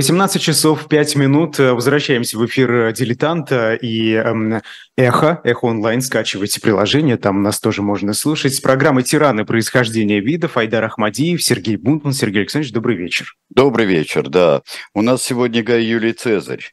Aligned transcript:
18 0.00 0.40
часов 0.40 0.88
5 0.88 1.16
минут. 1.16 1.58
Возвращаемся 1.58 2.38
в 2.38 2.46
эфир 2.46 2.90
«Дилетанта» 2.94 3.74
и 3.74 4.14
эм, 4.14 4.62
«Эхо». 4.96 5.42
«Эхо 5.44 5.66
онлайн». 5.66 6.00
Скачивайте 6.00 6.58
приложение, 6.58 7.18
там 7.18 7.42
нас 7.42 7.60
тоже 7.60 7.82
можно 7.82 8.14
слушать. 8.14 8.54
С 8.54 8.60
программой 8.60 9.02
«Тираны. 9.02 9.44
Происхождение 9.44 10.20
видов» 10.20 10.56
Айдар 10.56 10.84
Ахмадиев, 10.84 11.42
Сергей 11.42 11.76
Бунтман. 11.76 12.14
Сергей 12.14 12.38
Александрович, 12.38 12.72
добрый 12.72 12.96
вечер. 12.96 13.34
Добрый 13.50 13.84
вечер, 13.84 14.30
да. 14.30 14.62
У 14.94 15.02
нас 15.02 15.22
сегодня 15.22 15.62
Гай 15.62 15.84
Юлий 15.84 16.14
Цезарь. 16.14 16.72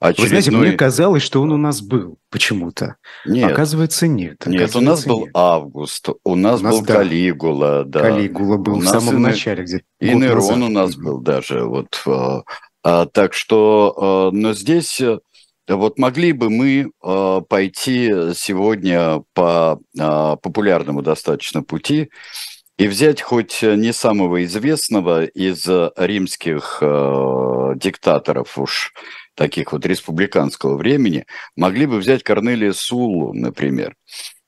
Очередной... 0.00 0.24
Вы 0.24 0.28
знаете, 0.28 0.50
мне 0.50 0.72
казалось, 0.76 1.22
что 1.22 1.42
он 1.42 1.52
у 1.52 1.56
нас 1.56 1.80
был 1.80 2.18
почему-то. 2.30 2.96
Нет. 3.26 3.50
Оказывается, 3.50 4.06
нет. 4.06 4.44
Нет, 4.46 4.62
Оказывается, 4.62 4.78
у 4.78 4.82
нас 4.82 5.06
был 5.06 5.20
нет. 5.20 5.30
август, 5.34 6.08
у 6.24 6.34
нас, 6.34 6.60
у 6.60 6.64
нас 6.64 6.74
был 6.74 6.84
да. 6.84 6.94
Калигула. 6.94 7.84
Да. 7.84 8.00
Калигула 8.00 8.56
был 8.56 8.76
у 8.76 8.80
в 8.80 8.86
самом 8.86 9.16
и 9.16 9.20
начале. 9.20 9.64
Где 9.64 9.82
и 10.00 10.14
Нерон 10.14 10.62
у 10.62 10.68
нас 10.68 10.96
был 10.96 11.20
даже. 11.20 11.64
Вот, 11.64 12.02
а, 12.06 12.42
а, 12.82 13.06
так 13.06 13.34
что, 13.34 13.94
а, 13.96 14.30
но 14.32 14.52
здесь... 14.52 15.00
Э, 15.00 15.18
вот 15.66 15.98
могли 15.98 16.32
бы 16.32 16.50
мы 16.50 16.90
э, 17.02 17.40
пойти 17.48 18.10
сегодня 18.34 19.22
по 19.32 19.80
э, 19.98 20.36
популярному 20.42 21.00
достаточно 21.00 21.62
пути 21.62 22.10
и 22.76 22.86
взять 22.86 23.22
хоть 23.22 23.62
не 23.62 23.92
самого 23.92 24.44
известного 24.44 25.24
из 25.24 25.66
римских 25.96 26.78
э, 26.82 27.72
диктаторов 27.76 28.58
уж 28.58 28.92
таких 29.34 29.72
вот 29.72 29.86
республиканского 29.86 30.76
времени, 30.76 31.26
могли 31.56 31.86
бы 31.86 31.98
взять 31.98 32.22
Корнелия 32.22 32.72
Суллу, 32.72 33.32
например, 33.32 33.94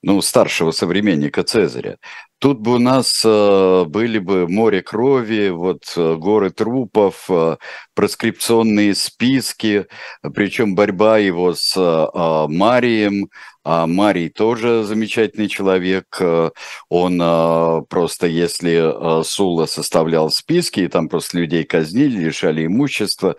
ну, 0.03 0.20
старшего 0.23 0.70
современника 0.70 1.43
Цезаря. 1.43 1.97
Тут 2.39 2.61
бы 2.61 2.75
у 2.75 2.78
нас 2.78 3.23
э, 3.25 3.84
были 3.89 4.19
бы 4.19 4.47
море 4.47 4.83
крови, 4.83 5.48
вот 5.48 5.93
э, 5.97 6.17
горы 6.17 6.51
трупов, 6.51 7.25
э, 7.31 7.56
проскрипционные 7.95 8.95
списки, 8.95 9.87
причем 10.34 10.75
борьба 10.75 11.17
его 11.19 11.55
с 11.55 11.75
э, 11.77 12.47
Марием. 12.48 13.31
А 13.65 13.89
Марий 13.89 14.28
тоже 14.28 14.84
замечательный 14.84 15.48
человек. 15.48 16.21
Он 16.89 17.84
просто, 17.89 18.28
если 18.28 19.25
Сула 19.25 19.67
составлял 19.67 20.31
списки, 20.31 20.81
и 20.81 20.89
там 20.89 21.09
просто 21.09 21.39
людей 21.39 21.65
казнили, 21.65 22.27
лишали 22.27 22.65
имущества, 22.65 23.34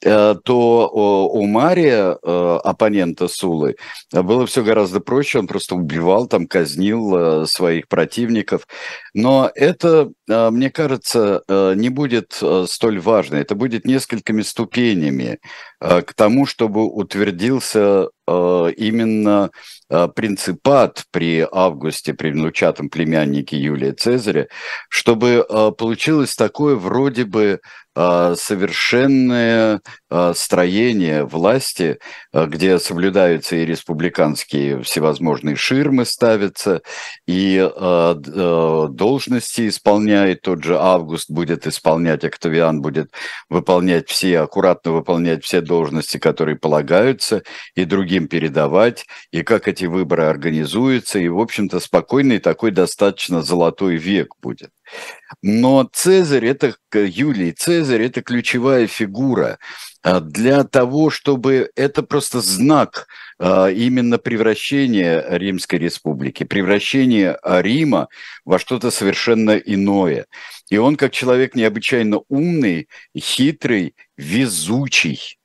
то 0.00 1.30
у 1.32 1.46
Мария, 1.46 2.18
э, 2.22 2.58
оппонента 2.64 3.28
Сулы, 3.28 3.76
было 4.12 4.46
все 4.46 4.62
гораздо 4.62 5.00
проще. 5.00 5.38
Он 5.38 5.46
просто 5.46 5.74
убивал, 5.74 6.26
там, 6.26 6.46
казнил 6.46 7.16
э, 7.16 7.46
своих 7.46 7.88
противников. 7.88 8.66
Но 9.14 9.50
это, 9.54 10.10
мне 10.28 10.70
кажется, 10.70 11.42
не 11.48 11.88
будет 11.88 12.40
столь 12.66 13.00
важно. 13.00 13.36
Это 13.36 13.54
будет 13.54 13.86
несколькими 13.86 14.42
ступенями 14.42 15.38
к 15.80 16.14
тому, 16.14 16.46
чтобы 16.46 16.84
утвердился 16.84 18.08
именно 18.26 19.50
принципат 20.14 21.04
при 21.12 21.46
Августе, 21.50 22.12
при 22.14 22.30
внучатом 22.30 22.88
племяннике 22.90 23.56
Юлия 23.56 23.92
Цезаря, 23.92 24.48
чтобы 24.88 25.46
получилось 25.78 26.34
такое 26.34 26.74
вроде 26.76 27.24
бы 27.24 27.60
совершенное 27.94 29.80
строение 30.34 31.24
власти, 31.24 31.98
где 32.34 32.78
соблюдаются 32.78 33.56
и 33.56 33.64
республиканские 33.64 34.82
всевозможные 34.82 35.56
ширмы 35.56 36.04
ставятся, 36.04 36.82
и 37.26 37.66
должности 38.90 39.68
исполняет. 39.68 40.42
Тот 40.42 40.62
же 40.62 40.76
Август 40.78 41.30
будет 41.30 41.66
исполнять, 41.66 42.22
Октавиан 42.22 42.82
будет 42.82 43.12
выполнять 43.48 44.10
все, 44.10 44.40
аккуратно 44.40 44.92
выполнять 44.92 45.42
все 45.42 45.62
должности, 45.62 46.18
которые 46.18 46.56
полагаются, 46.58 47.44
и 47.74 47.86
другим 48.16 48.28
передавать, 48.28 49.06
и 49.30 49.42
как 49.42 49.68
эти 49.68 49.84
выборы 49.84 50.24
организуются, 50.24 51.18
и, 51.18 51.28
в 51.28 51.38
общем-то, 51.38 51.80
спокойный 51.80 52.38
такой 52.38 52.70
достаточно 52.70 53.42
золотой 53.42 53.96
век 53.96 54.34
будет. 54.42 54.70
Но 55.42 55.88
Цезарь, 55.92 56.46
это 56.46 56.74
Юлий 56.94 57.52
Цезарь, 57.52 58.02
это 58.02 58.22
ключевая 58.22 58.86
фигура 58.86 59.58
а, 60.02 60.20
для 60.20 60.64
того, 60.64 61.10
чтобы 61.10 61.70
это 61.76 62.02
просто 62.02 62.40
знак 62.40 63.06
а, 63.38 63.68
именно 63.68 64.18
превращения 64.18 65.24
Римской 65.28 65.78
Республики, 65.78 66.44
превращения 66.44 67.38
Рима 67.44 68.08
во 68.44 68.58
что-то 68.58 68.90
совершенно 68.90 69.56
иное. 69.56 70.26
И 70.70 70.78
он 70.78 70.96
как 70.96 71.12
человек 71.12 71.54
необычайно 71.54 72.20
умный, 72.28 72.88
хитрый, 73.16 73.94
везучий. 74.16 75.38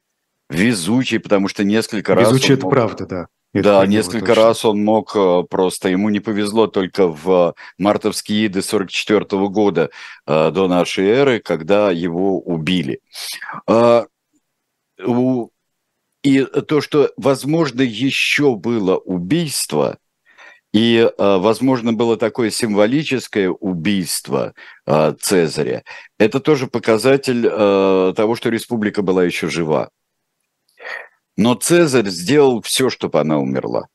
Везучий, 0.54 1.20
потому 1.20 1.48
что 1.48 1.64
несколько 1.64 2.14
везучий 2.14 2.26
раз... 2.26 2.34
Везучий– 2.34 2.54
это 2.56 2.64
мог... 2.64 2.74
правда, 2.74 3.06
да. 3.06 3.28
Это 3.54 3.70
да, 3.82 3.86
несколько 3.86 4.28
точно. 4.28 4.44
раз 4.44 4.66
он 4.66 4.84
мог 4.84 5.14
э, 5.14 5.44
просто, 5.50 5.90
ему 5.90 6.08
не 6.10 6.22
повезло 6.22 6.68
только 6.68 7.08
в 7.08 7.54
мартовские 7.78 8.48
иды 8.48 8.62
44 8.62 9.26
-го 9.26 9.50
года 9.50 9.90
э, 10.26 10.52
до 10.52 10.68
нашей 10.70 11.08
эры, 11.08 11.40
когда 11.40 11.92
его 11.92 12.40
убили. 12.40 13.02
А, 13.68 14.06
и 16.24 16.46
то, 16.46 16.82
что, 16.82 17.12
возможно, 17.18 17.82
еще 17.82 18.56
было 18.56 18.96
убийство, 18.96 19.98
и, 20.72 21.00
э, 21.00 21.38
возможно, 21.38 21.92
было 21.92 22.16
такое 22.16 22.52
символическое 22.52 23.50
убийство 23.50 24.54
Цезаря, 25.20 25.84
это 26.18 26.40
тоже 26.40 26.68
показатель 26.68 28.14
того, 28.14 28.36
что 28.36 28.50
республика 28.50 29.02
была 29.02 29.26
еще 29.26 29.50
жива. 29.50 29.90
Но 31.42 31.56
Цезарь 31.56 32.08
сделал 32.10 32.62
все, 32.62 32.92
чтобы 32.92 33.20
она 33.20 33.40
умерла. 33.40 33.88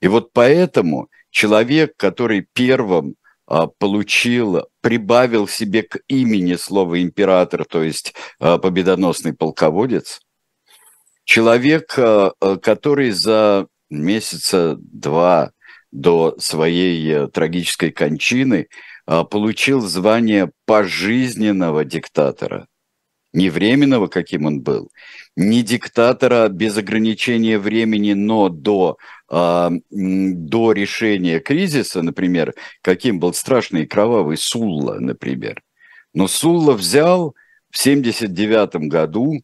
И 0.00 0.06
вот 0.06 0.32
поэтому 0.32 1.08
человек, 1.30 1.96
который 1.96 2.46
первым 2.52 3.16
а, 3.46 3.66
получил, 3.66 4.68
прибавил 4.80 5.48
себе 5.48 5.82
к 5.82 5.98
имени 6.06 6.54
слово 6.54 7.02
император, 7.02 7.64
то 7.64 7.82
есть 7.82 8.14
а, 8.38 8.58
победоносный 8.58 9.32
полководец, 9.32 10.20
человек, 11.24 11.98
а, 11.98 12.30
который 12.62 13.10
за 13.10 13.66
месяца 13.90 14.76
два 14.78 15.50
до 15.90 16.36
своей 16.38 17.08
э, 17.10 17.28
трагической 17.28 17.92
кончины 17.92 18.68
получил 19.04 19.80
звание 19.80 20.50
пожизненного 20.64 21.84
диктатора– 21.84 22.68
не 23.34 23.50
временного, 23.50 24.06
каким 24.06 24.46
он 24.46 24.60
был, 24.60 24.90
не 25.36 25.62
диктатора 25.62 26.48
без 26.48 26.78
ограничения 26.78 27.58
времени, 27.58 28.12
но 28.12 28.48
до, 28.48 28.96
э, 29.30 29.70
до 29.90 30.72
решения 30.72 31.40
кризиса, 31.40 32.02
например, 32.02 32.54
каким 32.80 33.18
был 33.18 33.34
страшный 33.34 33.82
и 33.82 33.86
кровавый 33.86 34.36
Сулла, 34.36 34.98
например. 35.00 35.62
Но 36.14 36.28
Сулла 36.28 36.74
взял 36.74 37.34
в 37.70 37.78
79 37.78 38.88
году, 38.88 39.42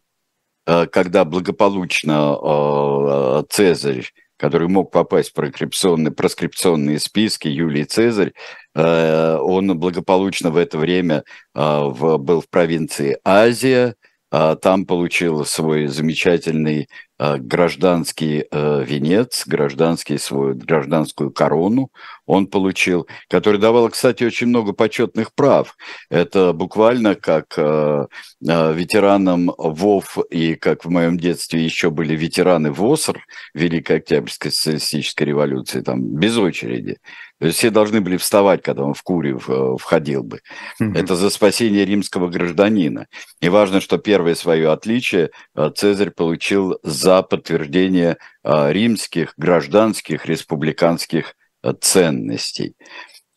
э, 0.67 0.87
когда 0.87 1.25
благополучно 1.25 2.37
э, 2.41 3.43
Цезарь 3.51 4.13
который 4.41 4.69
мог 4.69 4.91
попасть 4.91 5.31
в 5.31 5.33
проскрипционные, 5.35 6.13
проскрипционные 6.13 6.99
списки, 6.99 7.47
Юлий 7.47 7.85
Цезарь, 7.85 8.33
э, 8.75 9.37
он 9.37 9.79
благополучно 9.79 10.51
в 10.51 10.57
это 10.57 10.79
время 10.79 11.25
э, 11.55 11.59
был 11.91 12.41
в 12.41 12.49
провинции 12.49 13.19
Азия, 13.23 13.97
там 14.31 14.87
получил 14.87 15.45
свой 15.45 15.87
замечательный 15.89 16.89
Э, 17.23 17.37
гражданский 17.37 18.47
э, 18.51 18.83
венец, 18.83 19.47
гражданский 19.47 20.17
свою 20.17 20.55
гражданскую 20.55 21.31
корону 21.31 21.91
он 22.25 22.47
получил, 22.47 23.07
который 23.29 23.61
давал, 23.61 23.91
кстати, 23.91 24.25
очень 24.25 24.47
много 24.47 24.73
почетных 24.73 25.35
прав. 25.35 25.77
Это 26.09 26.55
буквально 26.55 27.17
как 27.17 27.59
э, 27.59 28.07
ветеранам 28.41 29.53
ВОВ 29.59 30.17
и, 30.31 30.55
как 30.55 30.87
в 30.87 30.89
моем 30.89 31.19
детстве 31.19 31.63
еще 31.63 31.91
были 31.91 32.17
ветераны 32.17 32.73
ВОСР, 32.73 33.21
Великой 33.53 33.99
Октябрьской 33.99 34.51
социалистической 34.51 35.27
революции, 35.27 35.83
там 35.83 36.01
без 36.03 36.39
очереди. 36.39 37.01
То 37.41 37.47
есть 37.47 37.59
все 37.59 37.71
должны 37.71 38.03
были 38.03 38.19
вставать, 38.19 38.63
когда 38.63 38.85
он 38.85 38.93
в 38.93 39.03
Куре 39.03 39.37
входил 39.79 40.23
бы. 40.23 40.41
Mm-hmm. 40.81 40.99
Это 40.99 41.17
за 41.17 41.31
спасение 41.31 41.87
римского 41.87 42.29
гражданина. 42.29 43.07
И 43.41 43.49
важно, 43.49 43.81
что 43.81 43.97
первое 43.97 44.35
свое 44.35 44.71
отличие 44.71 45.31
Цезарь 45.75 46.11
получил 46.11 46.79
за 46.83 47.23
подтверждение 47.23 48.19
а, 48.45 48.71
римских 48.71 49.33
гражданских 49.39 50.27
республиканских 50.27 51.35
ценностей. 51.81 52.75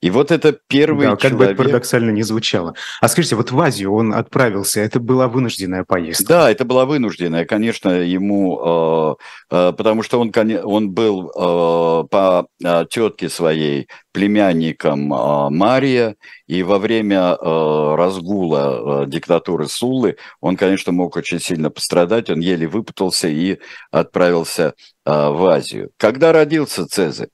И 0.03 0.09
вот 0.09 0.31
это 0.31 0.51
первый 0.67 1.07
да, 1.07 1.15
человек... 1.15 1.21
как 1.21 1.37
бы 1.37 1.45
это 1.45 1.55
парадоксально 1.55 2.09
не 2.09 2.23
звучало. 2.23 2.75
А 2.99 3.07
скажите, 3.07 3.37
вот 3.37 3.51
в 3.51 3.61
Азию 3.61 3.93
он 3.93 4.13
отправился, 4.13 4.81
это 4.81 4.99
была 4.99 5.29
вынужденная 5.29 5.85
поездка? 5.85 6.25
Да, 6.27 6.51
это 6.51 6.65
была 6.65 6.85
вынужденная, 6.85 7.45
конечно, 7.45 7.87
ему, 7.87 9.17
э, 9.49 9.59
э, 9.69 9.71
потому 9.71 10.03
что 10.03 10.19
он, 10.19 10.33
он 10.65 10.91
был 10.91 11.29
э, 11.29 12.07
по 12.09 12.47
э, 12.61 12.85
тетке 12.89 13.29
своей 13.29 13.87
племянником 14.11 15.13
э, 15.13 15.49
Мария, 15.51 16.17
и 16.47 16.63
во 16.63 16.79
время 16.79 17.37
э, 17.39 17.95
разгула 17.95 19.05
диктатуры 19.07 19.69
Суллы 19.69 20.17
он, 20.41 20.57
конечно, 20.57 20.91
мог 20.91 21.15
очень 21.15 21.39
сильно 21.39 21.69
пострадать, 21.69 22.29
он 22.29 22.41
еле 22.41 22.67
выпутался 22.67 23.29
и 23.29 23.57
отправился 23.89 24.73
в 25.05 25.49
Азию. 25.49 25.91
Когда 25.95 26.33
родился 26.33 26.85
Цезарь? 26.87 27.29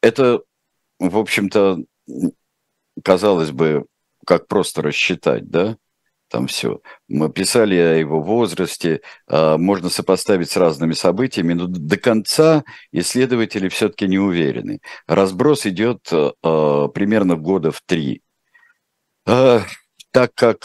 Это 0.00 0.42
в 0.98 1.18
общем-то, 1.18 1.78
казалось 3.04 3.50
бы, 3.50 3.86
как 4.26 4.46
просто 4.46 4.82
рассчитать, 4.82 5.48
да, 5.48 5.76
там 6.28 6.46
все. 6.46 6.80
Мы 7.08 7.32
писали 7.32 7.74
о 7.76 7.94
его 7.94 8.20
возрасте, 8.20 9.00
а, 9.26 9.56
можно 9.56 9.88
сопоставить 9.88 10.50
с 10.50 10.56
разными 10.56 10.92
событиями, 10.92 11.54
но 11.54 11.66
до 11.66 11.96
конца 11.96 12.64
исследователи 12.92 13.68
все-таки 13.68 14.06
не 14.06 14.18
уверены. 14.18 14.80
Разброс 15.06 15.66
идет 15.66 16.10
а, 16.12 16.88
примерно 16.88 17.36
года 17.36 17.70
в 17.70 17.80
три. 17.84 18.22
А, 19.26 19.62
так 20.10 20.34
как 20.34 20.64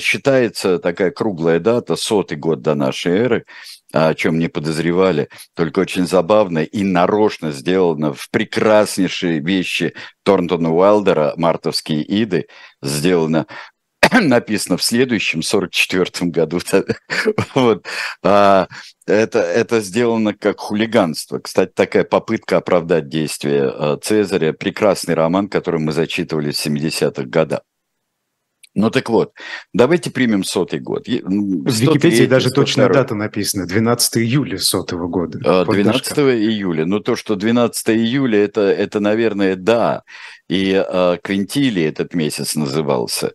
считается 0.00 0.78
такая 0.78 1.10
круглая 1.10 1.60
дата, 1.60 1.96
сотый 1.96 2.38
год 2.38 2.62
до 2.62 2.74
нашей 2.74 3.12
эры, 3.12 3.44
о 3.94 4.14
чем 4.14 4.40
не 4.40 4.48
подозревали, 4.48 5.28
только 5.54 5.78
очень 5.78 6.06
забавно 6.06 6.64
и 6.64 6.82
нарочно 6.82 7.52
сделано 7.52 8.12
в 8.12 8.28
прекраснейшие 8.30 9.38
вещи 9.38 9.94
Торнтона 10.24 10.74
Уайлдера 10.74 11.34
«Мартовские 11.36 12.04
иды», 12.22 12.48
сделано 12.82 13.46
написано 14.20 14.76
в 14.76 14.82
следующем, 14.82 15.42
44 15.42 16.30
году. 16.30 16.58
вот. 17.54 17.86
а, 18.22 18.66
это, 19.06 19.38
это 19.38 19.80
сделано 19.80 20.34
как 20.34 20.58
хулиганство. 20.58 21.38
Кстати, 21.38 21.72
такая 21.72 22.04
попытка 22.04 22.56
оправдать 22.56 23.08
действия 23.08 23.68
а, 23.68 23.96
Цезаря. 23.96 24.52
Прекрасный 24.52 25.14
роман, 25.14 25.48
который 25.48 25.80
мы 25.80 25.92
зачитывали 25.92 26.50
в 26.50 26.66
70-х 26.66 27.22
годах. 27.24 27.60
Ну 28.74 28.90
так 28.90 29.08
вот, 29.08 29.32
давайте 29.72 30.10
примем 30.10 30.42
сотый 30.42 30.80
год. 30.80 31.06
В 31.06 31.10
Википедии 31.10 32.26
даже 32.26 32.48
102. 32.48 32.62
точная 32.62 32.88
дата 32.88 33.14
написана, 33.14 33.66
12 33.66 34.18
июля 34.18 34.58
сотого 34.58 35.06
года. 35.06 35.64
12 35.64 36.18
а, 36.18 36.22
июля. 36.34 36.84
Ну 36.84 36.98
то, 36.98 37.14
что 37.14 37.36
12 37.36 37.90
июля, 37.90 38.44
это, 38.44 38.62
это 38.62 38.98
наверное, 38.98 39.54
да. 39.54 40.02
И 40.48 40.74
а, 40.74 41.18
Квинтилий 41.18 41.84
этот 41.84 42.14
месяц 42.14 42.56
назывался. 42.56 43.32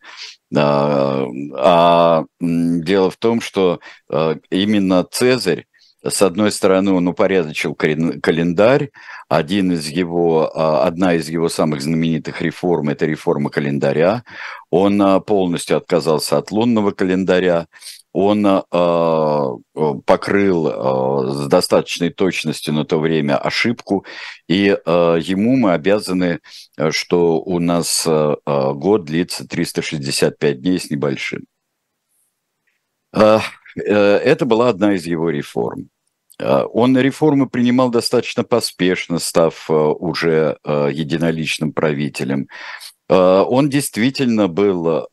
А, 0.54 1.26
а 1.56 2.26
дело 2.42 3.10
в 3.10 3.18
том, 3.18 3.40
что 3.40 3.80
а, 4.10 4.36
именно 4.50 5.06
Цезарь 5.10 5.68
с 6.02 6.22
одной 6.22 6.52
стороны, 6.52 6.94
он 6.94 7.08
упорядочил 7.08 7.76
календарь. 7.76 8.92
Один 9.28 9.74
из 9.74 9.88
его, 9.90 10.50
а, 10.54 10.86
одна 10.86 11.16
из 11.16 11.28
его 11.28 11.50
самых 11.50 11.82
знаменитых 11.82 12.42
реформ– 12.42 12.90
это 12.90 13.06
реформа 13.06 13.50
календаря. 13.50 14.24
Он 14.70 15.02
а, 15.02 15.20
полностью 15.20 15.76
отказался 15.76 16.38
от 16.38 16.52
лунного 16.52 16.92
календаря. 16.92 17.68
Он 18.14 18.46
а, 18.48 19.52
покрыл 20.06 21.34
с 21.34 21.48
достаточной 21.48 22.12
точностью 22.12 22.74
на 22.74 22.86
то 22.86 22.98
время 23.00 23.38
ошибку, 23.38 24.06
и 24.48 24.76
ему 24.86 25.58
мы 25.58 25.74
обязаны, 25.74 26.40
что 26.90 27.40
у 27.40 27.60
нас 27.60 28.08
год 28.08 29.06
длится 29.06 29.48
365 29.48 30.62
дней 30.62 30.80
с 30.80 30.90
небольшим. 30.90 31.46
Э, 33.78 34.18
это 34.18 34.46
была 34.46 34.70
одна 34.70 34.96
из 34.96 35.06
его 35.06 35.30
реформ. 35.30 35.90
Э, 36.40 36.64
он 36.72 36.98
реформы 36.98 37.50
принимал 37.50 37.90
достаточно 37.90 38.44
поспешно, 38.44 39.20
став 39.20 39.70
э, 39.70 39.74
уже 39.74 40.58
единоличным 40.64 41.74
правителем. 41.74 42.48
Он 43.12 43.70
действительно 43.70 44.48
был, 44.48 45.08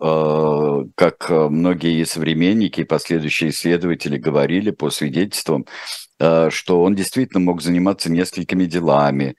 как 0.96 1.30
многие 1.30 2.04
современники 2.04 2.82
и 2.82 2.84
последующие 2.84 3.48
исследователи 3.48 4.18
говорили 4.18 4.70
по 4.70 4.90
свидетельствам, 4.90 5.64
что 6.18 6.82
он 6.82 6.94
действительно 6.94 7.40
мог 7.40 7.62
заниматься 7.62 8.12
несколькими 8.12 8.66
делами. 8.66 9.36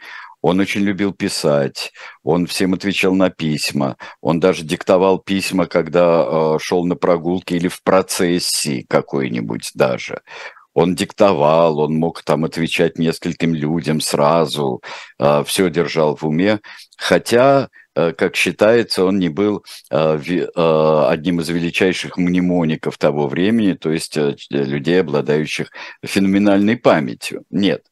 Он 0.48 0.62
очень 0.62 0.84
любил 0.84 1.12
писать, 1.12 1.92
он 2.24 2.48
всем 2.48 2.74
отвечал 2.74 3.14
на 3.14 3.30
письма, 3.30 3.98
он 4.22 4.40
даже 4.40 4.64
диктовал 4.64 5.20
письма, 5.20 5.66
когда 5.66 6.24
э, 6.26 6.58
шел 6.62 6.86
на 6.86 6.96
прогулке 6.96 7.58
или 7.58 7.68
в 7.68 7.84
процессии 7.84 8.86
какой-нибудь 8.88 9.72
даже. 9.76 10.22
Он 10.74 10.96
диктовал, 10.96 11.80
он 11.80 11.96
мог 11.96 12.24
там 12.24 12.46
отвечать 12.46 12.98
нескольким 12.98 13.54
людям 13.54 14.00
сразу, 14.00 14.82
э, 15.20 15.44
все 15.46 15.70
держал 15.70 16.16
в 16.16 16.24
уме, 16.24 16.62
хотя 16.96 17.68
э, 17.96 18.14
как 18.14 18.38
считается, 18.38 19.04
он 19.04 19.20
не 19.20 19.28
был 19.28 19.66
э, 19.92 20.18
э, 20.18 21.06
одним 21.10 21.42
из 21.42 21.50
величайших 21.50 22.16
мнемоников 22.16 22.98
того 22.98 23.28
времени, 23.28 23.74
то 23.74 23.92
есть 23.92 24.18
людей, 24.50 25.02
обладающих 25.02 25.72
феноменальной 26.06 26.78
памятью. 26.78 27.44
Нет. 27.50 27.84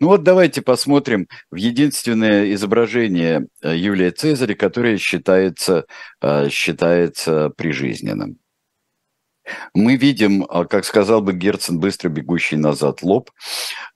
Ну 0.00 0.08
вот 0.08 0.22
давайте 0.22 0.62
посмотрим 0.62 1.26
в 1.50 1.56
единственное 1.56 2.52
изображение 2.54 3.46
э, 3.62 3.76
Юлия 3.76 4.10
Цезаря, 4.10 4.54
которое 4.54 4.98
считается, 4.98 5.86
э, 6.20 6.48
считается 6.48 7.50
прижизненным. 7.50 8.38
Мы 9.74 9.96
видим, 9.96 10.44
э, 10.44 10.64
как 10.66 10.84
сказал 10.84 11.22
бы 11.22 11.32
Герцен, 11.32 11.80
быстро 11.80 12.08
бегущий 12.08 12.56
назад 12.56 13.02
лоб, 13.02 13.30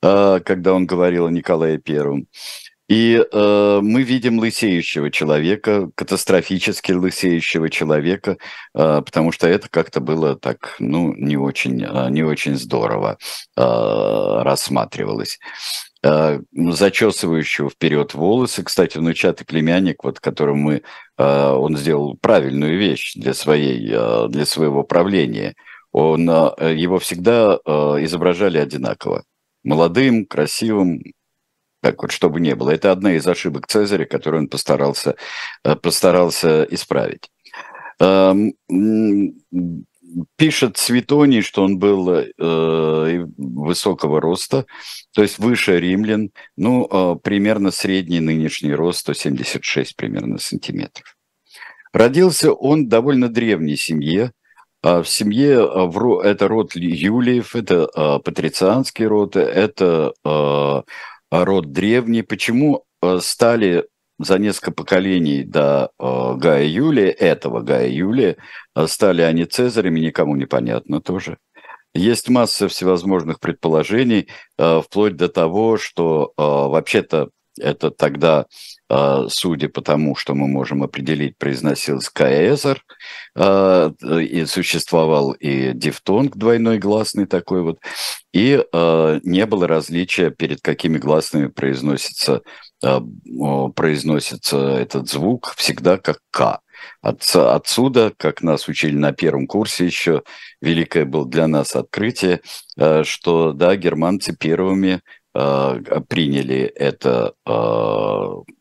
когда 0.00 0.74
он 0.74 0.86
говорил 0.86 1.26
о 1.26 1.30
Николае 1.30 1.78
Первом. 1.78 2.26
И 2.92 3.14
э, 3.16 3.80
мы 3.82 4.02
видим 4.02 4.38
лысеющего 4.38 5.10
человека, 5.10 5.88
катастрофически 5.94 6.92
лысеющего 6.92 7.70
человека, 7.70 8.36
э, 8.74 9.00
потому 9.02 9.32
что 9.32 9.48
это 9.48 9.70
как-то 9.70 10.00
было 10.00 10.36
так, 10.36 10.76
ну, 10.78 11.14
не 11.14 11.38
очень, 11.38 11.82
э, 11.82 12.10
не 12.10 12.22
очень 12.22 12.54
здорово 12.54 13.16
э, 13.56 13.62
рассматривалось 14.42 15.38
э, 16.02 16.40
зачесывающего 16.52 17.70
вперед 17.70 18.12
волосы. 18.12 18.62
Кстати, 18.62 18.98
внучатый 18.98 19.46
племянник, 19.46 20.04
вот 20.04 20.20
которым 20.20 20.58
мы, 20.58 20.82
э, 21.16 21.48
он 21.50 21.78
сделал 21.78 22.18
правильную 22.20 22.76
вещь 22.76 23.14
для, 23.14 23.32
своей, 23.32 23.90
э, 23.90 24.28
для 24.28 24.44
своего 24.44 24.82
правления. 24.82 25.54
Он, 25.92 26.22
его 26.22 26.98
всегда 26.98 27.56
изображали 28.00 28.56
одинаково. 28.56 29.24
Молодым, 29.62 30.24
красивым, 30.24 31.02
так 31.82 32.00
вот, 32.00 32.12
чтобы 32.12 32.40
не 32.40 32.54
было. 32.54 32.70
Это 32.70 32.92
одна 32.92 33.14
из 33.14 33.26
ошибок 33.26 33.66
Цезаря, 33.66 34.06
которую 34.06 34.42
он 34.42 34.48
постарался, 34.48 35.16
э, 35.64 35.74
постарался 35.74 36.62
исправить. 36.70 37.28
Эм, 37.98 38.54
пишет 40.36 40.76
Светоний, 40.76 41.42
что 41.42 41.64
он 41.64 41.78
был 41.78 42.08
э, 42.08 43.26
высокого 43.36 44.20
роста, 44.20 44.64
то 45.12 45.22
есть 45.22 45.38
выше 45.38 45.80
римлян, 45.80 46.30
ну, 46.56 46.86
э, 46.88 47.16
примерно 47.20 47.72
средний 47.72 48.20
нынешний 48.20 48.74
рост, 48.74 49.00
176 49.00 49.96
примерно 49.96 50.38
сантиметров. 50.38 51.16
Родился 51.92 52.52
он 52.52 52.86
в 52.86 52.88
довольно 52.88 53.28
древней 53.28 53.76
семье, 53.76 54.32
а 54.82 55.02
в 55.02 55.08
семье 55.08 55.68
это 56.24 56.48
род 56.48 56.74
Юлиев, 56.74 57.54
это 57.54 58.18
патрицианский 58.24 59.06
род, 59.06 59.36
это 59.36 60.12
род 61.32 61.72
древний, 61.72 62.22
почему 62.22 62.84
э, 63.02 63.18
стали 63.20 63.86
за 64.18 64.38
несколько 64.38 64.72
поколений 64.72 65.42
до 65.42 65.90
э, 65.98 66.34
Гая 66.36 66.66
Юлия, 66.66 67.10
этого 67.10 67.60
Гая 67.60 67.88
Юлия, 67.88 68.36
стали 68.86 69.22
они 69.22 69.44
цезарями, 69.44 70.00
никому 70.00 70.36
не 70.36 70.46
понятно 70.46 71.00
тоже. 71.00 71.38
Есть 71.94 72.28
масса 72.28 72.68
всевозможных 72.68 73.38
предположений, 73.38 74.28
вплоть 74.56 75.14
до 75.16 75.28
того, 75.28 75.76
что 75.76 76.32
вообще-то 76.38 77.28
это 77.58 77.90
тогда, 77.90 78.46
судя 79.28 79.68
по 79.68 79.82
тому, 79.82 80.14
что 80.16 80.34
мы 80.34 80.48
можем 80.48 80.82
определить, 80.82 81.36
произносился 81.38 82.10
Каэзер, 82.12 82.82
и 83.38 84.44
существовал 84.46 85.32
и 85.32 85.72
дифтонг 85.72 86.36
двойной 86.36 86.78
гласный 86.78 87.26
такой 87.26 87.62
вот, 87.62 87.78
и 88.32 88.64
не 88.72 89.46
было 89.46 89.66
различия, 89.68 90.30
перед 90.30 90.60
какими 90.60 90.98
гласными 90.98 91.48
произносится, 91.48 92.42
произносится 92.80 94.58
этот 94.58 95.08
звук, 95.08 95.54
всегда 95.56 95.98
как 95.98 96.18
«к». 96.30 96.60
отсюда, 97.00 98.12
как 98.16 98.42
нас 98.42 98.66
учили 98.66 98.96
на 98.96 99.12
первом 99.12 99.46
курсе 99.46 99.86
еще, 99.86 100.22
великое 100.60 101.04
было 101.04 101.28
для 101.28 101.46
нас 101.46 101.76
открытие, 101.76 102.40
что, 103.04 103.52
да, 103.52 103.76
германцы 103.76 104.34
первыми 104.36 105.00
приняли 105.32 106.62
это, 106.64 107.34
э, 107.46 108.52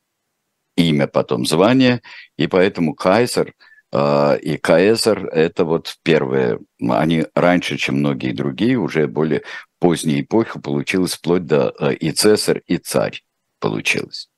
имя, 0.77 1.07
потом 1.07 1.45
звание, 1.45 2.01
и 2.37 2.47
поэтому 2.47 2.95
кайзер 2.95 3.53
э, 3.91 4.39
и 4.41 4.57
каэзер– 4.57 5.27
это 5.33 5.65
вот 5.65 5.97
первые, 6.03 6.59
они 6.89 7.25
раньше, 7.35 7.77
чем 7.77 7.95
многие 7.95 8.31
другие, 8.31 8.77
уже 8.77 9.07
более 9.07 9.43
поздней 9.79 10.21
эпохи 10.21 10.59
получилось 10.59 11.13
вплоть 11.13 11.45
до 11.45 11.73
э, 11.79 11.93
и 11.95 12.11
цесарь, 12.11 12.61
и 12.67 12.77
царь 12.77 13.21
получилось. 13.59 14.29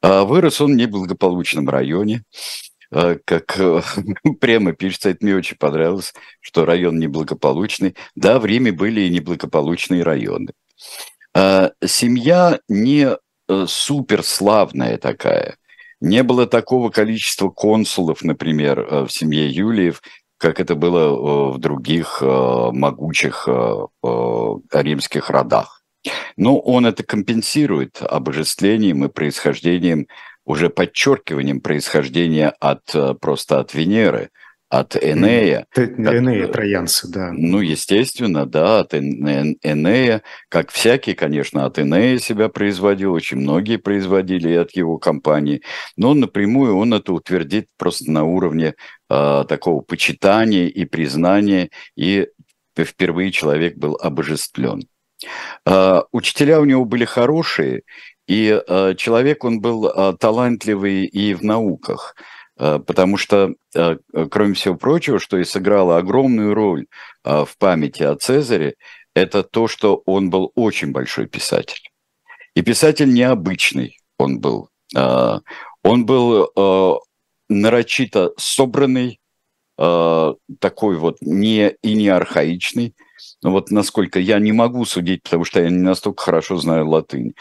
А 0.00 0.24
вырос 0.24 0.60
он 0.60 0.72
в 0.72 0.76
неблагополучном 0.76 1.68
районе, 1.68 2.22
э, 2.90 3.18
как 3.24 3.58
э, 3.58 3.82
прямо 4.40 4.72
пишется, 4.72 5.10
это 5.10 5.24
мне 5.24 5.36
очень 5.36 5.56
понравилось, 5.56 6.14
что 6.40 6.64
район 6.64 6.98
неблагополучный. 6.98 7.94
Да, 8.14 8.38
в 8.38 8.46
Риме 8.46 8.72
были 8.72 9.02
и 9.02 9.10
неблагополучные 9.10 10.02
районы. 10.02 10.52
А 11.34 11.72
семья 11.84 12.60
не 12.68 13.08
э, 13.48 13.66
суперславная 13.66 14.98
такая. 14.98 15.56
Не 16.00 16.22
было 16.22 16.46
такого 16.46 16.90
количества 16.90 17.48
консулов, 17.48 18.22
например, 18.22 19.06
в 19.06 19.08
семье 19.08 19.48
Юлиев, 19.48 20.00
как 20.38 20.60
это 20.60 20.76
было 20.76 21.52
в 21.52 21.58
других 21.58 22.22
могучих 22.22 23.48
римских 24.72 25.30
родах. 25.30 25.82
Но 26.36 26.60
он 26.60 26.86
это 26.86 27.02
компенсирует 27.02 28.00
обожествлением 28.00 29.04
и 29.04 29.08
происхождением, 29.08 30.06
уже 30.44 30.70
подчеркиванием 30.70 31.60
происхождения 31.60 32.50
от 32.60 32.94
просто 33.20 33.58
от 33.58 33.74
Венеры, 33.74 34.30
от 34.68 34.96
Энея. 34.96 35.66
Энея, 35.74 36.42
как, 36.44 36.52
троянцы, 36.52 37.08
да. 37.08 37.32
Ну, 37.32 37.60
естественно, 37.60 38.44
да, 38.44 38.80
от 38.80 38.94
Энея, 38.94 40.22
как 40.48 40.70
всякий, 40.70 41.14
конечно, 41.14 41.64
от 41.64 41.78
Энея 41.78 42.18
себя 42.18 42.48
производил, 42.48 43.12
очень 43.14 43.38
многие 43.38 43.76
производили 43.76 44.52
от 44.52 44.72
его 44.72 44.98
компании, 44.98 45.62
но 45.96 46.14
напрямую 46.14 46.76
он 46.76 46.92
это 46.92 47.12
утвердит 47.12 47.68
просто 47.78 48.10
на 48.10 48.24
уровне 48.24 48.74
э, 49.08 49.44
такого 49.48 49.80
почитания 49.80 50.66
и 50.66 50.84
признания, 50.84 51.70
и 51.96 52.28
впервые 52.76 53.32
человек 53.32 53.76
был 53.76 53.98
обожествлен. 54.00 54.86
Э, 55.64 56.02
учителя 56.12 56.60
у 56.60 56.66
него 56.66 56.84
были 56.84 57.06
хорошие, 57.06 57.82
и 58.26 58.60
э, 58.66 58.94
человек 58.98 59.44
он 59.44 59.62
был 59.62 59.86
э, 59.88 60.14
талантливый 60.18 61.06
и 61.06 61.32
в 61.32 61.42
науках– 61.42 62.14
Э, 62.24 62.37
потому 62.58 63.16
что, 63.16 63.54
э, 63.74 63.96
кроме 64.30 64.54
всего 64.54 64.74
прочего, 64.74 65.20
что 65.20 65.38
и 65.38 65.44
сыграло 65.44 65.96
огромную 65.96 66.54
роль 66.54 66.86
э, 67.24 67.44
в 67.44 67.56
памяти 67.56 68.02
о 68.02 68.16
Цезаре, 68.16 68.74
это 69.14 69.44
то, 69.44 69.68
что 69.68 70.02
он 70.06 70.28
был 70.28 70.50
очень 70.56 70.90
большой 70.90 71.26
писатель. 71.26 71.88
И 72.54 72.62
писатель 72.62 73.12
необычный 73.12 73.98
он 74.18 74.40
был. 74.40 74.68
Он 74.94 76.06
был 76.06 77.02
нарочито 77.48 78.32
собранный, 78.36 79.20
такой 79.76 80.96
вот 80.96 81.18
не 81.20 81.70
и 81.82 81.94
не 81.94 82.08
архаичный. 82.08 82.94
Но 83.42 83.50
вот 83.50 83.70
насколько 83.70 84.18
я 84.20 84.38
не 84.38 84.52
могу 84.52 84.84
судить, 84.84 85.22
потому 85.24 85.44
что 85.44 85.60
я 85.60 85.68
не 85.68 85.78
настолько 85.78 86.22
хорошо 86.22 86.56
знаю 86.56 86.88
латынь, 86.88 87.34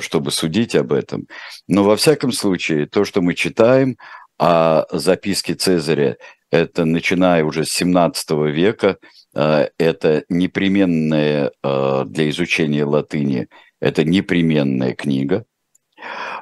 чтобы 0.00 0.30
судить 0.30 0.74
об 0.74 0.92
этом. 0.92 1.26
Но 1.68 1.84
во 1.84 1.96
всяком 1.96 2.32
случае, 2.32 2.86
то, 2.86 3.04
что 3.04 3.22
мы 3.22 3.34
читаем, 3.34 3.96
а 4.42 4.86
записки 4.90 5.52
Цезаря, 5.52 6.16
это 6.50 6.86
начиная 6.86 7.44
уже 7.44 7.66
с 7.66 7.72
17 7.72 8.30
века, 8.50 8.96
э, 9.34 9.68
это 9.76 10.24
непременная 10.30 11.52
э, 11.62 12.04
для 12.06 12.30
изучения 12.30 12.86
латыни, 12.86 13.48
это 13.80 14.02
непременная 14.02 14.94
книга. 14.94 15.44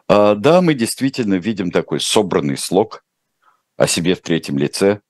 А, 0.07 0.37
да, 0.37 0.63
мы 0.63 0.75
действительно 0.75 1.35
видим 1.35 1.73
такой 1.73 1.99
собранный 2.01 2.57
слог 2.57 3.05
о 3.77 3.89
себе 3.89 4.15
в 4.15 4.21
третьем 4.21 4.59
лице, 4.59 5.01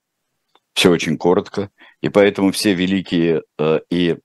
все 0.73 0.89
очень 0.89 1.19
коротко, 1.19 1.69
и 2.01 2.09
поэтому 2.09 2.51
все 2.51 2.73
великие 2.73 3.43
э, 3.59 3.81
и 3.91 4.17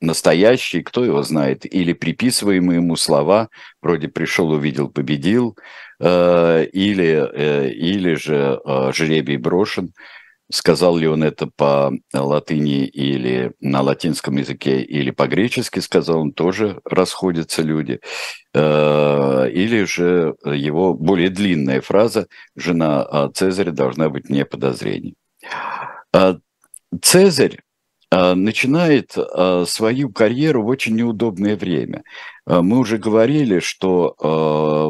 настоящие, 0.00 0.82
кто 0.82 1.04
его 1.04 1.22
знает, 1.22 1.64
или 1.64 1.92
приписываемые 1.92 2.76
ему 2.76 2.96
слова, 2.96 3.48
вроде 3.82 4.08
«пришел, 4.08 4.50
увидел, 4.50 4.88
победил», 4.88 5.56
э, 6.00 6.66
или, 6.72 7.28
э, 7.32 7.70
или 7.70 8.14
же 8.14 8.60
э, 8.64 8.92
«жребий 8.92 9.36
брошен», 9.36 9.92
сказал 10.52 10.96
ли 10.96 11.08
он 11.08 11.24
это 11.24 11.48
по 11.56 11.90
латыни 12.12 12.86
или 12.86 13.52
на 13.60 13.80
латинском 13.80 14.36
языке, 14.36 14.82
или 14.82 15.10
по-гречески 15.10 15.80
сказал, 15.80 16.20
он 16.20 16.32
тоже 16.32 16.80
расходятся 16.84 17.62
люди. 17.62 17.98
Или 18.54 19.84
же 19.84 20.34
его 20.44 20.92
более 20.92 21.30
длинная 21.30 21.80
фраза 21.80 22.28
«жена 22.54 23.30
Цезаря 23.32 23.72
должна 23.72 24.10
быть 24.10 24.28
вне 24.28 24.44
подозрений». 24.44 25.16
Цезарь 27.02 27.58
а, 27.58 27.73
начинает 28.34 29.16
а, 29.16 29.64
свою 29.66 30.10
карьеру 30.10 30.62
в 30.62 30.68
очень 30.68 30.94
неудобное 30.94 31.56
время. 31.56 32.04
А, 32.46 32.62
мы 32.62 32.78
уже 32.78 32.98
говорили, 32.98 33.58
что 33.58 34.14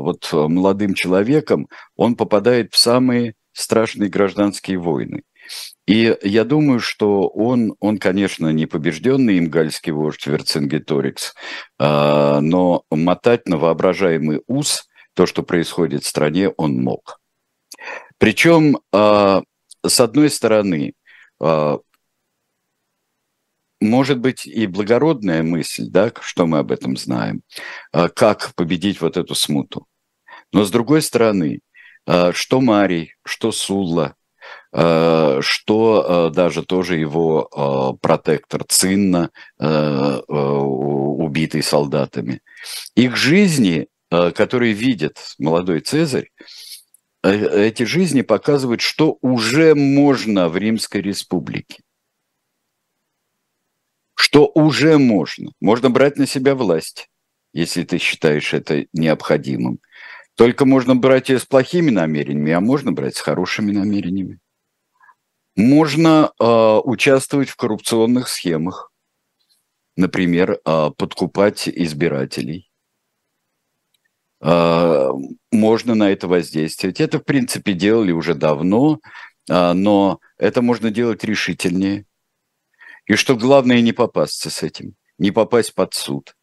вот 0.05 0.29
молодым 0.33 0.95
человеком 0.95 1.69
он 1.97 2.17
попадает 2.17 2.73
в 2.73 2.79
самые 2.79 3.35
страшные 3.53 4.11
гражданские 4.11 4.79
войны. 4.79 5.23
И 5.87 6.17
я 6.23 6.45
думаю, 6.45 6.81
что 6.81 7.29
он, 7.29 7.75
он 7.81 7.99
конечно, 7.99 8.49
не 8.51 8.67
побежденный 8.67 9.37
им 9.37 9.51
гальский 9.51 9.93
вождь 9.93 10.27
Верцингеторикс, 10.27 11.35
но 11.79 12.85
мотать 12.91 13.47
на 13.47 13.59
воображаемый 13.59 14.41
ус 14.47 14.89
то, 15.15 15.27
что 15.27 15.43
происходит 15.43 16.05
в 16.05 16.09
стране, 16.09 16.49
он 16.49 16.83
мог. 16.83 17.21
Причем, 18.19 18.79
с 18.91 20.01
одной 20.01 20.31
стороны, 20.31 20.95
может 23.85 24.19
быть 24.19 24.47
и 24.47 24.67
благородная 24.67 25.43
мысль, 25.43 25.87
да, 25.89 26.13
что 26.21 26.47
мы 26.47 26.59
об 26.59 26.73
этом 26.73 26.97
знаем, 26.97 27.43
а, 27.93 28.09
как 28.09 28.55
победить 28.55 29.01
вот 29.01 29.17
эту 29.17 29.35
смуту. 29.35 29.87
Но 30.53 30.65
с 30.65 30.71
другой 30.71 31.03
стороны, 31.03 31.61
а, 32.07 32.33
что 32.33 32.61
Марий, 32.61 33.15
что 33.25 33.53
Сулла, 33.53 34.15
а, 34.73 35.39
что 35.41 36.31
даже 36.31 36.63
тоже 36.65 36.97
его 36.97 37.99
протектор 38.01 38.65
Цинна, 38.65 39.31
убитый 41.25 41.63
солдатами. 41.63 42.41
Их 42.95 43.17
жизни, 43.17 43.89
которые 44.11 44.73
видит 44.73 45.19
молодой 45.39 45.81
Цезарь, 45.81 46.31
э, 47.23 47.67
эти 47.67 47.85
жизни 47.85 48.23
показывают, 48.23 48.81
что 48.81 49.19
уже 49.23 49.75
можно 49.75 50.49
в 50.49 50.57
Римской 50.57 51.01
республике 51.01 51.79
что 54.25 54.51
уже 54.55 54.97
можно. 54.97 55.53
Можно 55.61 55.91
брать 55.91 56.17
на 56.17 56.27
себя 56.27 56.55
власть, 56.55 57.11
если 57.53 57.85
ты 57.85 57.99
считаешь 57.99 58.55
это 58.55 58.87
необходимым. 58.95 59.81
Только 60.35 60.65
можно 60.65 60.97
брать 60.97 61.29
ее 61.29 61.39
с 61.39 61.45
плохими 61.45 61.91
намерениями, 61.91 62.53
а 62.53 62.61
можно 62.61 62.91
брать 62.91 63.17
с 63.17 63.21
хорошими 63.21 63.71
намерениями. 63.71 64.41
Можно 65.57 66.33
э, 66.41 66.45
участвовать 66.85 67.51
в 67.51 67.57
коррупционных 67.57 68.29
схемах, 68.29 68.91
например, 69.95 70.53
э, 70.53 70.91
подкупать 70.97 71.69
избирателей. 71.69 72.71
Э, 74.41 75.11
можно 75.53 75.95
на 75.95 76.11
это 76.11 76.29
воздействовать. 76.29 76.99
Это, 76.99 77.19
в 77.19 77.25
принципе, 77.25 77.75
делали 77.75 78.13
уже 78.13 78.35
давно, 78.35 79.01
э, 79.51 79.73
но 79.75 80.19
это 80.39 80.63
можно 80.63 80.91
делать 80.91 81.25
решительнее 81.25 82.07
и 83.07 83.15
что 83.15 83.37
главное 83.37 83.81
не 83.81 83.93
попасться 83.93 84.51
с 84.51 84.63
этим, 84.63 84.95
не 85.19 85.31
попасть 85.31 85.75
под 85.75 85.95
суд. 85.95 86.35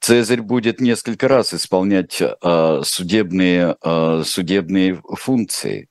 Цезарь 0.00 0.42
будет 0.42 0.80
несколько 0.80 1.28
раз 1.28 1.54
исполнять 1.54 2.20
э, 2.20 2.80
судебные, 2.84 3.76
э, 3.82 4.22
судебные 4.24 5.00
функции, 5.14 5.88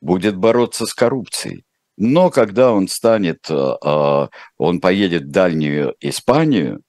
будет 0.00 0.36
бороться 0.36 0.84
с 0.86 0.92
коррупцией. 0.92 1.64
Но 1.96 2.30
когда 2.30 2.72
он 2.72 2.88
станет, 2.88 3.48
э, 3.48 4.28
он 4.58 4.80
поедет 4.80 5.22
в 5.22 5.30
дальнюю 5.30 5.94
Испанию, 6.00 6.82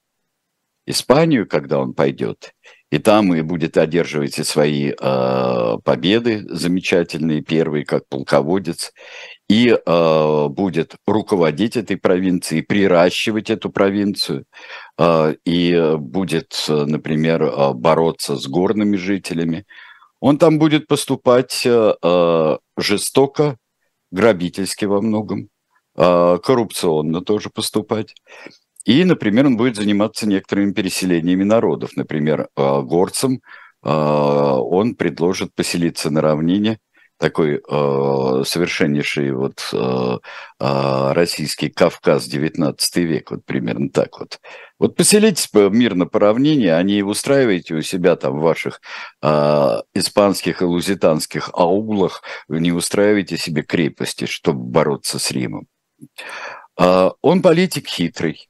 Испанию, 0.86 1.48
когда 1.48 1.80
он 1.80 1.94
пойдет, 1.94 2.54
и 2.92 3.00
там 3.00 3.34
и 3.34 3.42
будет 3.42 3.78
одерживать 3.78 4.38
и 4.38 4.44
свои 4.44 4.92
э, 4.92 5.78
победы 5.84 6.44
замечательные, 6.48 7.42
первые 7.42 7.86
как 7.86 8.08
полководец, 8.08 8.92
и 9.50 9.70
э, 9.70 10.48
будет 10.48 10.96
руководить 11.06 11.78
этой 11.78 11.98
провинцией, 11.98 12.64
приращивать 12.64 13.50
эту 13.50 13.70
провинцию, 13.70 14.46
э, 14.98 15.36
и 15.46 15.96
будет, 15.98 16.66
например, 16.68 17.44
э, 17.44 17.74
бороться 17.74 18.38
с 18.38 18.48
горными 18.48 18.96
жителями. 18.96 19.66
Он 20.20 20.38
там 20.38 20.58
будет 20.58 20.88
поступать 20.88 21.64
э, 21.66 22.58
жестоко, 22.78 23.58
грабительски 24.12 24.86
во 24.86 25.02
многом, 25.02 25.50
э, 25.98 26.38
коррупционно 26.42 27.22
тоже 27.22 27.50
поступать. 27.50 28.16
И, 28.86 29.04
например, 29.04 29.48
он 29.48 29.58
будет 29.58 29.76
заниматься 29.76 30.28
некоторыми 30.28 30.72
переселениями 30.72 31.44
народов. 31.44 31.92
Например, 31.96 32.48
э, 32.56 32.82
горцам 32.82 33.42
он 33.86 34.96
предложит 34.96 35.54
поселиться 35.54 36.10
на 36.10 36.22
равнине, 36.22 36.80
такой 37.18 37.56
э, 37.56 38.44
совершеннейший 38.46 39.32
вот 39.32 39.70
э, 39.72 40.18
э, 40.60 41.12
российский 41.14 41.70
Кавказ 41.70 42.26
19 42.26 42.96
век, 42.98 43.32
вот 43.32 43.46
примерно 43.46 43.90
так 43.90 44.20
вот. 44.20 44.40
Вот 44.80 44.96
поселитесь 44.96 45.50
мирно 45.54 46.06
по 46.06 46.20
равнине, 46.20 46.76
а 46.76 46.84
не 46.84 47.04
устраивайте 47.04 47.76
у 47.76 47.82
себя 47.82 48.16
там 48.16 48.40
в 48.40 48.42
ваших 48.42 48.82
э, 49.22 49.82
испанских 49.94 50.62
и 50.62 50.66
лузитанских 50.66 51.50
аулах, 51.54 52.24
не 52.50 52.72
устраивайте 52.72 53.38
себе 53.38 53.62
крепости, 53.64 54.26
чтобы 54.26 54.60
бороться 54.60 55.20
с 55.20 55.32
Римом. 55.32 55.68
Э, 56.80 57.12
он 57.22 57.42
политик 57.42 57.88
хитрый. 57.88 58.50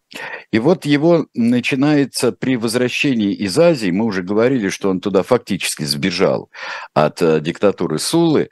И 0.51 0.59
вот 0.59 0.85
его 0.85 1.27
начинается 1.33 2.31
при 2.31 2.57
возвращении 2.57 3.33
из 3.33 3.57
Азии, 3.57 3.91
мы 3.91 4.05
уже 4.05 4.21
говорили, 4.21 4.69
что 4.69 4.89
он 4.89 4.99
туда 4.99 5.23
фактически 5.23 5.83
сбежал 5.83 6.49
от 6.93 7.21
э, 7.21 7.39
диктатуры 7.39 7.99
Сулы, 7.99 8.49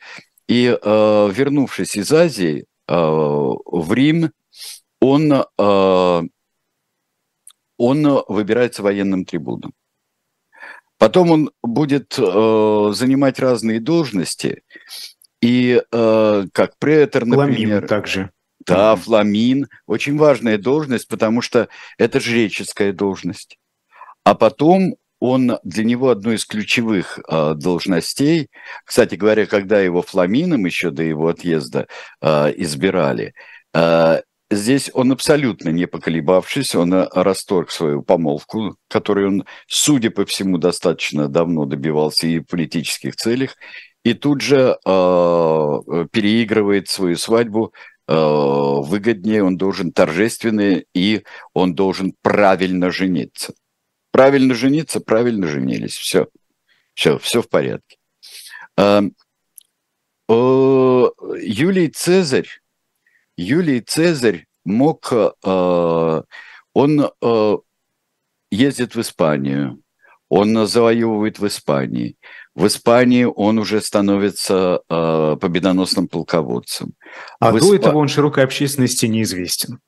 и 0.48 0.68
э, 0.68 1.32
вернувшись 1.34 1.96
из 1.96 2.12
Азии 2.12 2.66
э, 2.88 2.94
в 2.94 3.94
Рим, 3.94 4.32
он, 5.00 5.32
э, 5.34 6.22
он 7.78 8.24
выбирается 8.28 8.84
военным 8.84 9.26
трибуном. 9.26 9.74
Потом 10.98 11.32
он 11.32 11.52
будет 11.64 12.16
э, 12.18 12.92
занимать 12.94 13.40
разные 13.40 13.80
должности, 13.80 14.62
и 15.42 15.82
э, 15.92 16.46
как 16.54 16.78
претор, 16.78 17.26
например... 17.26 17.76
Ламин 17.76 17.88
также. 17.88 18.32
Да, 18.66 18.96
фламин. 18.96 19.68
Очень 19.86 20.18
важная 20.18 20.58
должность, 20.58 21.08
потому 21.08 21.42
что 21.42 21.68
это 21.98 22.20
жреческая 22.20 22.94
должность. 22.94 23.58
А 24.24 24.36
потом 24.36 24.96
он 25.20 25.60
для 25.64 25.84
него 25.84 26.10
одной 26.10 26.36
из 26.36 26.46
ключевых 26.46 27.20
э, 27.20 27.54
должностей, 27.54 28.50
кстати 28.86 29.16
говоря, 29.16 29.46
когда 29.46 29.80
его 29.80 30.02
фламином 30.02 30.66
еще 30.66 30.90
до 30.90 31.04
его 31.04 31.28
отъезда 31.30 31.88
э, 32.22 32.54
избирали, 32.58 33.34
э, 33.74 34.22
здесь 34.50 34.90
он 34.94 35.12
абсолютно 35.12 35.70
не 35.70 35.86
поколебавшись, 35.86 36.74
он 36.74 36.94
расторг 37.14 37.70
свою 37.70 38.02
помолвку, 38.02 38.78
которой 38.88 39.28
он, 39.28 39.46
судя 39.68 40.10
по 40.10 40.26
всему, 40.26 40.58
достаточно 40.58 41.28
давно 41.28 41.66
добивался 41.66 42.26
и 42.26 42.40
в 42.40 42.46
политических 42.46 43.16
целях, 43.16 43.56
и 44.04 44.16
тут 44.16 44.42
же 44.42 44.76
э, 44.84 46.06
переигрывает 46.12 46.90
свою 46.90 47.16
свадьбу 47.16 47.74
выгоднее, 48.14 49.44
он 49.44 49.58
должен 49.58 49.92
торжественный 49.92 50.86
и 50.94 51.24
он 51.54 51.76
должен 51.76 52.14
правильно 52.22 52.92
жениться. 52.92 53.54
Правильно 54.12 54.54
жениться, 54.54 55.00
правильно 55.00 55.48
женились. 55.48 55.96
Все. 55.96 56.28
Все, 56.94 57.18
все 57.20 57.42
в 57.42 57.50
порядке. 57.50 57.98
Эм, 58.78 59.16
Юлий 60.30 61.90
Цезарь, 61.90 62.50
Юлий 63.38 63.82
Цезарь 63.82 64.46
мог, 64.64 65.12
э, 65.12 66.22
он 66.74 67.12
э, 67.22 67.58
ездит 68.52 68.96
в 68.96 69.02
Испанию, 69.02 69.82
он 70.30 70.66
завоевывает 70.68 71.40
в 71.40 71.48
Испании. 71.48 72.16
В 72.54 72.68
Испании 72.68 73.24
он 73.24 73.60
уже 73.60 73.82
становится 73.82 74.82
э, 74.90 75.38
победоносным 75.40 76.08
полководцем. 76.08 76.94
А 77.40 77.52
в 77.52 77.60
до 77.60 77.66
Исп... 77.66 77.74
этого 77.86 77.98
он 77.98 78.10
широкой 78.10 78.44
общественности 78.44 79.06
неизвестен. 79.06 79.80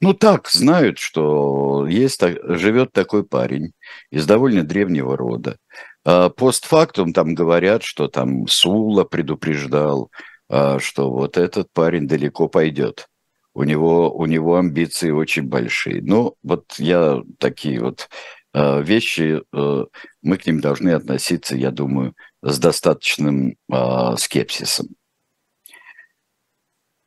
Ну 0.00 0.12
так, 0.12 0.48
знают, 0.48 0.98
что 0.98 1.86
есть, 1.88 2.20
живет 2.44 2.92
такой 2.92 3.24
парень 3.24 3.72
из 4.10 4.26
довольно 4.26 4.62
древнего 4.62 5.16
рода. 5.16 5.56
А 6.04 6.28
постфактум 6.28 7.12
там 7.12 7.34
говорят, 7.34 7.82
что 7.82 8.06
там 8.06 8.46
Сула 8.46 9.04
предупреждал, 9.04 10.10
а, 10.48 10.78
что 10.78 11.10
вот 11.10 11.36
этот 11.36 11.72
парень 11.72 12.06
далеко 12.06 12.48
пойдет. 12.48 13.08
У 13.54 13.64
него, 13.64 14.12
у 14.12 14.26
него 14.26 14.56
амбиции 14.56 15.10
очень 15.10 15.48
большие. 15.48 16.00
Ну, 16.00 16.36
вот 16.44 16.74
я 16.78 17.22
такие 17.40 17.80
вот 17.80 18.08
Э, 18.08 18.37
вещи, 18.54 19.42
э, 19.52 19.84
мы 20.22 20.36
к 20.36 20.46
ним 20.46 20.60
должны 20.60 20.90
относиться, 20.90 21.56
я 21.56 21.70
думаю, 21.70 22.14
с 22.42 22.58
достаточным 22.58 23.56
э, 23.70 24.16
скепсисом. 24.16 24.88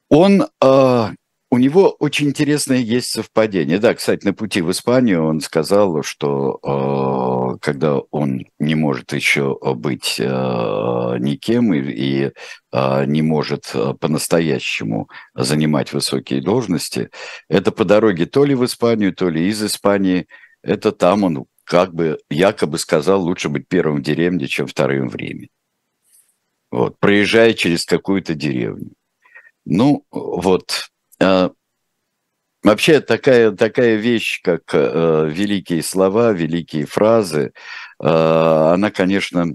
Он, 0.10 0.45
у 0.60 1.58
него 1.58 1.95
очень 1.99 2.27
интересное 2.27 2.80
есть 2.80 3.12
совпадение. 3.12 3.80
Да, 3.80 3.93
кстати, 3.93 4.25
на 4.25 4.34
пути 4.34 4.62
в 4.62 4.69
Испанию 4.71 5.23
он 5.23 5.39
сказал, 5.39 6.04
что 6.04 7.58
когда 7.62 7.99
он 8.12 8.45
не 8.60 8.75
может 8.75 9.13
еще 9.13 9.58
быть 9.75 10.19
никем 10.19 11.73
и, 11.73 11.80
и 11.80 12.32
не 12.73 13.21
может 13.21 13.73
по-настоящему 14.01 15.10
занимать 15.34 15.93
высокие 15.93 16.41
должности, 16.41 17.10
это 17.47 17.71
по 17.71 17.86
дороге 17.86 18.25
то 18.25 18.43
ли 18.43 18.54
в 18.54 18.65
Испанию, 18.65 19.15
то 19.15 19.30
ли 19.30 19.47
из 19.47 19.63
Испании– 19.63 20.27
это 20.63 20.91
там 20.91 21.24
он 21.24 21.45
как 21.63 21.93
бы 21.93 22.19
якобы 22.30 22.78
сказал, 22.78 23.21
лучше 23.21 23.50
быть 23.50 23.67
первым 23.67 23.97
в 23.97 24.02
деревне, 24.02 24.47
чем 24.47 24.67
вторым 24.67 25.10
в 25.10 25.15
Риме. 25.15 25.50
Вот, 26.69 27.00
проезжая 27.00 27.54
через 27.54 27.86
какую-то 27.86 28.34
деревню. 28.34 28.91
Ну, 29.65 30.06
вот. 30.12 30.89
Э, 31.19 31.50
вообще 32.63 33.02
такая, 33.02 33.52
такая 33.52 33.95
вещь, 33.95 34.41
как 34.41 34.63
э, 34.74 35.30
великие 35.30 35.84
слова, 35.84 36.32
великие 36.32 36.86
фразы, 36.86 37.54
э, 38.02 38.08
она, 38.08 38.89
конечно, 38.89 39.47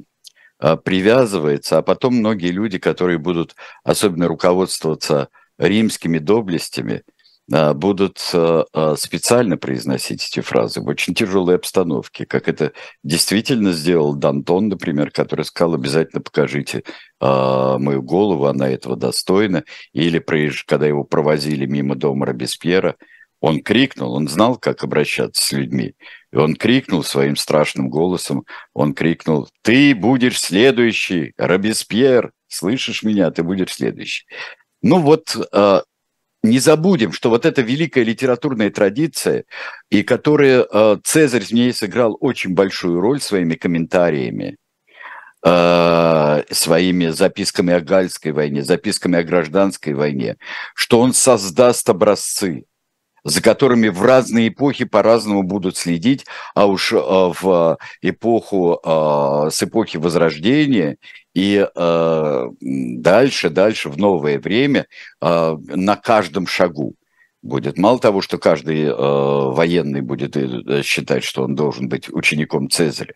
э, 0.61 0.77
привязывается, 0.77 1.79
а 1.79 1.83
потом 1.83 2.16
многие 2.16 2.51
люди, 2.51 2.79
которые 2.79 3.19
будут 3.19 3.57
особенно 3.83 4.29
руководствоваться 4.29 5.29
римскими 5.59 6.19
доблестями– 6.19 7.03
а, 7.12 7.16
будут 7.49 8.19
а, 8.35 8.65
а, 8.73 8.97
специально 8.97 9.57
произносить 9.57 10.27
эти 10.27 10.41
фразы 10.41 10.81
в 10.81 10.89
очень 10.89 11.15
тяжелой 11.15 11.55
обстановке, 11.55 12.27
как 12.27 12.49
это 12.49 12.73
действительно 13.05 13.73
сделал 13.73 14.15
Дантон, 14.15 14.69
например, 14.69 15.11
который 15.13 15.45
сказал, 15.45 15.75
обязательно 15.75 16.21
покажите 16.21 16.83
мою 17.19 18.03
голову, 18.03 18.45
она 18.45 18.69
этого 18.69 18.95
достойна. 18.95 19.65
Или 19.95 20.23
когда 20.67 20.87
его 20.87 21.03
провозили 21.03 21.65
мимо 21.65 21.95
дома 21.95 22.27
Робеспьера, 22.27 22.97
он 23.41 23.63
крикнул, 23.63 24.15
он 24.15 24.29
знал, 24.29 24.57
как 24.57 24.85
обращаться 24.85 25.43
с 25.43 25.53
людьми. 25.53 25.95
И 26.33 26.37
он 26.37 26.57
крикнул 26.57 27.03
своим 27.03 27.37
страшным 27.37 27.89
голосом, 27.89 28.45
он 28.75 28.93
крикнул, 28.93 29.49
ты 29.63 29.95
будешь 29.95 30.41
следующий, 30.41 31.33
Робеспьер, 31.39 32.33
слышишь 32.49 33.03
меня, 33.03 33.31
ты 33.31 33.43
будешь 33.43 33.73
следующий. 33.73 34.27
Ну 34.83 35.01
вот 35.01 35.37
не 36.49 36.59
забудем, 36.59 37.13
что 37.13 37.31
вот 37.31 37.47
эта 37.47 37.63
великая 37.63 38.05
литературная 38.05 38.71
традиция, 38.71 39.45
и 39.91 40.03
которая 40.03 40.67
э, 40.71 40.97
Цезарь 41.05 41.45
в 41.45 41.53
ней 41.53 41.73
сыграл 41.73 42.17
очень 42.21 42.55
большую 42.55 43.01
роль 43.01 43.21
своими 43.21 43.55
комментариями, 43.55 44.57
э, 45.45 46.43
своими 46.51 47.09
записками 47.09 47.75
о 47.75 47.81
Гальской 47.81 48.33
войне, 48.33 48.63
записками 48.63 49.19
о 49.19 49.25
гражданской 49.25 49.95
войне, 49.95 50.37
что 50.75 51.01
он 51.01 51.13
создаст 51.13 51.89
образцы, 51.89 52.65
за 53.27 53.43
которыми 53.43 53.89
в 53.89 54.03
разные 54.03 54.49
эпохи 54.49 54.85
по-разному 54.85 55.43
будут 55.43 55.77
следить, 55.77 56.25
а 56.55 56.67
уж 56.67 56.93
э, 56.93 56.97
в 56.97 57.77
эпоху, 58.01 58.81
э, 58.85 59.51
с 59.51 59.62
эпохи 59.65 59.97
Возрождения 59.97 60.97
и 61.35 61.67
э, 61.67 62.49
дальше, 62.61 63.51
дальше, 63.51 63.91
в 63.91 63.99
новое 63.99 64.39
время, 64.39 64.87
на 65.21 65.97
каждом 65.97 66.47
шагу 66.47 66.95
будет. 67.43 67.79
Мало 67.79 67.99
того, 67.99 68.21
что 68.21 68.39
каждый 68.39 68.95
военный 68.95 70.01
будет 70.01 70.37
считать, 70.85 71.25
что 71.25 71.43
он 71.43 71.55
должен 71.55 71.89
быть 71.89 72.09
учеником 72.09 72.71
Цезаря, 72.71 73.15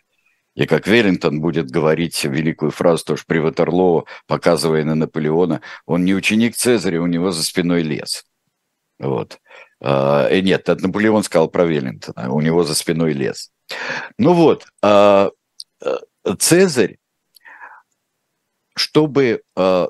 и 0.57 0.67
как 0.67 0.87
Веллингтон 0.89 1.41
будет 1.41 1.71
говорить 1.71 2.23
великую 2.25 2.73
фразу 2.73 3.05
тоже 3.05 3.23
при 3.27 3.39
Ватерлоо, 3.39 4.05
показывая 4.27 4.85
на 4.85 4.97
Наполеона, 4.97 5.61
он 5.87 6.05
не 6.05 6.15
ученик 6.15 6.57
Цезаря, 6.57 7.01
у 7.01 7.07
него 7.07 7.31
за 7.31 7.45
спиной 7.45 7.83
лес. 7.83 8.25
Вот. 8.99 9.39
Э, 9.81 10.41
нет, 10.41 10.67
Наполеон 10.67 11.23
сказал 11.23 11.49
про 11.49 11.65
Веллингтона, 11.65 12.33
у 12.33 12.41
него 12.41 12.65
за 12.65 12.75
спиной 12.75 13.13
лес. 13.13 13.51
Ну 14.19 14.35
вот, 14.35 14.67
э, 14.83 15.31
э, 15.83 15.97
Цезарь, 16.39 16.99
чтобы 18.75 19.43
э, 19.57 19.87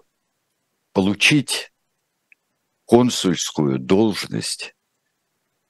получить 0.93 1.73
консульскую 2.85 3.79
должность 3.79 4.75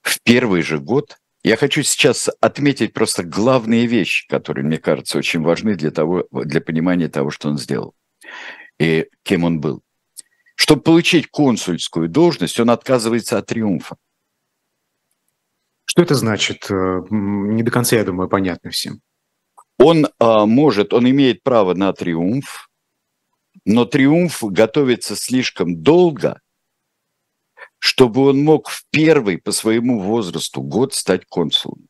в 0.03 0.21
первый 0.23 0.63
же 0.63 0.79
год, 0.79 1.19
я 1.43 1.57
хочу 1.57 1.83
сейчас 1.83 2.29
отметить 2.41 2.93
просто 2.93 3.23
главные 3.23 3.87
вещи, 3.87 4.27
которые, 4.29 4.65
мне 4.65 4.79
кажется, 4.79 5.19
очень 5.19 5.43
важны 5.43 5.75
для, 5.75 5.91
того, 5.91 6.27
для 6.31 6.61
понимания 6.61 7.09
того, 7.09 7.31
что 7.31 7.49
он 7.49 7.59
сделал 7.59 7.95
и 8.79 9.09
кем 9.23 9.45
он 9.45 9.61
был. 9.61 9.83
Чтобы 10.55 10.83
получить 10.83 11.29
консульскую 11.29 12.09
должность, 12.09 12.61
он 12.61 12.71
отказывается 12.71 13.39
от 13.39 13.47
триумфа. 13.47 13.97
Что 15.91 16.03
это 16.03 16.15
значит? 16.15 16.71
Э, 16.71 17.03
не 17.11 17.65
до 17.65 17.73
конца, 17.73 17.97
я 17.97 18.05
думаю, 18.05 18.29
понятно 18.29 18.71
всем. 18.71 19.01
Он 19.77 20.07
а, 20.21 20.47
может, 20.47 20.93
он 20.95 21.11
имеет 21.11 21.43
право 21.43 21.75
на 21.75 21.93
триумф, 21.93 22.71
но 23.65 23.85
триумф 23.87 24.41
готовится 24.41 25.17
слишком 25.17 25.83
долго, 25.83 26.41
чтобы 27.81 28.21
он 28.21 28.41
мог 28.45 28.69
в 28.69 28.85
первый 28.91 29.39
по 29.39 29.51
своему 29.51 29.99
возрасту 29.99 30.63
год 30.63 30.95
стать 30.95 31.27
консулом. 31.27 31.89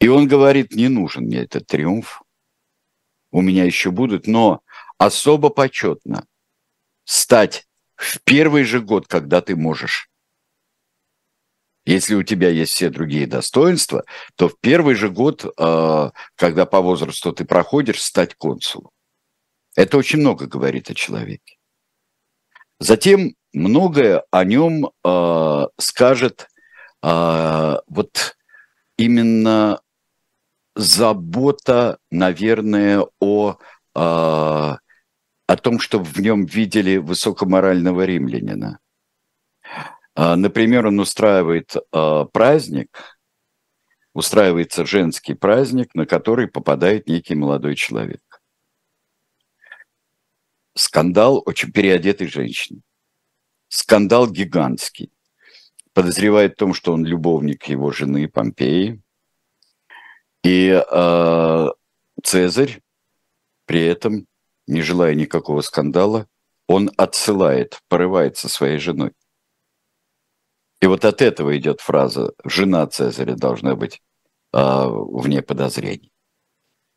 И 0.00 0.08
он 0.08 0.26
говорит, 0.26 0.74
не 0.74 0.88
нужен 0.88 1.26
мне 1.26 1.42
этот 1.42 1.68
триумф, 1.68 2.20
у 3.30 3.42
меня 3.42 3.62
еще 3.62 3.92
будут, 3.92 4.26
но 4.26 4.60
особо 4.98 5.50
почетно 5.50 6.26
стать 7.04 7.68
в 7.94 8.20
первый 8.24 8.64
же 8.64 8.80
год, 8.80 9.06
когда 9.06 9.40
ты 9.40 9.54
можешь. 9.54 10.10
Если 11.86 12.16
у 12.16 12.24
тебя 12.24 12.50
есть 12.50 12.72
все 12.72 12.90
другие 12.90 13.28
достоинства, 13.28 14.04
то 14.34 14.48
в 14.48 14.58
первый 14.60 14.96
же 14.96 15.08
год, 15.08 15.46
а, 15.56 16.10
когда 16.34 16.66
по 16.66 16.80
возрасту 16.80 17.32
ты 17.32 17.44
проходишь, 17.44 18.02
стать 18.02 18.34
консулом. 18.34 18.90
Это 19.76 19.96
очень 19.96 20.18
много 20.18 20.46
говорит 20.46 20.90
о 20.90 20.94
человеке. 20.94 21.56
Затем 22.80 23.36
многое 23.52 24.24
о 24.30 24.44
нем 24.44 24.90
э, 25.04 25.66
скажет 25.78 26.48
э, 27.02 27.76
вот 27.86 28.36
именно 28.98 29.80
забота, 30.74 31.98
наверное, 32.10 33.06
о, 33.18 33.56
о 33.94 34.76
том, 35.62 35.80
чтобы 35.80 36.04
в 36.04 36.18
нем 36.18 36.44
видели 36.44 36.98
высокоморального 36.98 38.04
римлянина. 38.04 38.78
Например, 40.16 40.86
он 40.86 40.98
устраивает 40.98 41.74
праздник, 42.32 43.20
устраивается 44.14 44.86
женский 44.86 45.34
праздник, 45.34 45.94
на 45.94 46.06
который 46.06 46.48
попадает 46.48 47.06
некий 47.06 47.34
молодой 47.34 47.74
человек 47.76 48.22
скандал 50.76 51.42
очень 51.44 51.72
переодетой 51.72 52.28
женщины. 52.28 52.82
Скандал 53.68 54.30
гигантский. 54.30 55.10
Подозревает 55.92 56.52
в 56.52 56.56
том, 56.56 56.74
что 56.74 56.92
он 56.92 57.04
любовник 57.04 57.64
его 57.64 57.90
жены 57.90 58.28
Помпеи. 58.28 59.00
И 60.44 60.68
э, 60.68 61.66
Цезарь 62.22 62.80
при 63.64 63.84
этом, 63.84 64.26
не 64.68 64.82
желая 64.82 65.14
никакого 65.14 65.62
скандала, 65.62 66.28
он 66.68 66.90
отсылает, 66.96 67.80
порывается 67.88 68.48
своей 68.48 68.78
женой. 68.78 69.12
И 70.80 70.86
вот 70.86 71.04
от 71.04 71.22
этого 71.22 71.56
идет 71.56 71.80
фраза 71.80 72.32
«жена 72.44 72.86
Цезаря 72.86 73.34
должна 73.34 73.74
быть 73.76 74.02
э, 74.52 74.58
вне 74.58 75.42
подозрений». 75.42 76.12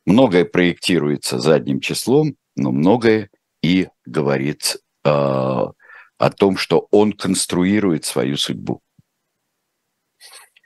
Многое 0.06 0.46
проектируется 0.46 1.40
задним 1.40 1.80
числом, 1.80 2.36
но 2.56 2.72
многое 2.72 3.30
и 3.62 3.90
говорит 4.06 4.78
э, 5.06 5.10
о 5.10 6.30
том, 6.36 6.58
что 6.58 6.88
он 6.92 7.14
конструирует 7.14 8.06
свою 8.06 8.38
судьбу. 8.38 8.82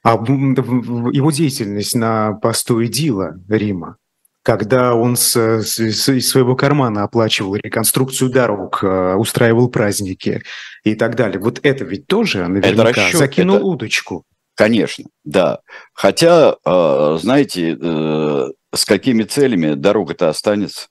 А 0.03 0.13
его 0.15 1.31
деятельность 1.31 1.95
на 1.95 2.33
посту 2.33 2.83
Эдила 2.83 3.39
Рима, 3.47 3.97
когда 4.43 4.93
он 4.93 5.15
с, 5.15 5.35
с, 5.35 5.79
из 5.79 6.29
своего 6.29 6.55
кармана 6.55 7.03
оплачивал 7.03 7.55
реконструкцию 7.55 8.29
дорог, 8.29 8.83
э, 8.83 9.15
устраивал 9.15 9.69
праздники 9.69 10.43
и 10.83 10.95
так 10.95 11.15
далее. 11.15 11.39
Вот 11.39 11.61
это 11.63 11.85
ведь 11.85 12.07
тоже 12.07 12.45
наверняка 12.47 12.89
это 12.89 13.01
расчет, 13.01 13.19
закинул 13.19 13.55
это... 13.55 13.65
удочку. 13.65 14.25
Конечно, 14.55 15.05
да. 15.23 15.61
Хотя, 15.93 16.57
э, 16.63 17.17
знаете, 17.21 17.77
э, 17.81 18.49
с 18.73 18.85
какими 18.85 19.23
целями 19.23 19.73
дорога-то 19.73 20.29
останется? 20.29 20.87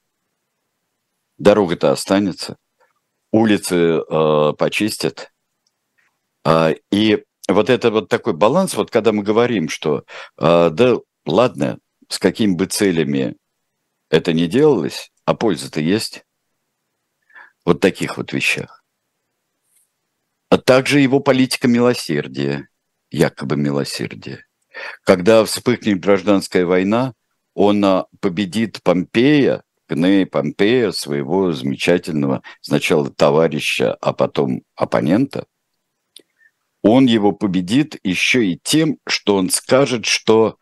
дорога-то 1.38 1.90
останется, 1.90 2.56
улицы 3.32 4.00
почистят. 4.56 5.32
Э, 6.44 6.74
и 6.92 7.24
вот 7.48 7.68
это 7.68 7.90
вот 7.90 8.08
такой 8.08 8.32
баланс, 8.32 8.74
вот 8.74 8.92
когда 8.92 9.10
мы 9.10 9.24
говорим, 9.24 9.68
что 9.68 10.04
да 10.38 10.98
ладно, 11.26 11.78
с 12.08 12.20
какими 12.20 12.54
бы 12.54 12.66
целями 12.66 13.34
это 14.12 14.34
не 14.34 14.46
делалось, 14.46 15.10
а 15.24 15.34
польза-то 15.34 15.80
есть. 15.80 16.24
Вот 17.64 17.80
таких 17.80 18.18
вот 18.18 18.32
вещах. 18.32 18.84
А 20.50 20.58
также 20.58 21.00
его 21.00 21.20
политика 21.20 21.66
милосердия, 21.66 22.68
якобы 23.10 23.56
милосердия. 23.56 24.44
Когда 25.04 25.44
вспыхнет 25.44 26.00
гражданская 26.00 26.66
война, 26.66 27.14
он 27.54 27.82
а, 27.84 28.06
победит 28.20 28.82
Помпея, 28.82 29.62
Гнея 29.88 30.26
Помпея, 30.26 30.90
своего 30.90 31.52
замечательного 31.52 32.42
сначала 32.60 33.10
товарища, 33.10 33.94
а 33.94 34.12
потом 34.12 34.62
оппонента, 34.74 35.46
он 36.82 37.06
его 37.06 37.32
победит 37.32 37.98
еще 38.02 38.44
и 38.44 38.58
тем, 38.62 38.98
что 39.06 39.36
он 39.36 39.48
скажет, 39.48 40.04
что 40.04 40.58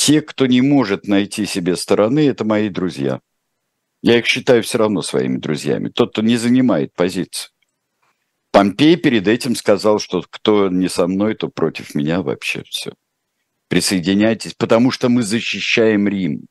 те, 0.00 0.22
кто 0.22 0.46
не 0.46 0.62
может 0.62 1.06
найти 1.06 1.44
себе 1.44 1.76
стороны, 1.76 2.26
это 2.26 2.42
мои 2.42 2.70
друзья. 2.70 3.20
Я 4.00 4.18
их 4.18 4.24
считаю 4.24 4.62
все 4.62 4.78
равно 4.78 5.02
своими 5.02 5.36
друзьями. 5.36 5.90
Тот, 5.90 6.12
кто 6.12 6.22
не 6.22 6.38
занимает 6.38 6.94
позицию. 6.94 7.50
Помпей 8.50 8.96
перед 8.96 9.28
этим 9.28 9.54
сказал, 9.54 9.98
что 9.98 10.24
кто 10.30 10.70
не 10.70 10.88
со 10.88 11.06
мной, 11.06 11.34
то 11.34 11.48
против 11.48 11.94
меня 11.94 12.22
вообще 12.22 12.62
все. 12.62 12.94
Присоединяйтесь, 13.68 14.54
потому 14.54 14.90
что 14.90 15.10
мы 15.10 15.22
защищаем 15.22 16.08
Рим. 16.08 16.46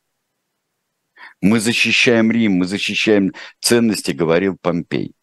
Мы 1.41 1.59
защищаем 1.59 2.31
Рим, 2.31 2.51
мы 2.51 2.65
защищаем 2.65 3.33
ценности, 3.59 4.11
говорил 4.11 4.57
Помпей. 4.61 5.15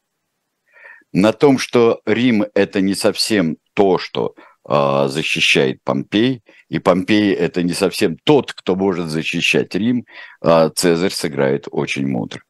На 1.13 1.33
том, 1.33 1.59
что 1.59 2.01
Рим– 2.05 2.45
это 2.55 2.81
не 2.81 2.97
совсем 2.97 3.57
то, 3.75 3.99
что 3.99 4.35
э, 4.69 5.07
защищает 5.09 5.81
Помпей, 5.85 6.43
и 6.69 6.79
Помпей– 6.79 7.33
это 7.35 7.63
не 7.63 7.73
совсем 7.73 8.17
тот, 8.25 8.53
кто 8.53 8.77
может 8.77 9.09
защищать 9.09 9.75
Рим, 9.75 10.07
э, 10.43 10.71
Цезарь 10.75 11.13
сыграет 11.13 11.69
очень 11.71 12.07
мудро. 12.07 12.43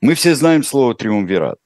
Мы 0.00 0.14
все 0.14 0.34
знаем 0.34 0.62
слово 0.62 0.94
«триумвират». 0.94 1.58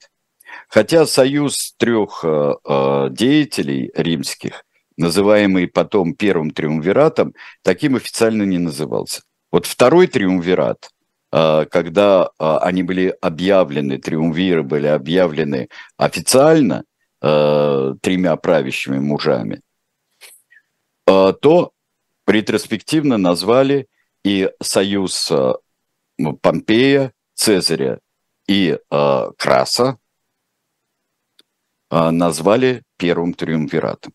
Хотя 0.69 1.05
союз 1.05 1.73
трех 1.77 2.21
э, 2.23 2.53
э, 2.67 3.07
деятелей 3.11 3.91
римских, 3.95 4.63
называемый 4.97 5.67
потом 5.67 6.13
первым 6.13 6.51
триумвиратом, 6.51 7.33
таким 7.63 7.95
официально 7.95 8.43
не 8.43 8.59
назывался. 8.59 9.21
Вот 9.51 9.65
второй 9.65 10.07
триумвират, 10.07 10.89
а, 11.31 11.65
когда 11.65 12.29
а, 12.37 12.59
они 12.59 12.83
были 12.83 13.15
объявлены, 13.21 13.97
триумвиры 13.97 14.63
были 14.63 14.87
объявлены 14.87 15.67
официально 15.97 16.83
а, 17.23 17.95
тремя 18.01 18.35
правящими 18.35 18.99
мужами, 18.99 19.61
то 21.05 21.71
ретроспективно 22.27 23.17
назвали 23.17 23.87
и 24.23 24.49
союз 24.61 25.31
Помпея, 26.41 27.11
Цезаря 27.33 27.99
и 28.47 28.79
Краса 29.37 29.97
назвали 31.91 32.83
первым 32.97 33.33
триумвиратом. 33.33 34.13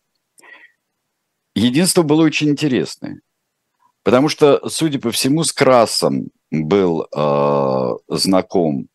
Единство 1.53 2.03
было 2.03 2.23
очень 2.23 2.49
интересное. 2.49 3.21
Потому 4.03 4.29
что, 4.29 4.67
судя 4.69 4.99
по 4.99 5.11
всему, 5.11 5.43
с 5.43 5.51
Красом 5.51 6.29
был 6.51 7.07
э, 7.15 7.97
знаком 8.07 8.87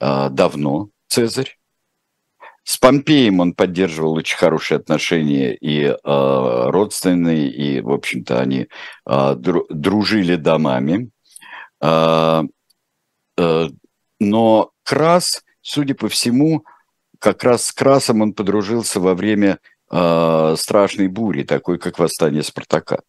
э, 0.00 0.28
давно 0.30 0.88
Цезарь. 1.08 1.58
С 2.64 2.78
Помпеем 2.78 3.40
он 3.40 3.54
поддерживал 3.54 4.14
очень 4.14 4.36
хорошие 4.36 4.78
отношения 4.78 5.54
и 5.54 5.84
э, 5.84 5.96
родственные, 6.04 7.50
и, 7.50 7.80
в 7.80 7.90
общем-то, 7.90 8.40
они 8.40 8.68
э, 9.06 9.34
дружили 9.36 10.36
домами. 10.36 11.10
Э, 11.80 12.42
э, 13.36 13.68
но 14.20 14.70
Крас, 14.84 15.42
судя 15.60 15.94
по 15.96 16.08
всему, 16.08 16.64
как 17.18 17.42
раз 17.42 17.66
с 17.66 17.72
Красом 17.72 18.22
он 18.22 18.32
подружился 18.32 19.00
во 19.00 19.14
время 19.14 19.58
э, 19.90 20.54
страшной 20.56 21.08
бури, 21.08 21.42
такой 21.42 21.78
как 21.78 21.98
восстание 21.98 22.44
Спартака. 22.44 23.00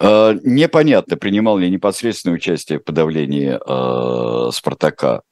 Э, 0.00 0.34
непонятно, 0.42 1.18
принимал 1.18 1.58
ли 1.58 1.70
непосредственное 1.70 2.36
участие 2.36 2.78
в 2.78 2.84
подавлении 2.84 3.58
э, 3.58 4.50
Спартака 4.52 5.22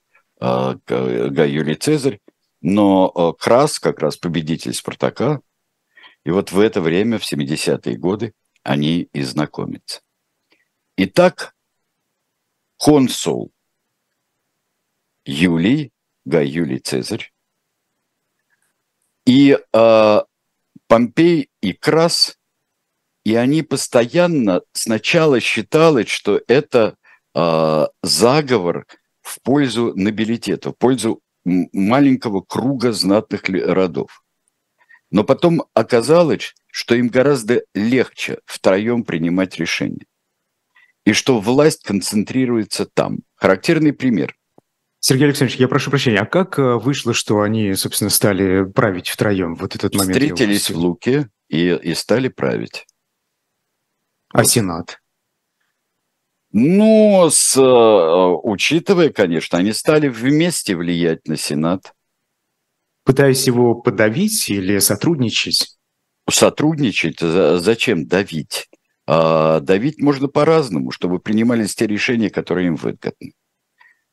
Гай 0.40 1.50
Юлий 1.50 1.74
Цезарь, 1.74 2.20
но 2.60 3.12
э, 3.14 3.42
Крас, 3.42 3.78
как 3.78 4.00
раз 4.00 4.16
победитель 4.16 4.74
Спартака, 4.74 5.40
и 6.24 6.30
вот 6.30 6.52
в 6.52 6.58
это 6.58 6.80
время, 6.80 7.18
в 7.18 7.30
70-е 7.30 7.96
годы, 7.96 8.32
они 8.62 9.02
и 9.12 9.22
знакомятся. 9.22 10.00
Итак, 10.96 11.54
консул 12.76 13.52
Юлий, 15.24 15.92
Гай 16.24 16.46
Юлий 16.46 16.78
Цезарь, 16.78 17.32
и 19.26 19.58
э, 19.72 20.20
Помпей 20.88 21.50
и 21.60 21.72
Крас 21.72 22.40
и 23.24 23.34
они 23.34 23.62
постоянно 23.62 24.62
сначала 24.72 25.40
считалось, 25.40 26.08
что 26.08 26.40
это 26.48 26.96
э, 27.34 27.86
заговор 28.02 28.86
в 29.30 29.40
пользу 29.42 29.92
нобилитета, 29.94 30.70
в 30.70 30.76
пользу 30.76 31.20
маленького 31.44 32.42
круга 32.42 32.92
знатных 32.92 33.42
родов. 33.48 34.22
Но 35.10 35.24
потом 35.24 35.64
оказалось, 35.74 36.54
что 36.66 36.94
им 36.94 37.08
гораздо 37.08 37.62
легче 37.74 38.38
втроем 38.44 39.04
принимать 39.04 39.56
решения. 39.56 40.06
И 41.04 41.12
что 41.12 41.40
власть 41.40 41.82
концентрируется 41.82 42.86
там. 42.86 43.20
Характерный 43.34 43.92
пример. 43.92 44.36
Сергей 45.00 45.24
Александрович, 45.24 45.58
я 45.58 45.66
прошу 45.66 45.90
прощения, 45.90 46.20
а 46.20 46.26
как 46.26 46.58
э, 46.58 46.74
вышло, 46.74 47.14
что 47.14 47.40
они, 47.40 47.74
собственно, 47.74 48.10
стали 48.10 48.64
править 48.64 49.08
втроем 49.08 49.54
вот 49.54 49.74
этот 49.74 49.94
момент? 49.94 50.12
Встретились 50.12 50.70
в 50.70 50.76
Луке 50.76 51.30
и, 51.48 51.74
и 51.82 51.94
стали 51.94 52.28
править. 52.28 52.86
А 54.32 54.38
вот. 54.38 54.48
Сенат? 54.48 54.99
Ну, 56.52 57.28
с, 57.30 57.56
э, 57.56 57.60
учитывая, 58.42 59.10
конечно, 59.10 59.58
они 59.58 59.72
стали 59.72 60.08
вместе 60.08 60.74
влиять 60.74 61.28
на 61.28 61.36
Сенат. 61.36 61.92
Пытаясь 63.04 63.46
его 63.46 63.76
подавить 63.76 64.50
или 64.50 64.78
сотрудничать? 64.78 65.76
Сотрудничать? 66.28 67.20
Зачем 67.20 68.06
давить? 68.06 68.68
А 69.06 69.60
давить 69.60 70.00
можно 70.00 70.28
по-разному, 70.28 70.90
чтобы 70.90 71.20
принимались 71.20 71.74
те 71.74 71.86
решения, 71.86 72.30
которые 72.30 72.68
им 72.68 72.76
выгодны. 72.76 73.32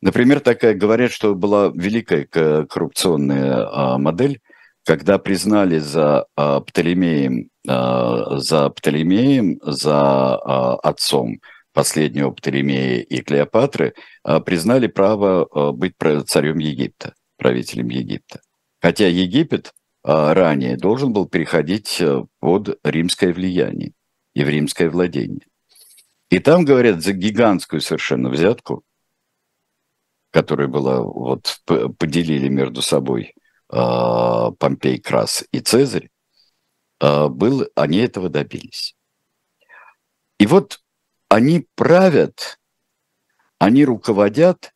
Например, 0.01 0.39
такая, 0.39 0.75
говорят, 0.75 1.11
что 1.11 1.33
была 1.33 1.71
великая 1.73 2.25
коррупционная 2.25 3.67
а, 3.67 3.97
модель, 3.97 4.41
когда 4.85 5.17
признали 5.17 5.79
за 5.79 6.27
а, 6.35 6.61
Птолемеем, 6.61 7.49
за 7.65 8.69
Птолемеем, 8.69 9.59
за 9.63 10.35
отцом 10.77 11.39
последнего 11.77 12.31
Птолемея 12.31 13.01
и 13.01 13.21
Клеопатры, 13.21 13.93
признали 14.47 14.87
право 14.87 15.71
быть 15.73 15.93
царем 16.25 16.57
Египта, 16.57 17.13
правителем 17.37 17.89
Египта. 17.89 18.41
Хотя 18.81 19.07
Египет 19.07 19.73
ранее 20.03 20.75
должен 20.75 21.13
был 21.13 21.27
переходить 21.27 22.01
под 22.39 22.79
римское 22.83 23.31
влияние 23.31 23.93
и 24.33 24.43
в 24.43 24.49
римское 24.49 24.89
владение. 24.89 25.45
И 26.31 26.39
там, 26.39 26.65
говорят, 26.65 27.03
за 27.03 27.13
гигантскую 27.13 27.79
совершенно 27.79 28.29
взятку 28.29 28.83
которая 30.31 30.67
была, 30.67 31.01
вот 31.01 31.61
поделили 31.65 32.47
между 32.47 32.81
собой 32.81 33.33
Помпей, 33.69 34.99
Крас 34.99 35.43
и 35.51 35.59
Цезарь, 35.59 36.09
был, 36.99 37.67
они 37.75 37.97
этого 37.99 38.29
добились. 38.29 38.95
И 40.39 40.45
вот 40.45 40.79
они 41.29 41.67
правят, 41.75 42.59
они 43.59 43.85
руководят, 43.85 44.73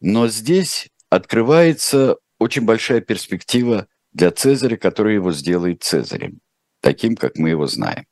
но 0.00 0.28
здесь 0.28 0.88
открывается 1.08 2.16
очень 2.38 2.62
большая 2.62 3.00
перспектива 3.00 3.86
для 4.12 4.30
Цезаря, 4.30 4.76
который 4.76 5.14
его 5.14 5.32
сделает 5.32 5.82
Цезарем, 5.82 6.40
таким, 6.80 7.16
как 7.16 7.36
мы 7.36 7.50
его 7.50 7.66
знаем. 7.66 8.06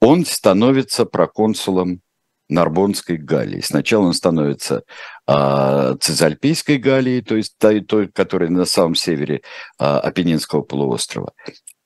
Он 0.00 0.24
становится 0.24 1.04
проконсулом 1.06 2.00
Нарбонской 2.48 3.16
Галлии. 3.16 3.60
Сначала 3.60 4.04
он 4.04 4.12
становится 4.12 4.82
а, 5.26 5.96
Цезальпийской 5.96 6.76
Галлией, 6.76 7.22
то 7.22 7.36
есть 7.36 7.56
той, 7.58 7.80
той, 7.80 8.08
которая 8.08 8.50
на 8.50 8.66
самом 8.66 8.94
севере 8.94 9.42
а, 9.78 9.98
Апеннинского 10.00 10.60
полуострова, 10.60 11.32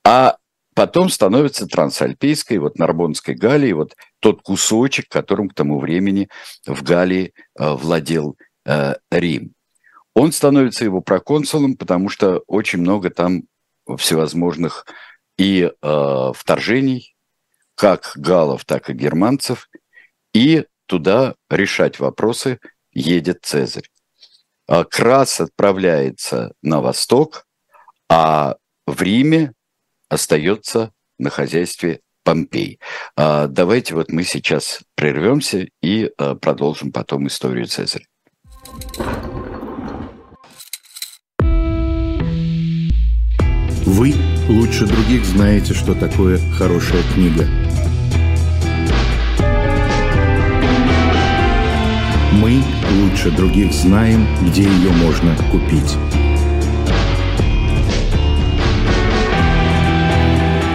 а 0.04 0.36
потом 0.78 1.08
становится 1.08 1.66
Трансальпийской, 1.66 2.58
вот 2.58 2.78
Нарбонской 2.78 3.34
Галлией, 3.34 3.72
вот 3.72 3.96
тот 4.20 4.42
кусочек, 4.42 5.08
которым 5.08 5.48
к 5.48 5.54
тому 5.54 5.80
времени 5.80 6.28
в 6.64 6.84
Галлии 6.84 7.34
а, 7.58 7.74
владел 7.74 8.36
а, 8.64 8.98
Рим. 9.10 9.54
Он 10.14 10.30
становится 10.30 10.84
его 10.84 11.00
проконсулом, 11.00 11.76
потому 11.76 12.08
что 12.08 12.44
очень 12.46 12.78
много 12.78 13.10
там 13.10 13.42
всевозможных 13.96 14.86
и 15.36 15.70
э, 15.70 16.32
вторжений, 16.34 17.16
как 17.74 18.12
галлов, 18.16 18.64
так 18.64 18.90
и 18.90 18.92
германцев, 18.92 19.68
и 20.32 20.66
туда 20.86 21.34
решать 21.48 21.98
вопросы 21.98 22.60
едет 22.92 23.40
Цезарь. 23.42 23.88
Крас 24.90 25.40
отправляется 25.40 26.52
на 26.62 26.80
восток, 26.80 27.46
а 28.08 28.56
в 28.86 29.00
Риме 29.00 29.54
остается 30.08 30.92
на 31.18 31.30
хозяйстве 31.30 32.00
Помпей. 32.24 32.78
А 33.16 33.46
давайте 33.46 33.94
вот 33.94 34.10
мы 34.10 34.24
сейчас 34.24 34.80
прервемся 34.94 35.66
и 35.82 36.10
а, 36.18 36.34
продолжим 36.34 36.92
потом 36.92 37.26
историю 37.26 37.66
Цезаря. 37.66 38.04
Вы 43.86 44.14
лучше 44.48 44.86
других 44.86 45.24
знаете, 45.24 45.72
что 45.72 45.94
такое 45.94 46.38
хорошая 46.58 47.02
книга– 47.14 47.46
Мы 52.40 52.62
лучше 53.00 53.32
других 53.32 53.72
знаем, 53.72 54.24
где 54.46 54.62
ее 54.62 54.92
можно 54.92 55.34
купить. 55.50 55.96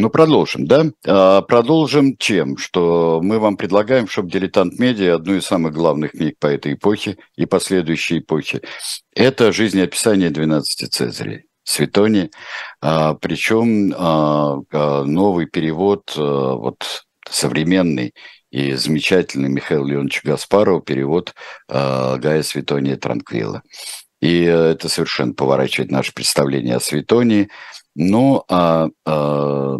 Ну, 0.00 0.08
продолжим, 0.08 0.66
да? 0.66 0.86
А, 1.06 1.42
продолжим 1.42 2.16
чем? 2.16 2.56
Что 2.56 3.20
мы 3.22 3.38
вам 3.38 3.58
предлагаем, 3.58 4.08
чтобы 4.08 4.30
«Дилетант 4.30 4.78
Медиа» 4.78 5.16
одну 5.16 5.34
из 5.34 5.44
самых 5.44 5.74
главных 5.74 6.12
книг 6.12 6.38
по 6.38 6.46
этой 6.46 6.72
эпохе 6.72 7.18
и 7.36 7.44
последующей 7.44 8.20
эпохе. 8.20 8.62
Это 9.14 9.52
«Жизнеописание 9.52 10.30
12 10.30 10.90
Цезарей». 10.90 11.44
Светони, 11.64 12.30
а, 12.80 13.12
причем 13.12 13.92
а, 13.94 14.56
новый 15.04 15.44
перевод, 15.44 16.14
вот 16.16 17.04
современный 17.28 18.14
и 18.50 18.72
замечательный 18.72 19.50
Михаил 19.50 19.84
Леонович 19.84 20.22
Гаспаров, 20.24 20.86
перевод 20.86 21.34
Гая 21.68 22.42
Светония 22.42 22.96
Транквила. 22.96 23.62
И 24.20 24.42
это 24.42 24.88
совершенно 24.88 25.32
поворачивает 25.32 25.90
наше 25.90 26.12
представление 26.12 26.76
о 26.76 26.80
Светонии– 26.80 27.48
но 27.94 28.44
а, 28.48 28.88
а, 29.04 29.76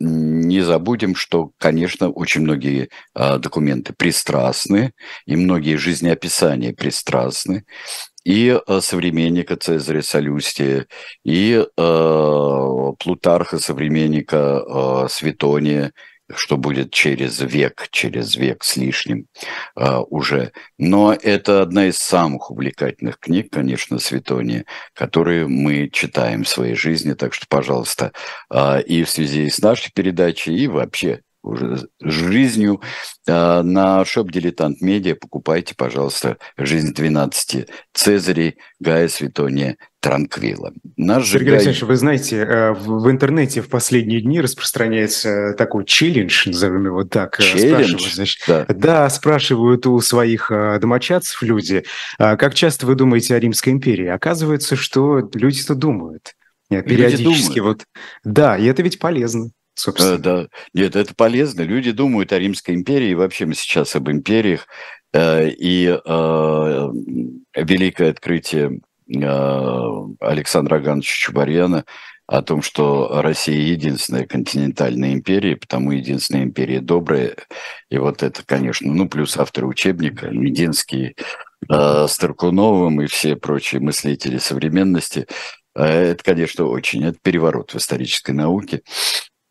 не 0.00 0.60
забудем, 0.62 1.14
что, 1.14 1.52
конечно, 1.58 2.08
очень 2.10 2.42
многие 2.42 2.88
а, 3.14 3.38
документы 3.38 3.92
пристрастны, 3.92 4.92
и 5.26 5.36
многие 5.36 5.76
жизнеописания 5.76 6.72
пристрастны, 6.72 7.64
и 8.24 8.58
а, 8.66 8.80
современника 8.80 9.56
Цезаря 9.56 10.02
Солюстия, 10.02 10.86
и 11.24 11.64
а, 11.76 12.92
Плутарха, 12.98 13.58
современника 13.58 15.04
а, 15.04 15.08
Светония, 15.08 15.92
что 16.36 16.56
будет 16.56 16.92
через 16.92 17.40
век, 17.40 17.88
через 17.90 18.36
век 18.36 18.64
с 18.64 18.76
лишним 18.76 19.26
а, 19.74 20.00
уже. 20.02 20.52
Но 20.78 21.12
это 21.12 21.62
одна 21.62 21.86
из 21.86 21.98
самых 21.98 22.50
увлекательных 22.50 23.18
книг, 23.18 23.48
конечно, 23.50 23.98
Светония, 23.98 24.64
которые 24.94 25.46
мы 25.46 25.88
читаем 25.90 26.44
в 26.44 26.48
своей 26.48 26.74
жизни. 26.74 27.14
Так 27.14 27.34
что, 27.34 27.46
пожалуйста, 27.48 28.12
а, 28.48 28.78
и 28.78 29.04
в 29.04 29.10
связи 29.10 29.48
с 29.48 29.58
нашей 29.60 29.92
передачей, 29.92 30.56
и 30.56 30.66
вообще 30.66 31.20
уже 31.42 31.88
жизнью. 32.00 32.80
А, 33.28 33.62
на 33.62 34.04
шоп 34.04 34.30
«Дилетант 34.30 34.80
Медиа» 34.80 35.14
покупайте, 35.14 35.74
пожалуйста, 35.74 36.38
«Жизнь 36.56 36.92
12 36.92 37.68
Цезарей» 37.92 38.58
Гая 38.78 39.08
Светония 39.08 39.76
Транквила. 40.00 40.72
Наш 40.96 41.28
Сергей. 41.28 41.52
Александрович, 41.52 41.82
вы 41.82 41.96
знаете, 41.96 42.36
э, 42.38 42.72
в 42.72 43.10
интернете 43.10 43.60
в 43.60 43.68
последние 43.68 44.22
дни 44.22 44.40
распространяется 44.40 45.54
такой 45.58 45.84
челлендж, 45.84 46.48
назовем 46.48 46.86
его 46.86 47.04
так. 47.04 47.38
Э, 47.38 47.42
челлендж? 47.42 48.14
Значит, 48.14 48.42
да. 48.48 48.64
да, 48.68 49.10
спрашивают 49.10 49.86
у 49.86 50.00
своих 50.00 50.50
э, 50.50 50.78
домочадцев 50.80 51.42
люди, 51.42 51.84
«А 52.18 52.36
как 52.36 52.54
часто 52.54 52.86
вы 52.86 52.94
думаете 52.94 53.34
о 53.34 53.38
Римской 53.38 53.74
империи? 53.74 54.06
Оказывается, 54.06 54.74
что 54.74 55.28
люди-то 55.34 55.74
думают. 55.74 56.32
Периодически. 56.70 57.22
Люди 57.22 57.54
думают. 57.56 57.60
Вот, 57.62 57.84
да, 58.24 58.56
и 58.56 58.64
это 58.64 58.82
ведь 58.82 58.98
полезно 58.98 59.50
собственно. 59.74 60.18
Да, 60.18 60.48
нет, 60.74 60.94
это 60.94 61.14
полезно. 61.14 61.62
Люди 61.62 61.90
думают 61.90 62.32
о 62.34 62.38
Римской 62.38 62.74
империи, 62.74 63.10
и 63.10 63.14
вообще 63.14 63.46
мы 63.46 63.54
сейчас 63.54 63.96
об 63.96 64.10
империях. 64.10 64.66
И 65.14 65.98
великое 67.56 68.10
открытие 68.10 68.80
Александра 69.10 70.76
Агановича 70.76 71.14
Чубарьяна 71.14 71.84
о 72.26 72.42
том, 72.42 72.62
что 72.62 73.20
Россия 73.22 73.60
единственная 73.60 74.24
континентальная 74.24 75.14
империя, 75.14 75.56
потому 75.56 75.90
единственная 75.90 76.44
империя 76.44 76.80
добрая. 76.80 77.34
И 77.90 77.98
вот 77.98 78.22
это, 78.22 78.44
конечно, 78.46 78.92
ну, 78.92 79.08
плюс 79.08 79.36
авторы 79.36 79.66
учебника, 79.66 80.28
Мединский, 80.28 81.16
э, 81.68 82.06
Старкуновым 82.08 83.02
и 83.02 83.06
все 83.06 83.34
прочие 83.34 83.80
мыслители 83.80 84.38
современности. 84.38 85.26
Это, 85.74 86.22
конечно, 86.22 86.66
очень, 86.66 87.04
это 87.04 87.18
переворот 87.20 87.72
в 87.72 87.78
исторической 87.78 88.30
науке. 88.30 88.82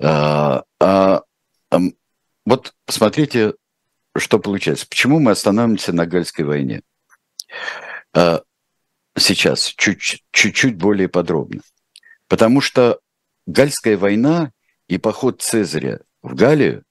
А, 0.01 0.63
а, 0.79 1.21
вот 2.45 2.73
посмотрите, 2.85 3.55
что 4.17 4.39
получается. 4.39 4.87
Почему 4.87 5.19
мы 5.19 5.31
останавливаемся 5.31 5.91
на 5.93 6.05
Гальской 6.05 6.45
войне? 6.45 6.81
Сейчас, 9.19 9.73
чуть-чуть 9.75 10.77
более 10.77 11.07
подробно. 11.07 11.61
Потому 12.27 12.61
что 12.61 12.99
Гальская 13.45 13.97
война 13.97 14.51
и 14.87 14.97
поход 14.97 15.41
Цезаря 15.41 16.01
в 16.21 16.35
Галлию, 16.35 16.83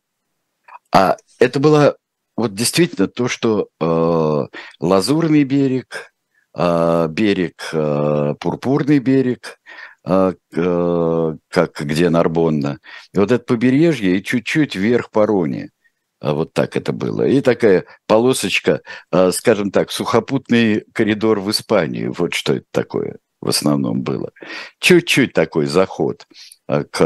а 0.92 1.16
это 1.38 1.60
было 1.60 1.96
вот 2.36 2.54
действительно 2.54 3.08
то, 3.08 3.28
что 3.28 3.68
э, 3.80 4.46
Лазурный 4.80 5.44
берег, 5.44 6.12
э, 6.54 7.06
берег, 7.10 7.68
э, 7.72 8.34
Пурпурный 8.40 8.98
берег, 8.98 9.58
э, 10.04 10.34
э, 10.54 11.36
как 11.48 11.80
где 11.80 12.10
Нарбонна, 12.10 12.78
и 13.12 13.18
вот 13.18 13.32
это 13.32 13.44
побережье 13.44 14.16
и 14.16 14.22
чуть-чуть 14.22 14.76
вверх 14.76 15.10
по 15.10 15.26
Роне– 15.26 15.70
вот 16.20 16.52
так 16.52 16.76
это 16.76 16.92
было. 16.92 17.26
И 17.26 17.40
такая 17.40 17.84
полосочка, 18.06 18.82
а, 19.10 19.30
скажем 19.32 19.70
так, 19.70 19.90
сухопутный 19.90 20.84
коридор 20.92 21.40
в 21.40 21.50
Испанию. 21.50 22.12
Вот 22.16 22.34
что 22.34 22.54
это 22.54 22.66
такое 22.70 23.18
в 23.40 23.48
основном 23.48 24.02
было. 24.02 24.32
Чуть-чуть 24.80 25.32
такой 25.32 25.66
заход 25.66 26.26
а, 26.66 26.84
к 26.84 26.98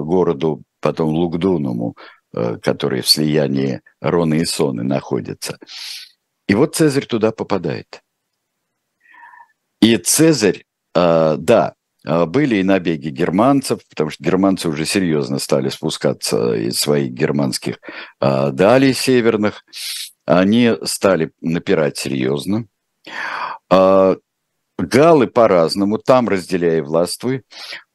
городу, 0.00 0.62
потом 0.80 1.10
Лугдунуму, 1.10 1.96
который 2.32 3.02
в 3.02 3.08
слиянии 3.08 3.82
Роны 4.00 4.38
и 4.38 4.44
Соны 4.44 4.84
находится. 4.84 5.58
И 6.46 6.54
вот 6.54 6.76
Цезарь 6.76 7.06
туда 7.06 7.32
попадает. 7.32 8.02
И 9.80 9.96
Цезарь, 9.96 10.64
да, 10.94 11.34
а, 11.36 11.74
были 12.04 12.56
и 12.56 12.62
набеги 12.62 13.08
германцев, 13.08 13.80
потому 13.88 14.10
что 14.10 14.24
германцы 14.24 14.68
уже 14.68 14.86
серьезно 14.86 15.38
стали 15.38 15.68
спускаться 15.68 16.54
из 16.54 16.78
своих 16.78 17.12
германских 17.12 17.78
а, 18.20 18.50
далей 18.50 18.94
северных. 18.94 19.64
Они 20.24 20.72
стали 20.84 21.32
напирать 21.40 21.98
серьезно. 21.98 22.66
А, 23.68 24.16
галы 24.78 25.26
по-разному, 25.26 25.98
там 25.98 26.28
разделяя 26.28 26.82
властвуй, 26.82 27.42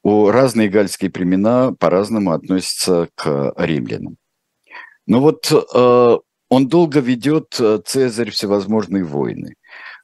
у 0.04 0.30
разные 0.30 0.70
гальские 0.70 1.10
племена 1.10 1.72
по-разному 1.72 2.32
относятся 2.32 3.10
к 3.16 3.54
римлянам. 3.58 4.18
Но 5.08 5.20
вот 5.20 5.52
он 6.50 6.68
долго 6.68 7.00
ведет 7.00 7.60
Цезарь 7.86 8.30
всевозможные 8.30 9.04
войны. 9.04 9.56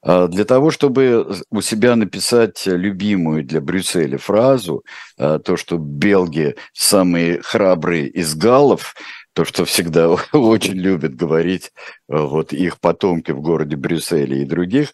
А, 0.04 0.28
для 0.28 0.46
того, 0.46 0.72
чтобы 0.72 1.32
у 1.50 1.62
себя 1.62 1.96
написать 1.96 2.64
любимую 2.66 3.44
для 3.44 3.62
Брюсселя 3.62 4.18
фразу, 4.18 4.84
а, 5.18 5.40
то, 5.40 5.58
что 5.58 5.78
белги 5.78 6.56
самые 6.74 7.42
храбрые 7.42 8.08
из 8.08 8.36
галлов, 8.36 8.96
то, 9.34 9.46
что 9.46 9.66
всегда 9.66 10.10
очень 10.34 10.76
любят 10.76 11.16
говорить 11.16 11.72
а, 12.10 12.24
вот 12.26 12.54
их 12.54 12.80
потомки 12.80 13.32
в 13.32 13.42
городе 13.42 13.76
Брюсселе 13.76 14.42
и 14.42 14.46
других, 14.46 14.94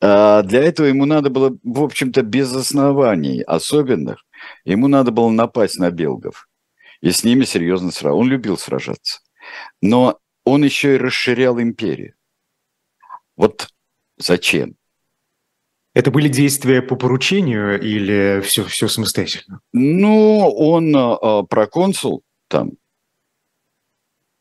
для 0.00 0.44
этого 0.64 0.86
ему 0.86 1.04
надо 1.04 1.30
было, 1.30 1.56
в 1.62 1.80
общем-то, 1.80 2.22
без 2.22 2.52
оснований 2.52 3.40
особенных, 3.42 4.24
ему 4.64 4.88
надо 4.88 5.12
было 5.12 5.30
напасть 5.30 5.78
на 5.78 5.92
белгов 5.92 6.48
и 7.00 7.12
с 7.12 7.22
ними 7.22 7.44
серьезно 7.44 7.92
сражаться. 7.92 8.18
Он 8.18 8.28
любил 8.28 8.58
сражаться. 8.58 9.20
Но 9.80 10.18
он 10.44 10.64
еще 10.64 10.94
и 10.94 10.98
расширял 10.98 11.60
империю. 11.60 12.14
Вот 13.36 13.68
Зачем? 14.22 14.76
Это 15.94 16.10
были 16.10 16.28
действия 16.28 16.80
по 16.80 16.96
поручению 16.96 17.80
или 17.80 18.40
все, 18.40 18.64
все 18.64 18.88
самостоятельно? 18.88 19.60
Ну, 19.72 20.48
он 20.48 20.96
э, 20.96 21.46
проконсул 21.48 22.22
там. 22.48 22.72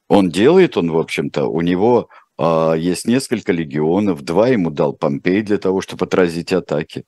Он 0.07 0.29
делает, 0.29 0.77
он, 0.77 0.91
в 0.91 0.97
общем-то, 0.97 1.45
у 1.45 1.61
него 1.61 2.09
э, 2.37 2.75
есть 2.77 3.05
несколько 3.05 3.51
легионов, 3.51 4.21
два 4.21 4.47
ему 4.47 4.69
дал 4.69 4.93
Помпей 4.93 5.41
для 5.41 5.57
того, 5.57 5.81
чтобы 5.81 6.05
отразить 6.05 6.53
атаки. 6.53 7.05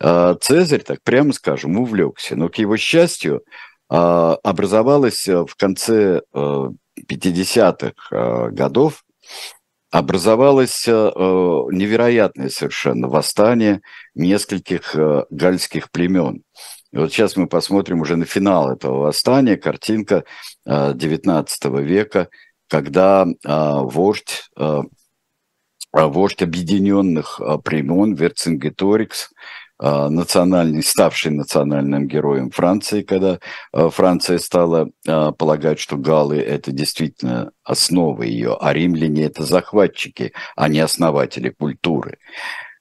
Э, 0.00 0.36
Цезарь, 0.40 0.82
так 0.82 1.02
прямо 1.02 1.34
скажем, 1.34 1.78
увлекся. 1.78 2.34
Но, 2.34 2.48
к 2.48 2.56
его 2.56 2.78
счастью, 2.78 3.42
э, 3.90 3.94
образовалась 3.94 5.26
в 5.26 5.54
конце 5.56 6.22
э, 6.32 6.70
50-х 7.08 7.92
э, 8.10 8.50
годов 8.52 9.04
образовалось 9.98 10.86
э, 10.86 10.92
невероятное 10.92 12.50
совершенно 12.50 13.08
восстание 13.08 13.80
нескольких 14.14 14.94
э, 14.94 15.24
гальских 15.30 15.90
племен. 15.90 16.42
И 16.92 16.98
вот 16.98 17.12
сейчас 17.12 17.36
мы 17.36 17.46
посмотрим 17.46 18.00
уже 18.02 18.16
на 18.16 18.26
финал 18.26 18.70
этого 18.70 18.98
восстания, 18.98 19.56
картинка 19.56 20.24
XIX 20.66 21.46
э, 21.64 21.82
века, 21.82 22.28
когда 22.68 23.24
вождь, 23.44 24.50
вождь 25.92 26.42
объединенных 26.42 27.40
племен 27.64 28.14
Верцингеторикс 28.14 29.30
национальный, 29.78 30.82
ставший 30.82 31.32
национальным 31.32 32.06
героем 32.06 32.50
Франции, 32.50 33.02
когда 33.02 33.40
а, 33.72 33.90
Франция 33.90 34.38
стала 34.38 34.88
а, 35.06 35.32
полагать, 35.32 35.78
что 35.78 35.96
галлы– 35.96 36.38
это 36.38 36.72
действительно 36.72 37.52
основа 37.62 38.22
ее, 38.22 38.56
а 38.58 38.72
римляне– 38.72 39.24
это 39.26 39.44
захватчики, 39.44 40.32
а 40.56 40.68
не 40.68 40.80
основатели 40.80 41.50
культуры. 41.50 42.18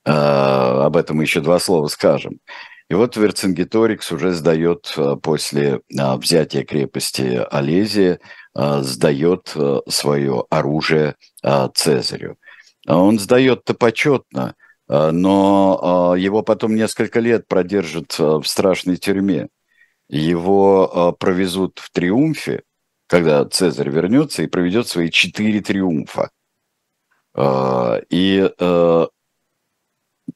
Об 0.04 0.96
этом 0.98 1.20
еще 1.22 1.42
два 1.42 1.58
слова 1.58 1.88
скажем. 1.88 2.40
И 2.92 2.94
вот 2.94 3.18
Верцингеторикс 3.18 4.12
уже 4.12 4.34
сдает 4.34 4.96
после 5.24 5.82
взятия 5.90 6.64
крепости 6.64 7.44
Олезия, 7.50 8.20
сдает 8.54 9.56
свое 9.90 10.46
оружие 10.52 11.16
Цезарю. 11.74 12.38
Он 12.88 13.18
сдает-то 13.18 13.74
почетно– 13.74 14.54
но 14.88 16.14
э, 16.16 16.20
его 16.20 16.44
потом 16.44 16.76
несколько 16.76 17.20
лет 17.20 17.48
продержат 17.48 18.16
э, 18.20 18.24
в 18.24 18.44
страшной 18.46 18.98
тюрьме. 18.98 19.48
Его 20.08 21.16
провезут 21.20 21.80
в 21.80 21.90
триумфе, 21.90 22.62
когда 23.08 23.44
Цезарь 23.46 23.90
вернется 23.90 24.44
и 24.44 24.48
проведет 24.48 24.88
свои 24.88 25.10
четыре 25.10 25.62
триумфа. 25.62 26.30
И 28.10 28.52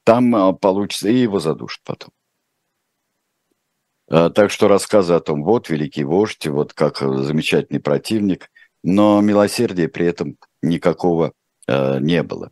там 0.02 0.56
получится, 0.56 1.08
и 1.08 1.14
его 1.14 1.38
задушат 1.38 1.82
потом. 1.84 2.10
Так 4.08 4.50
что 4.50 4.66
рассказы 4.66 5.14
о 5.14 5.20
том, 5.20 5.44
вот 5.44 5.68
великий 5.70 6.02
вождь, 6.02 6.48
вот 6.48 6.72
как 6.72 6.98
замечательный 6.98 7.78
противник, 7.78 8.50
но 8.82 9.20
милосердия 9.20 9.86
при 9.88 10.06
этом 10.06 10.36
никакого 10.62 11.32
не 11.68 12.24
было. 12.24 12.50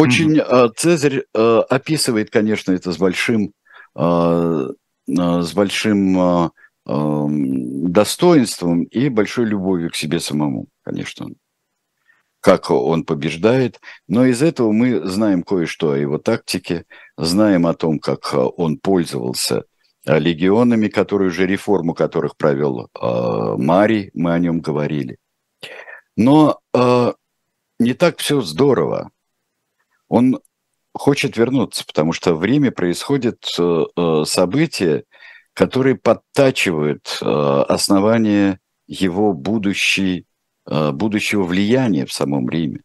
Очень 0.00 0.38
mm-hmm. 0.38 0.72
Цезарь 0.76 1.22
э, 1.34 1.62
описывает, 1.68 2.30
конечно, 2.30 2.72
это 2.72 2.92
с 2.92 2.98
большим, 2.98 3.52
э, 3.96 4.68
с 5.06 5.52
большим 5.52 6.50
достоинством 6.86 8.84
и 8.84 9.08
большой 9.10 9.46
любовью 9.46 9.90
к 9.90 9.96
себе 9.96 10.18
самому, 10.18 10.66
конечно. 10.82 11.28
Как 12.40 12.70
он 12.70 13.04
побеждает. 13.04 13.80
Но 14.08 14.24
из 14.24 14.42
этого 14.42 14.72
мы 14.72 15.06
знаем 15.06 15.42
кое-что 15.42 15.92
о 15.92 15.96
его 15.96 16.18
тактике, 16.18 16.86
знаем 17.16 17.66
о 17.66 17.74
том, 17.74 17.98
как 17.98 18.34
он 18.34 18.78
пользовался 18.78 19.64
легионами, 20.04 20.88
которые 20.88 21.28
уже 21.28 21.46
реформу 21.46 21.94
которых 21.94 22.36
провел 22.36 22.88
э, 23.00 23.54
Марий, 23.58 24.10
мы 24.14 24.32
о 24.32 24.38
нем 24.38 24.60
говорили. 24.60 25.18
Но 26.16 26.60
э, 26.74 27.12
не 27.78 27.94
так 27.94 28.18
все 28.18 28.40
здорово. 28.40 29.10
Он 30.10 30.40
хочет 30.92 31.38
вернуться, 31.38 31.86
потому 31.86 32.12
что 32.12 32.34
в 32.34 32.44
Риме 32.44 32.70
происходят 32.70 33.46
э, 33.58 33.84
э 33.96 34.24
события, 34.26 35.04
которые 35.54 35.94
подтачивают 35.94 37.18
э, 37.22 37.24
основание 37.24 38.60
его 38.86 39.32
будущей, 39.32 40.26
будущего 40.66 41.44
влияния 41.44 42.04
в 42.06 42.12
самом 42.12 42.48
Риме. 42.48 42.82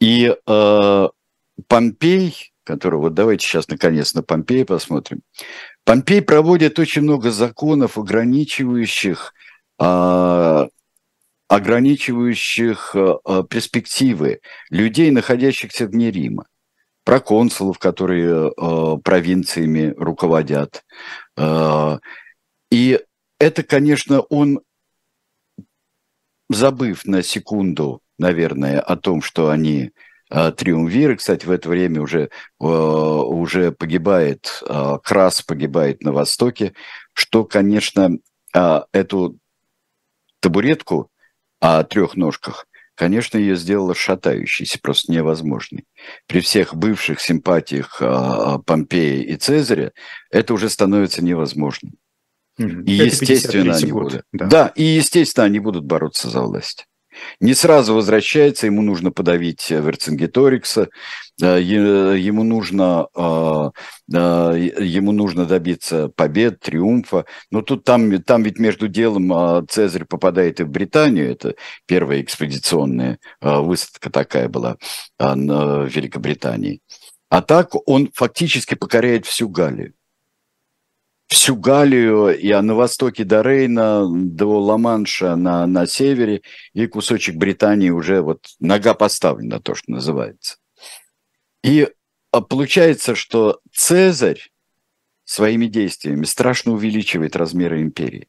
И 0.00 0.34
Помпей, 1.68 2.52
который, 2.64 2.98
вот 2.98 3.14
давайте 3.14 3.46
сейчас 3.46 3.68
наконец 3.68 4.14
на 4.14 4.22
Помпея 4.22 4.64
посмотрим. 4.64 5.22
Помпей 5.84 6.22
проводит 6.22 6.78
очень 6.78 7.02
много 7.02 7.30
законов, 7.30 7.98
ограничивающих, 7.98 9.34
э, 9.78 10.68
ограничивающих 11.48 12.94
э, 12.94 13.42
перспективы 13.48 14.40
людей, 14.70 15.10
находящихся 15.10 15.86
вне 15.86 16.10
Рима 16.10 16.46
про 17.04 17.20
консулов, 17.20 17.78
которые 17.78 18.50
э, 18.50 18.96
провинциями 19.04 19.94
руководят. 19.96 20.84
Э, 21.36 21.98
и 22.70 23.00
это, 23.38 23.62
конечно, 23.62 24.20
он, 24.20 24.60
забыв 26.48 27.04
на 27.04 27.22
секунду, 27.22 28.00
наверное, 28.18 28.80
о 28.80 28.96
том, 28.96 29.20
что 29.20 29.50
они 29.50 29.90
э, 30.30 30.52
триумвиры, 30.52 31.16
кстати, 31.16 31.44
в 31.44 31.50
это 31.50 31.68
время 31.68 32.00
уже, 32.00 32.30
э, 32.58 32.64
уже 32.64 33.70
погибает, 33.70 34.62
э, 34.66 34.98
Крас 35.04 35.42
погибает 35.42 36.02
на 36.02 36.12
Востоке, 36.12 36.72
что, 37.12 37.44
конечно, 37.44 38.16
э, 38.54 38.80
эту 38.92 39.38
табуретку 40.40 41.10
о 41.64 41.84
трех 41.84 42.16
ножках– 42.16 42.66
конечно, 42.94 43.38
ее 43.38 43.56
сделала 43.56 43.94
шатающейся, 43.94 44.78
просто 44.80 45.12
невозможной. 45.12 45.84
При 46.26 46.40
всех 46.40 46.74
бывших 46.74 47.20
симпатиях 47.20 47.98
а, 48.00 48.58
Помпея 48.58 49.22
и 49.22 49.36
Цезаря 49.36 49.92
это 50.30 50.54
уже 50.54 50.68
становится 50.68 51.22
невозможным. 51.22 51.94
И, 52.58 52.62
это 52.98 53.06
естественно, 53.06 53.74
они 53.74 53.90
год, 53.90 54.02
будут. 54.04 54.24
Да. 54.32 54.46
да, 54.46 54.72
и, 54.76 54.84
естественно, 54.84 55.44
они 55.44 55.58
будут 55.58 55.84
бороться 55.84 56.30
за 56.30 56.42
власть 56.42 56.86
не 57.40 57.54
сразу 57.54 57.94
возвращается, 57.94 58.66
ему 58.66 58.82
нужно 58.82 59.10
подавить 59.10 59.70
э, 59.70 59.80
Верцингеторикса, 59.80 60.88
э, 61.40 61.60
ему 61.60 62.44
нужно, 62.44 63.08
э, 63.14 63.70
ему 64.08 65.12
нужно 65.12 65.46
добиться 65.46 66.08
побед, 66.08 66.60
триумфа. 66.60 67.24
Но 67.50 67.62
тут 67.62 67.84
там, 67.84 68.22
там 68.22 68.42
ведь 68.42 68.58
между 68.58 68.88
делом 68.88 69.66
Цезарь 69.68 70.04
попадает 70.04 70.60
и 70.60 70.64
в 70.64 70.68
Британию, 70.68 71.30
это 71.30 71.54
первая 71.86 72.20
экспедиционная 72.20 73.18
высадка 73.40 74.10
такая 74.10 74.48
была 74.48 74.76
в 75.18 75.86
Великобритании. 75.86 76.80
А 77.30 77.42
так 77.42 77.70
он 77.88 78.10
фактически 78.14 78.74
покоряет 78.74 79.26
всю 79.26 79.48
Галлию 79.48 79.94
всю 81.28 81.56
Галлию 81.56 82.38
и 82.38 82.52
на 82.52 82.74
востоке 82.74 83.24
до 83.24 83.42
Рейна, 83.42 84.06
до 84.08 84.60
Ла-Манша 84.60 85.36
на, 85.36 85.66
на 85.66 85.86
севере, 85.86 86.42
и 86.72 86.86
кусочек 86.86 87.36
Британии 87.36 87.90
уже 87.90 88.20
вот 88.20 88.46
нога 88.60 88.94
поставлена, 88.94 89.60
то, 89.60 89.74
что 89.74 89.90
называется. 89.90 90.56
И 91.62 91.88
а, 92.30 92.40
получается, 92.40 93.14
что 93.14 93.60
Цезарь 93.72 94.50
своими 95.24 95.66
действиями 95.66 96.24
страшно 96.24 96.72
увеличивает 96.72 97.36
размеры 97.36 97.80
империи. 97.80 98.28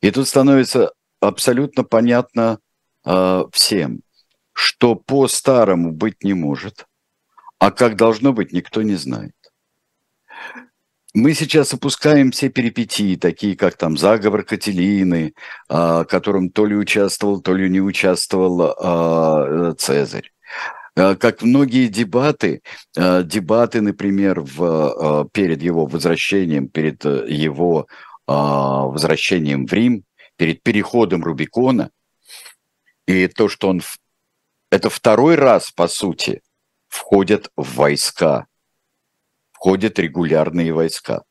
И 0.00 0.10
тут 0.10 0.28
становится 0.28 0.92
абсолютно 1.20 1.84
понятно 1.84 2.58
э, 3.06 3.44
всем, 3.52 4.02
что 4.52 4.94
по-старому 4.94 5.92
быть 5.92 6.22
не 6.22 6.34
может, 6.34 6.86
а 7.58 7.70
как 7.70 7.96
должно 7.96 8.32
быть, 8.32 8.52
никто 8.52 8.82
не 8.82 8.96
знает. 8.96 9.34
Мы 11.16 11.32
сейчас 11.32 11.72
опускаем 11.72 12.32
все 12.32 12.48
перипетии, 12.48 13.14
такие 13.14 13.56
как 13.56 13.76
там 13.76 13.96
заговор 13.96 14.42
Кателины, 14.42 15.34
а, 15.68 16.04
которым 16.04 16.50
то 16.50 16.66
ли 16.66 16.74
участвовал, 16.74 17.40
то 17.40 17.54
ли 17.54 17.70
не 17.70 17.80
участвовал 17.80 18.74
а, 18.76 19.74
Цезарь. 19.74 20.32
А, 20.96 21.14
как 21.14 21.42
многие 21.42 21.86
дебаты, 21.86 22.62
дебаты, 22.96 23.80
например, 23.80 24.40
в, 24.40 25.28
перед 25.32 25.62
его 25.62 25.86
возвращением, 25.86 26.68
перед 26.68 27.04
его 27.04 27.86
возвращением 28.26 29.66
в 29.66 29.72
Рим, 29.72 30.02
перед 30.36 30.64
переходом 30.64 31.22
Рубикона, 31.22 31.90
и 33.06 33.28
то, 33.28 33.48
что 33.48 33.68
он, 33.68 33.82
это 34.70 34.90
второй 34.90 35.36
раз, 35.36 35.70
по 35.70 35.86
сути, 35.86 36.42
входят 36.88 37.50
в 37.56 37.76
войска 37.76 38.46
ходят 39.64 39.98
регулярные 39.98 40.74
войска. 40.74 41.22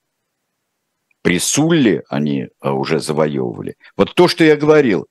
При 1.22 1.38
Сулле 1.38 2.02
они 2.10 2.48
а, 2.60 2.74
уже 2.74 3.00
завоевывали. 3.00 3.76
Вот 3.96 4.16
то, 4.16 4.28
что 4.28 4.44
я 4.44 4.56
говорил, 4.56 5.08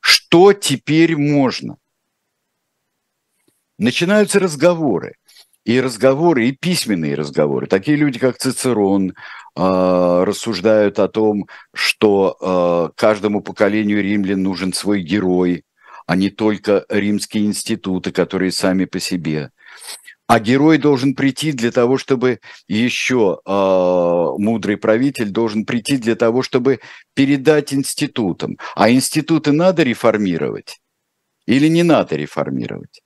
что 0.00 0.52
теперь 0.52 1.16
можно? 1.16 1.78
Начинаются 3.78 4.40
разговоры. 4.40 5.14
И 5.64 5.80
разговоры, 5.80 6.48
и 6.48 6.52
письменные 6.52 7.14
разговоры. 7.14 7.66
Такие 7.66 7.96
люди, 7.96 8.18
как 8.18 8.36
Цицерон, 8.36 9.10
э, 9.10 9.14
рассуждают 9.56 10.98
о 10.98 11.08
том, 11.08 11.46
что 11.72 12.36
э, 12.38 12.90
каждому 12.94 13.40
поколению 13.40 14.02
римлян 14.02 14.42
нужен 14.42 14.74
свой 14.74 15.00
герой, 15.00 15.64
а 16.06 16.14
не 16.14 16.28
только 16.28 16.84
римские 16.90 17.46
институты, 17.46 18.12
которые 18.12 18.52
сами 18.52 18.84
по 18.84 19.00
себе. 19.00 19.50
А 20.26 20.40
герой 20.40 20.78
должен 20.78 21.14
прийти 21.14 21.52
для 21.52 21.70
того, 21.70 21.98
чтобы 21.98 22.40
еще 22.66 23.40
э, 23.44 24.32
мудрый 24.38 24.76
правитель 24.76 25.30
должен 25.30 25.64
прийти 25.64 25.98
для 25.98 26.16
того, 26.16 26.42
чтобы 26.42 26.80
передать 27.14 27.72
институтам. 27.72 28.58
А 28.74 28.90
институты 28.90 29.52
надо 29.52 29.82
реформировать 29.84 30.80
или 31.46 31.68
не 31.68 31.84
надо 31.84 32.16
реформировать? 32.16 33.02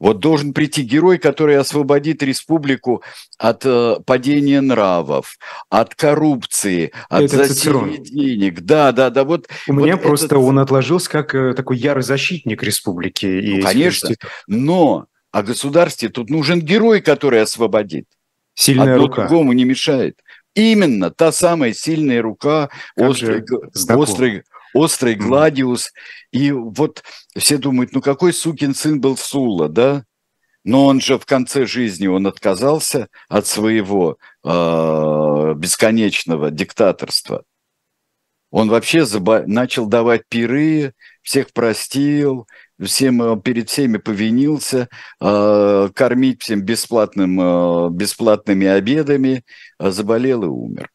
Вот 0.00 0.18
должен 0.18 0.54
прийти 0.54 0.82
герой, 0.82 1.18
который 1.18 1.58
освободит 1.58 2.22
республику 2.22 3.02
от 3.36 3.66
э, 3.66 3.96
падения 4.06 4.62
нравов, 4.62 5.36
от 5.68 5.94
коррупции, 5.94 6.92
от 7.10 7.24
это 7.24 7.44
засилия 7.44 7.98
денег. 7.98 8.62
Да, 8.62 8.92
да, 8.92 9.10
да. 9.10 9.24
Вот, 9.24 9.48
У 9.68 9.74
вот 9.74 9.82
меня 9.82 9.94
этот... 9.94 10.06
просто 10.06 10.38
он 10.38 10.58
отложился 10.58 11.10
как 11.10 11.34
э, 11.34 11.52
такой 11.52 11.76
ярый 11.76 12.02
защитник 12.02 12.62
республики. 12.62 13.26
Ну, 13.26 13.62
конечно, 13.62 14.14
но 14.46 15.06
о 15.32 15.42
государстве 15.42 16.08
тут 16.08 16.30
нужен 16.30 16.60
герой, 16.60 17.00
который 17.00 17.42
освободит. 17.42 18.06
Сильная 18.54 18.94
Одно 18.94 19.06
рука. 19.06 19.22
другому 19.22 19.52
не 19.52 19.64
мешает. 19.64 20.20
Именно 20.54 21.10
та 21.10 21.32
самая 21.32 21.72
сильная 21.72 22.20
рука, 22.20 22.70
острый, 22.96 23.44
острый, 23.88 24.42
острый 24.74 25.14
гладиус. 25.14 25.92
И 26.32 26.50
вот 26.50 27.02
все 27.36 27.58
думают, 27.58 27.92
ну 27.92 28.02
какой 28.02 28.32
сукин 28.32 28.74
сын 28.74 29.00
был 29.00 29.16
Сула, 29.16 29.68
да? 29.68 30.04
Но 30.64 30.86
он 30.86 31.00
же 31.00 31.18
в 31.18 31.24
конце 31.24 31.64
жизни 31.64 32.06
он 32.06 32.26
отказался 32.26 33.08
от 33.28 33.46
своего 33.46 34.18
э, 34.44 35.54
бесконечного 35.56 36.50
диктаторства. 36.50 37.44
Он 38.50 38.68
вообще 38.68 39.04
заба- 39.04 39.44
начал 39.46 39.86
давать 39.86 40.22
пиры, 40.28 40.92
всех 41.22 41.52
простил, 41.52 42.46
всем, 42.86 43.22
э, 43.22 43.40
перед 43.40 43.68
всеми 43.68 43.98
повинился, 43.98 44.88
э, 45.20 45.88
кормить 45.94 46.42
всем 46.42 46.62
бесплатным, 46.62 47.40
э, 47.40 47.90
бесплатными 47.90 48.66
обедами, 48.66 49.44
заболел 49.78 50.44
и 50.44 50.46
умер. 50.46 50.90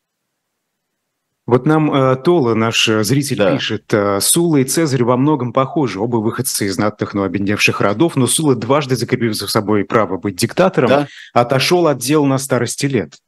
Вот 1.45 1.67
нам 1.67 1.93
э, 1.93 2.15
Тола, 2.15 2.55
наш 2.55 2.86
зритель, 2.86 3.38
да. 3.38 3.55
пишет, 3.55 3.93
Сула 4.19 4.57
и 4.57 4.63
Цезарь 4.63 5.03
во 5.03 5.15
многом 5.15 5.53
похожи, 5.53 5.99
оба 5.99 6.17
выходцы 6.17 6.65
из 6.65 6.75
знатных, 6.75 7.13
но 7.13 7.23
обедневших 7.23 7.81
родов, 7.81 8.15
но 8.15 8.25
Сула, 8.25 8.55
дважды 8.55 8.95
закрепив 8.95 9.36
за 9.36 9.47
собой 9.47 9.86
право 9.86 10.17
быть 10.17 10.36
диктатором, 10.36 10.89
да. 10.89 11.07
отошел 11.33 11.88
от 11.88 11.99
дел 11.99 12.25
на 12.25 12.39
старости 12.39 12.88
лет. 12.88 13.19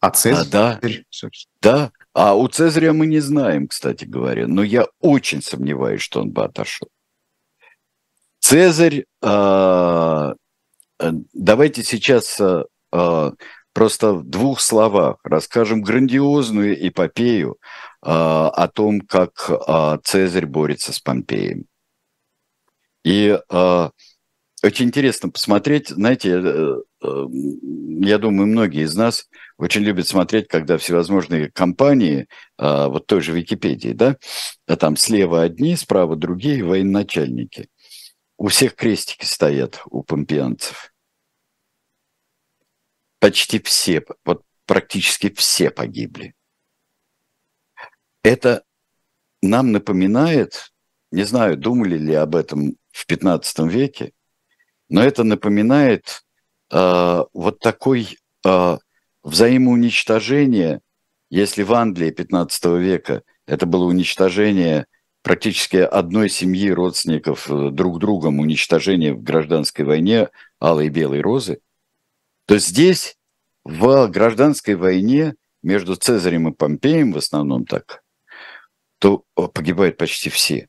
А 0.00 0.10
Цезарь? 0.10 0.46
А, 0.48 0.50
да, 0.50 0.80
да. 1.60 1.92
А 2.14 2.34
у 2.34 2.46
Цезаря 2.48 2.92
мы 2.92 3.06
не 3.06 3.20
знаем, 3.20 3.68
кстати 3.68 4.04
говоря, 4.04 4.46
но 4.46 4.62
я 4.62 4.86
очень 5.00 5.40
сомневаюсь, 5.40 6.02
что 6.02 6.20
он 6.20 6.30
бы 6.30 6.44
отошел. 6.44 6.88
Цезарь, 8.52 9.06
а, 9.22 10.34
э, 11.00 11.10
давайте 11.32 11.82
сейчас 11.82 12.38
э, 12.38 12.64
а, 12.92 13.32
просто 13.72 14.12
в 14.12 14.24
двух 14.28 14.60
словах 14.60 15.16
расскажем 15.24 15.80
грандиозную 15.80 16.86
эпопею 16.86 17.56
а, 18.02 18.50
о 18.50 18.68
том, 18.68 19.00
как 19.00 20.02
Цезарь 20.04 20.44
борется 20.44 20.92
с 20.92 21.00
Помпеем. 21.00 21.64
И 23.04 23.38
очень 24.62 24.86
интересно 24.86 25.28
посмотреть, 25.28 25.88
знаете, 25.88 26.40
э, 26.40 26.76
э, 27.02 27.26
я 28.00 28.18
думаю, 28.18 28.46
многие 28.46 28.84
из 28.84 28.94
нас 28.94 29.28
очень 29.58 29.82
любят 29.82 30.06
смотреть, 30.06 30.46
когда 30.46 30.78
всевозможные 30.78 31.50
компании, 31.50 32.28
а, 32.58 32.86
вот 32.86 33.06
той 33.06 33.20
же 33.22 33.32
Википедии, 33.32 33.92
да, 33.92 34.16
а 34.68 34.76
там 34.76 34.96
слева 34.96 35.42
одни, 35.42 35.74
справа 35.74 36.14
другие 36.14 36.62
военачальники. 36.62 37.68
У 38.42 38.48
всех 38.48 38.74
крестики 38.74 39.24
стоят 39.24 39.80
у 39.86 40.02
помпеянцев. 40.02 40.92
Почти 43.20 43.60
все, 43.60 44.04
вот 44.24 44.42
практически 44.66 45.30
все 45.30 45.70
погибли. 45.70 46.34
Это 48.24 48.64
нам 49.42 49.70
напоминает, 49.70 50.72
не 51.12 51.22
знаю, 51.22 51.56
думали 51.56 51.96
ли 51.96 52.14
об 52.14 52.34
этом 52.34 52.76
в 52.90 53.06
15 53.06 53.60
веке, 53.72 54.12
но 54.88 55.04
это 55.04 55.22
напоминает 55.22 56.24
э, 56.72 57.24
вот 57.32 57.60
такой 57.60 58.18
э, 58.44 58.78
взаимоуничтожение, 59.22 60.80
если 61.30 61.62
в 61.62 61.72
Англии 61.72 62.10
15 62.10 62.64
века 62.80 63.22
это 63.46 63.66
было 63.66 63.84
уничтожение 63.84 64.86
практически 65.22 65.76
одной 65.76 66.28
семьи 66.28 66.70
родственников 66.70 67.50
э, 67.50 67.70
друг 67.70 67.98
другом, 67.98 68.40
уничтожение 68.40 69.14
в 69.14 69.22
гражданской 69.22 69.84
войне 69.84 70.28
алой 70.60 70.86
и 70.86 70.90
белой 70.90 71.20
розы, 71.20 71.60
то 72.46 72.58
здесь 72.58 73.16
в 73.64 74.08
гражданской 74.08 74.74
войне 74.74 75.34
между 75.62 75.94
Цезарем 75.94 76.48
и 76.48 76.52
Помпеем, 76.52 77.12
в 77.12 77.18
основном 77.18 77.64
так, 77.64 78.02
то 78.98 79.24
погибают 79.34 79.96
почти 79.96 80.28
все. 80.28 80.68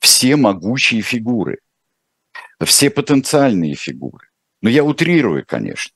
Все 0.00 0.36
могучие 0.36 1.02
фигуры, 1.02 1.58
все 2.64 2.90
потенциальные 2.90 3.74
фигуры. 3.74 4.28
Но 4.62 4.70
я 4.70 4.82
утрирую, 4.82 5.44
конечно. 5.46 5.92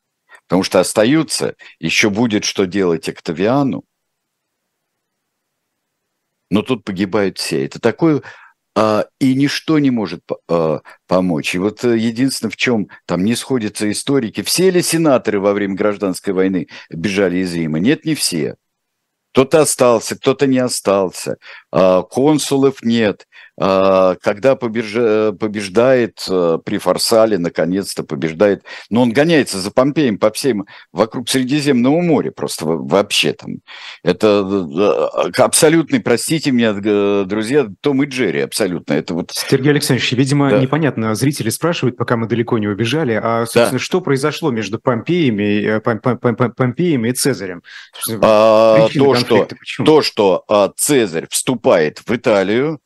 Потому 0.46 0.62
что 0.62 0.80
остаются, 0.80 1.56
еще 1.78 2.10
будет 2.10 2.44
что 2.44 2.66
делать 2.66 3.08
Октавиану. 3.08 3.84
Но 6.50 6.62
тут 6.62 6.84
погибают 6.84 7.38
все. 7.38 7.64
Это 7.64 7.80
такое 7.80 8.22
а, 8.76 9.06
и 9.20 9.34
ничто 9.34 9.78
не 9.78 9.90
может 9.90 10.22
а, 10.48 10.80
помочь. 11.06 11.54
И 11.54 11.58
вот 11.58 11.84
э, 11.84 11.96
единственное, 11.96 12.50
в 12.50 12.56
чем 12.56 12.88
там 13.06 13.24
не 13.24 13.36
сходятся 13.36 13.90
историки, 13.90 14.42
все 14.42 14.70
ли 14.70 14.82
сенаторы 14.82 15.40
во 15.40 15.52
время 15.52 15.76
гражданской 15.76 16.32
войны 16.32 16.66
бежали 16.90 17.38
из 17.38 17.54
Рима? 17.54 17.78
Нет, 17.78 18.04
не 18.04 18.14
все. 18.14 18.56
Кто-то 19.32 19.62
остался, 19.62 20.16
кто-то 20.16 20.46
не 20.46 20.58
остался. 20.58 21.36
А, 21.70 22.02
консулов 22.02 22.82
нет. 22.82 23.26
А, 23.56 24.16
когда 24.20 24.56
побеждает 24.56 26.24
э, 26.28 26.58
при 26.64 26.78
Фарсале, 26.78 27.38
наконец-то 27.38 28.02
побеждает, 28.02 28.64
но 28.90 29.02
он 29.02 29.12
гоняется 29.12 29.58
за 29.58 29.70
Помпеем 29.70 30.18
по 30.18 30.32
всем, 30.32 30.66
вокруг 30.92 31.28
Средиземного 31.28 32.00
моря 32.00 32.32
просто 32.32 32.66
вообще 32.66 33.32
там. 33.32 33.58
Это 34.02 34.44
э, 35.36 35.40
абсолютный, 35.40 36.00
простите 36.00 36.50
меня, 36.50 36.72
друзья, 37.24 37.68
Том 37.80 38.02
и 38.02 38.06
Джерри 38.06 38.40
абсолютно. 38.40 38.94
Это 38.94 39.14
вот... 39.14 39.30
Сергей 39.32 39.70
Александрович, 39.70 40.10
видимо, 40.12 40.50
да. 40.50 40.58
непонятно, 40.58 41.14
зрители 41.14 41.50
спрашивают, 41.50 41.96
пока 41.96 42.16
мы 42.16 42.26
далеко 42.26 42.58
не 42.58 42.66
убежали, 42.66 43.20
а, 43.22 43.46
собственно, 43.46 43.70
да. 43.72 43.78
что 43.78 44.00
произошло 44.00 44.50
между 44.50 44.80
Помпеями, 44.80 45.64
э, 45.64 46.50
Помпеем 46.50 47.06
и 47.06 47.12
Цезарем? 47.12 47.62
А, 48.20 48.88
то, 48.92 49.14
что, 49.14 49.48
то, 49.84 50.02
что 50.02 50.44
а, 50.48 50.72
Цезарь 50.76 51.28
вступает 51.30 52.00
в 52.04 52.10
Италию, 52.14 52.80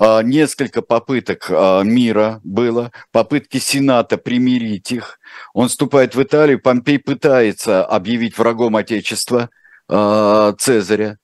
несколько 0.00 0.82
попыток 0.82 1.46
а, 1.50 1.82
мира 1.82 2.40
было, 2.42 2.92
попытки 3.12 3.58
Сената 3.58 4.18
примирить 4.18 4.92
их. 4.92 5.18
Он 5.52 5.68
вступает 5.68 6.14
в 6.14 6.22
Италию, 6.22 6.60
Помпей 6.60 6.98
пытается 6.98 7.84
объявить 7.84 8.36
врагом 8.36 8.76
Отечества 8.76 9.50
а, 9.88 10.52
Цезаря. 10.58 11.18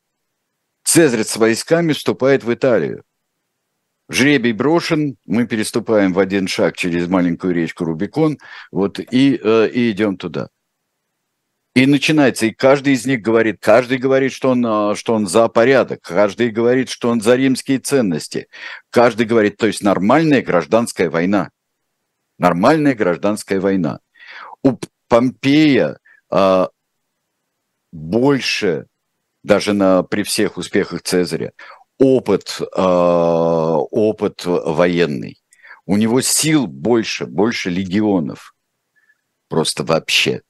Цезарь 0.85 1.25
с 1.25 1.37
войсками 1.37 1.93
вступает 1.93 2.45
в 2.45 2.53
Италию. 2.53 3.05
Жребий 4.11 4.53
брошен, 4.53 5.17
мы 5.25 5.47
переступаем 5.47 6.13
в 6.13 6.19
один 6.19 6.49
шаг 6.49 6.77
через 6.77 7.07
маленькую 7.07 7.55
речку 7.55 7.85
Рубикон, 7.85 8.39
вот, 8.73 8.99
и, 8.99 9.41
э, 9.41 9.69
и 9.73 9.93
идем 9.93 10.17
туда. 10.17 10.49
И 11.75 11.87
начинается, 11.87 12.47
и 12.47 12.51
каждый 12.51 12.95
из 12.95 13.07
них 13.07 13.23
говорит, 13.23 13.59
каждый 13.61 13.99
говорит, 13.99 14.33
что 14.33 14.51
он, 14.51 14.67
а, 14.67 14.97
что 14.97 15.15
он 15.15 15.29
за 15.29 15.47
порядок, 15.49 16.01
каждый 16.03 16.51
говорит, 16.51 16.89
что 16.89 17.11
он 17.11 17.21
за 17.21 17.37
римские 17.37 17.79
ценности, 17.79 18.49
каждый 18.91 19.25
говорит, 19.25 19.57
то 19.57 19.69
есть 19.69 19.83
нормальная 19.83 20.43
гражданская 20.43 21.09
война. 21.09 21.51
Нормальная 22.39 22.95
гражданская 22.95 23.61
война. 23.61 24.01
У 24.65 24.79
Помпея 25.07 25.99
а, 26.29 26.71
больше, 27.93 28.87
даже 29.45 29.73
на, 29.73 30.03
при 30.03 30.25
всех 30.25 30.57
успехах 30.57 31.03
Цезаря, 31.03 31.53
опыт, 31.99 32.61
а, 32.75 33.77
опыт 33.77 34.45
военный. 34.45 35.41
У 35.87 35.97
него 35.97 36.21
сил 36.21 36.67
больше, 36.67 37.27
больше 37.27 37.71
легионов. 37.71 38.55
Просто 39.49 39.85
вообще 39.85 40.43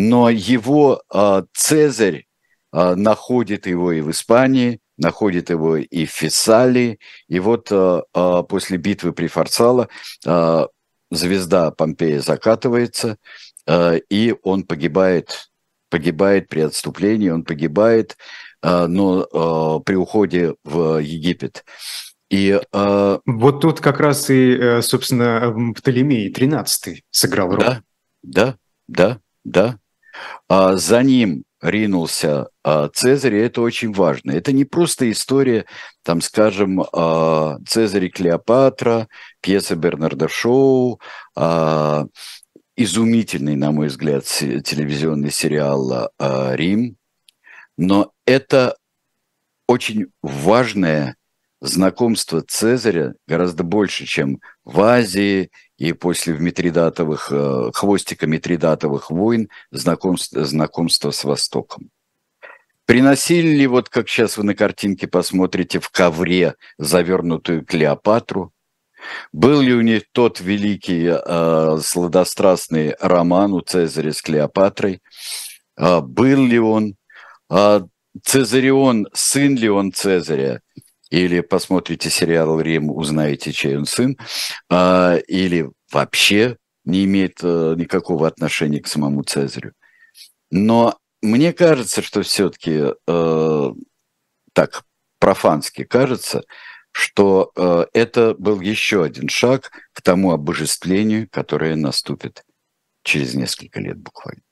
но 0.00 0.30
его 0.30 1.02
э, 1.12 1.42
Цезарь 1.54 2.26
э, 2.72 2.94
находит 2.94 3.66
его 3.66 3.90
и 3.90 4.00
в 4.00 4.12
Испании, 4.12 4.78
находит 4.96 5.50
его 5.50 5.76
и 5.76 6.06
в 6.06 6.10
Фессалии, 6.10 7.00
и 7.26 7.40
вот 7.40 7.66
э, 7.72 8.02
э, 8.14 8.42
после 8.48 8.76
битвы 8.78 9.12
при 9.12 9.26
Фарсала 9.26 9.88
э, 10.24 10.66
звезда 11.10 11.72
Помпея 11.72 12.20
закатывается, 12.20 13.16
э, 13.66 13.98
и 14.08 14.36
он 14.44 14.62
погибает, 14.62 15.50
погибает 15.90 16.48
при 16.48 16.60
отступлении, 16.60 17.30
он 17.30 17.42
погибает, 17.42 18.16
э, 18.62 18.86
но 18.86 19.24
э, 19.24 19.82
при 19.84 19.96
уходе 19.96 20.54
в 20.62 20.98
Египет. 21.02 21.64
И 22.30 22.60
э... 22.72 23.18
вот 23.24 23.60
тут 23.62 23.80
как 23.80 23.98
раз 23.98 24.28
и, 24.28 24.80
собственно, 24.82 25.72
Птолемей 25.74 26.30
13 26.30 27.02
сыграл 27.10 27.48
роль. 27.48 27.64
Да, 27.64 27.82
да, 28.22 28.58
да, 28.86 29.20
да. 29.44 29.78
А 30.48 30.76
за 30.76 31.02
ним 31.02 31.44
ринулся 31.60 32.48
а, 32.62 32.88
Цезарь, 32.88 33.34
и 33.34 33.40
это 33.40 33.60
очень 33.62 33.92
важно. 33.92 34.32
Это 34.32 34.52
не 34.52 34.64
просто 34.64 35.10
история, 35.10 35.66
там, 36.02 36.20
скажем, 36.20 36.84
а, 36.92 37.58
Цезарь 37.66 38.06
и 38.06 38.10
Клеопатра, 38.10 39.08
пьеса 39.40 39.76
Бернарда 39.76 40.28
Шоу, 40.28 41.00
изумительный, 42.76 43.56
на 43.56 43.72
мой 43.72 43.88
взгляд, 43.88 44.24
телевизионный 44.24 45.32
сериал 45.32 46.10
«Рим», 46.18 46.96
но 47.76 48.12
это 48.24 48.76
очень 49.66 50.06
важное 50.22 51.16
знакомство 51.60 52.40
Цезаря 52.40 53.14
гораздо 53.26 53.62
больше, 53.62 54.06
чем 54.06 54.40
в 54.64 54.80
Азии 54.80 55.50
и 55.78 55.92
после 55.92 56.34
Митридатовых, 56.36 57.28
э, 57.30 57.70
хвостика 57.72 58.26
Митридатовых 58.26 59.10
войн 59.10 59.48
знакомство, 59.70 60.44
знакомство 60.44 61.12
с 61.12 61.24
Востоком. 61.24 61.90
Приносили 62.84 63.48
ли, 63.48 63.66
вот 63.66 63.88
как 63.88 64.08
сейчас 64.08 64.36
вы 64.36 64.44
на 64.44 64.54
картинке 64.54 65.06
посмотрите, 65.06 65.78
в 65.78 65.90
ковре 65.90 66.56
завернутую 66.78 67.64
Клеопатру? 67.64 68.52
Был 69.32 69.60
ли 69.60 69.72
у 69.72 69.80
них 69.82 70.02
тот 70.10 70.40
великий 70.40 71.06
э, 71.06 71.78
сладострастный 71.80 72.96
роман 72.98 73.52
у 73.52 73.60
Цезаря 73.60 74.12
с 74.12 74.20
Клеопатрой? 74.20 75.00
Э, 75.76 76.00
был 76.00 76.44
ли 76.44 76.58
он? 76.58 76.96
Э, 77.50 77.82
Цезарион, 78.24 79.06
сын 79.12 79.54
ли 79.54 79.68
он 79.68 79.92
Цезаря? 79.92 80.60
Или 81.10 81.40
посмотрите 81.40 82.10
сериал 82.10 82.60
«Рим», 82.60 82.90
узнаете, 82.90 83.52
чей 83.52 83.76
он 83.76 83.86
сын, 83.86 84.16
а, 84.70 85.16
или 85.26 85.70
вообще 85.90 86.56
не 86.84 87.04
имеет 87.04 87.40
а, 87.42 87.74
никакого 87.74 88.26
отношения 88.26 88.80
к 88.80 88.88
самому 88.88 89.22
Цезарю. 89.22 89.72
Но 90.50 90.98
мне 91.20 91.52
кажется, 91.52 92.00
что 92.00 92.22
все-таки 92.22 92.94
э, 93.06 93.72
так 94.52 94.84
профански 95.18 95.84
кажется, 95.84 96.42
что 96.92 97.50
э, 97.54 97.86
это 97.92 98.34
был 98.38 98.60
еще 98.60 99.04
один 99.04 99.28
шаг 99.28 99.70
к 99.92 100.00
тому 100.00 100.30
обожествлению, 100.30 101.28
которое 101.28 101.76
наступит 101.76 102.44
через 103.02 103.34
несколько 103.34 103.80
лет 103.80 103.98
буквально. 103.98 104.42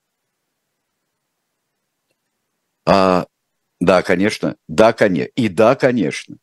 А, 2.84 3.26
да, 3.80 4.02
конечно, 4.02 4.56
да, 4.68 4.92
конечно, 4.92 5.30
и 5.34 5.48
да, 5.48 5.76
конечно 5.76 6.36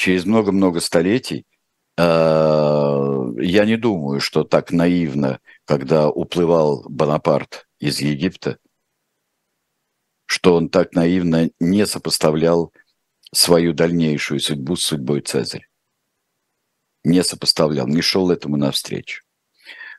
через 0.00 0.24
много-много 0.24 0.80
столетий, 0.80 1.44
э, 1.98 2.02
я 2.02 3.64
не 3.66 3.76
думаю, 3.76 4.20
что 4.20 4.44
так 4.44 4.72
наивно, 4.72 5.40
когда 5.66 6.08
уплывал 6.08 6.86
Бонапарт 6.88 7.68
из 7.80 8.00
Египта, 8.00 8.56
что 10.24 10.54
он 10.54 10.70
так 10.70 10.94
наивно 10.94 11.50
не 11.60 11.86
сопоставлял 11.86 12.72
свою 13.34 13.74
дальнейшую 13.74 14.40
судьбу 14.40 14.76
с 14.76 14.84
судьбой 14.84 15.20
Цезаря. 15.20 15.66
Не 17.04 17.22
сопоставлял, 17.22 17.86
не 17.86 18.00
шел 18.00 18.30
этому 18.30 18.56
навстречу. 18.56 19.22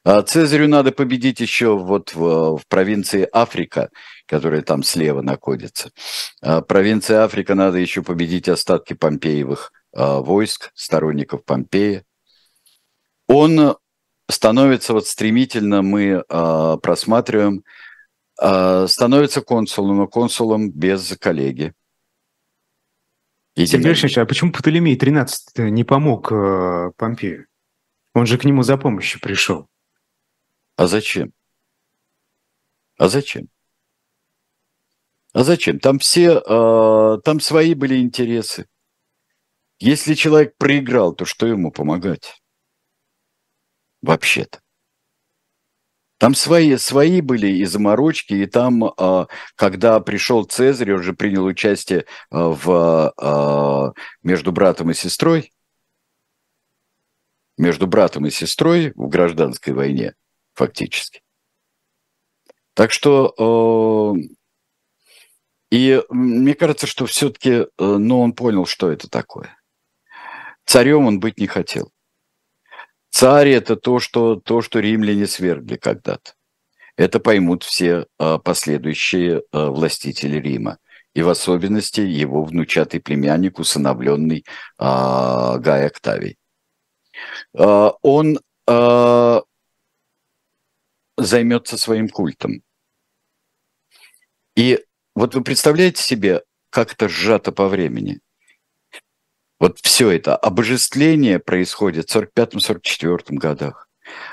А 0.04 0.24
Цезарю 0.24 0.68
надо 0.68 0.92
победить 0.92 1.42
еще 1.42 1.78
вот 1.78 2.16
в, 2.16 2.58
в 2.58 2.68
провинции 2.68 3.30
Африка, 3.32 3.92
которая 4.26 4.64
там 4.64 4.82
слева 4.82 5.22
находится. 5.22 5.92
А 6.42 6.62
провинция 6.62 7.24
Африка 7.24 7.54
надо 7.54 7.78
еще 7.78 8.02
победить 8.02 8.50
остатки 8.50 8.94
Помпеевых 8.94 9.72
войск, 9.94 10.72
сторонников 10.74 11.44
Помпея. 11.44 12.06
Он 13.28 13.76
становится 14.30 14.94
вот 14.94 15.08
стремительно, 15.08 15.82
мы 15.82 16.24
а, 16.30 16.78
просматриваем, 16.78 17.64
а, 18.40 18.88
становится 18.88 19.42
консулом, 19.42 19.98
но 19.98 20.08
консулом 20.08 20.72
без 20.72 21.16
коллеги. 21.18 21.74
Сергей 23.56 23.90
Алексеевич, 23.90 24.18
а 24.18 24.26
почему 24.26 24.52
Птолемей 24.52 24.96
13 24.96 25.58
не 25.72 25.84
помог 25.84 26.32
э, 26.32 26.92
Помпею? 26.96 27.48
Он 28.14 28.26
же 28.26 28.38
к 28.38 28.46
нему 28.46 28.64
за 28.64 28.78
помощью 28.78 29.20
пришел. 29.20 29.68
А 30.78 30.88
зачем? 30.88 31.34
А 32.98 33.10
зачем? 33.10 33.50
А 35.34 35.44
зачем? 35.44 35.80
Там 35.80 36.00
все, 36.00 36.40
э, 36.40 37.18
там 37.24 37.42
свои 37.42 37.74
были 37.74 37.98
интересы. 37.98 38.68
Если 39.82 40.14
человек 40.14 40.56
проиграл, 40.60 41.12
то 41.12 41.26
что 41.26 41.48
ему 41.48 41.72
помогать? 41.72 42.40
Вообще-то. 44.04 44.62
Там 46.20 46.36
свои, 46.36 46.78
свои 46.78 47.20
были 47.20 47.48
и 47.48 47.66
заморочки, 47.66 48.36
и 48.36 48.46
там, 48.46 48.84
а, 48.84 49.26
когда 49.56 50.00
пришел 50.00 50.44
Цезарь, 50.44 50.94
он 50.94 51.02
же 51.02 51.14
принял 51.14 51.44
участие 51.46 52.06
а, 52.30 52.50
в, 52.50 53.12
а, 53.18 53.94
между 54.22 54.52
братом 54.52 54.92
и 54.92 54.94
сестрой, 54.94 55.52
между 57.58 57.88
братом 57.88 58.28
и 58.28 58.30
сестрой 58.30 58.94
в 58.96 59.08
гражданской 59.08 59.74
войне, 59.74 60.14
фактически. 60.54 61.24
Так 62.76 62.92
что, 62.92 64.16
и 65.72 66.04
мне 66.10 66.54
кажется, 66.54 66.86
что 66.86 67.08
все-таки, 67.08 67.66
ну, 67.80 68.22
он 68.22 68.34
понял, 68.34 68.68
что 68.68 68.92
это 68.92 69.10
такое. 69.10 69.58
Царем 70.66 71.06
он 71.06 71.20
быть 71.20 71.40
не 71.40 71.48
хотел. 71.48 71.92
Царь– 73.10 73.50
это 73.52 73.76
то 73.76 74.00
что, 74.00 74.36
то, 74.36 74.62
что 74.62 74.80
римляне 74.80 75.28
свергли 75.28 75.76
когда-то. 75.76 76.34
Это 76.96 77.20
поймут 77.20 77.64
все 77.64 78.06
а, 78.18 78.38
последующие 78.38 79.44
а, 79.52 79.70
властители 79.70 80.38
Рима. 80.38 80.78
И 81.14 81.22
в 81.22 81.30
особенности 81.30 82.00
его 82.00 82.46
внучатый 82.46 83.02
племянник, 83.02 83.60
усыновленный 83.60 84.46
а, 84.78 85.58
Гай 85.58 85.88
Октавий. 85.88 86.38
Он 87.54 88.40
займется 91.18 91.78
своим 91.78 92.08
культом. 92.08 92.64
И 94.56 94.80
вот 95.14 95.36
вы 95.36 95.44
представляете 95.44 96.02
себе, 96.02 96.44
как 96.70 96.94
это 96.94 97.10
сжато 97.10 97.52
по 97.52 97.68
времени– 97.68 98.22
вот 99.62 99.78
все 99.84 100.10
это 100.10 100.36
обожествление 100.36 101.38
происходит 101.38 102.10
в 102.10 102.16
45-44 102.16 103.26
годах. 103.30 103.88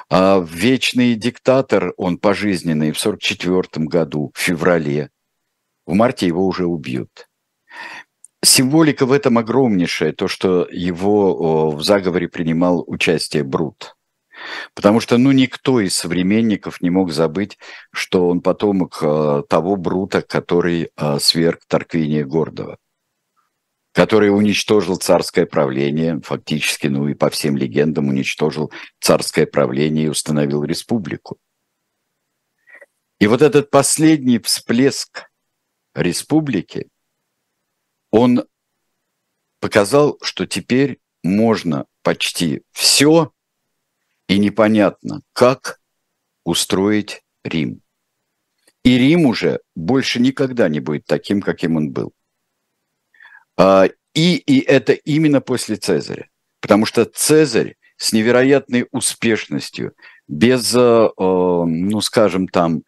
А 0.09 0.41
вечный 0.41 1.17
диктатор, 1.17 1.93
он 1.99 2.17
пожизненный 2.17 2.93
в 2.93 2.99
44 2.99 3.85
году, 3.87 4.33
в 4.35 4.39
феврале. 4.41 5.11
В 5.85 5.93
марте 5.93 6.27
его 6.27 6.47
уже 6.47 6.65
убьют. 6.65 7.29
Символика 8.43 9.05
в 9.05 9.13
этом 9.13 9.37
огромнейшая, 9.37 10.15
то, 10.15 10.29
что 10.29 10.67
его 10.71 11.73
в 11.73 11.83
заговоре 11.83 12.29
принимал 12.29 12.83
участие 12.87 13.45
Брут. 13.45 13.97
Потому 14.73 14.99
что 14.99 15.19
ну, 15.19 15.33
никто 15.33 15.81
из 15.81 15.95
современников 15.95 16.81
не 16.81 16.89
мог 16.89 17.13
забыть, 17.13 17.59
что 17.93 18.29
он 18.29 18.41
потомок 18.41 19.01
э, 19.03 19.43
того 19.47 19.77
Брута, 19.77 20.23
который 20.23 20.91
э, 20.97 21.19
сверг 21.19 21.61
Тарквиния 21.69 22.25
Гордова 22.25 22.79
который 23.93 24.31
уничтожил 24.31 24.97
царское 24.97 25.47
правление, 25.47 26.21
фактически, 26.23 26.87
ну 26.87 27.09
и 27.09 27.15
по 27.15 27.31
всем 27.31 27.57
легендам 27.57 28.09
уничтожил 28.09 28.73
царское 29.01 29.47
правление 29.47 30.07
и 30.07 30.09
установил 30.09 30.65
республику. 30.65 31.39
И 33.19 33.27
вот 33.27 33.43
этот 33.43 33.71
последний 33.71 34.39
всплеск 34.39 35.29
республики, 35.95 36.89
он 38.11 38.45
показал, 39.61 40.19
что 40.23 40.47
теперь 40.47 41.01
можно 41.25 41.87
почти 42.03 42.63
все, 42.71 43.33
и 44.29 44.39
непонятно, 44.39 45.23
как 45.33 45.81
устроить 46.45 47.23
Рим. 47.43 47.83
И 48.85 48.97
Рим 48.97 49.27
уже 49.27 49.61
больше 49.75 50.21
никогда 50.21 50.69
не 50.69 50.81
будет 50.81 51.05
таким, 51.07 51.43
каким 51.43 51.77
он 51.77 51.91
был. 51.91 52.13
А, 53.59 53.89
и, 54.15 54.37
и 54.37 54.61
это 54.61 54.93
именно 54.93 55.41
после 55.41 55.77
Цезаря. 55.77 56.29
Потому 56.61 56.87
что 56.87 57.05
Цезарь 57.05 57.75
с 57.97 58.13
невероятной 58.13 58.87
успешностью, 58.93 59.95
без, 60.29 60.75
э, 60.75 61.09
ну 61.19 62.01
скажем 62.01 62.47
там, 62.49 62.85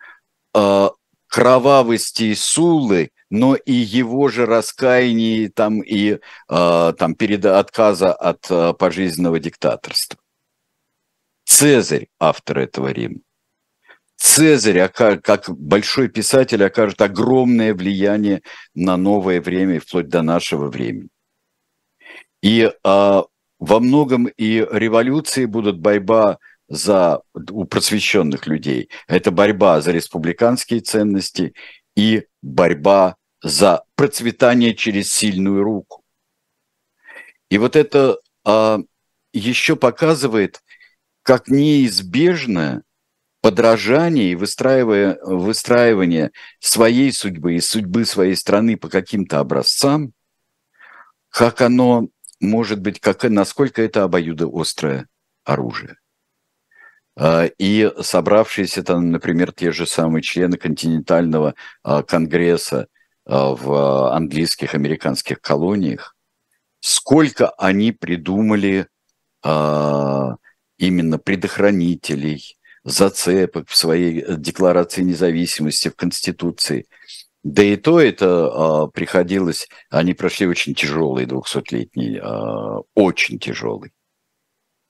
э, 0.54 0.88
кровавости 1.26 2.34
Сулы, 2.34 3.10
но 3.28 3.54
и 3.54 3.72
его 3.72 4.28
же 4.28 4.46
раскаяния 4.46 5.50
там 5.50 5.80
и 5.82 6.18
э, 6.48 6.92
там 6.98 7.14
перед 7.14 7.44
отказа 7.44 8.12
от 8.12 8.78
пожизненного 8.78 9.38
диктаторства. 9.38 10.18
Цезарь 11.44 12.08
автор 12.18 12.58
этого 12.58 12.88
Рима. 12.88 13.20
Цезарь, 14.20 14.86
как 14.90 15.48
большой 15.48 16.08
писатель, 16.08 16.62
окажет 16.62 17.00
огромное 17.00 17.72
влияние 17.72 18.42
на 18.74 18.98
новое 18.98 19.40
время, 19.40 19.80
вплоть 19.80 20.08
до 20.08 20.20
нашего 20.20 20.68
времени. 20.68 21.08
И 22.42 22.70
а, 22.84 23.24
во 23.58 23.80
многом 23.80 24.26
и 24.26 24.58
революции 24.70 25.46
будут 25.46 25.78
борьба 25.78 26.38
за 26.68 27.22
у 27.50 27.64
просвещенных 27.64 28.46
людей. 28.46 28.90
Это 29.08 29.30
борьба 29.30 29.80
за 29.80 29.90
республиканские 29.92 30.80
ценности 30.80 31.54
и 31.96 32.26
борьба 32.42 33.16
за 33.42 33.84
процветание 33.94 34.74
через 34.74 35.14
сильную 35.14 35.62
руку. 35.62 36.04
И 37.48 37.56
вот 37.56 37.74
это 37.74 38.18
а, 38.44 38.80
еще 39.32 39.76
показывает, 39.76 40.62
как 41.22 41.48
неизбежно 41.48 42.82
подражание 43.40 44.32
и 44.32 44.34
выстраивание, 44.34 45.18
выстраивание 45.22 46.30
своей 46.58 47.12
судьбы 47.12 47.54
и 47.54 47.60
судьбы 47.60 48.04
своей 48.04 48.36
страны 48.36 48.76
по 48.76 48.88
каким-то 48.88 49.40
образцам, 49.40 50.12
как 51.30 51.60
оно 51.60 52.08
может 52.40 52.80
быть, 52.80 53.00
как, 53.00 53.24
насколько 53.24 53.82
это 53.82 54.04
обоюдоострое 54.04 55.06
оружие. 55.44 55.96
А, 57.16 57.46
и 57.58 57.92
собравшиеся 58.00 58.82
там, 58.82 59.10
например, 59.10 59.52
те 59.52 59.72
же 59.72 59.86
самые 59.86 60.22
члены 60.22 60.56
континентального 60.56 61.54
а, 61.82 62.02
конгресса 62.02 62.88
а, 63.26 63.54
в 63.54 64.14
английских, 64.14 64.74
американских 64.74 65.40
колониях, 65.40 66.16
сколько 66.80 67.50
они 67.50 67.92
придумали 67.92 68.86
именно 69.42 71.18
предохранителей, 71.18 72.58
зацепок 72.84 73.68
в 73.68 73.76
своей 73.76 74.20
э, 74.20 74.36
декларации 74.36 75.02
независимости, 75.02 75.88
в 75.88 75.96
Конституции. 75.96 76.86
Да 77.42 77.62
и 77.62 77.76
то 77.76 77.98
это 77.98 78.82
а, 78.82 78.86
приходилось, 78.88 79.68
они 79.88 80.12
прошли 80.12 80.46
очень 80.46 80.74
тяжелый 80.74 81.24
200-летний, 81.24 82.18
а, 82.22 82.80
очень 82.94 83.38
тяжелый 83.38 83.92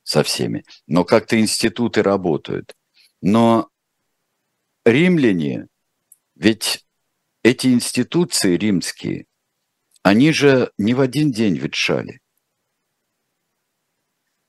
со 0.02 0.24
всеми. 0.24 0.64
Но 0.88 1.04
как-то 1.04 1.38
институты 1.38 2.02
работают. 2.02 2.74
Но 3.22 3.68
римляне, 4.84 5.68
ведь 6.34 6.84
эти 7.44 7.68
институции 7.68 8.56
римские, 8.56 9.26
они 10.02 10.32
же 10.32 10.72
не 10.76 10.94
в 10.94 11.00
один 11.00 11.30
день 11.30 11.56
ветшали. 11.56 12.20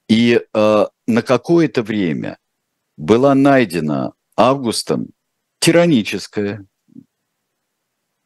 И 0.07 0.41
э, 0.41 0.85
на 1.07 1.21
какое-то 1.21 1.83
время 1.83 2.37
была 3.02 3.34
найдена 3.34 4.14
Августом 4.38 5.08
тираническая, 5.60 6.66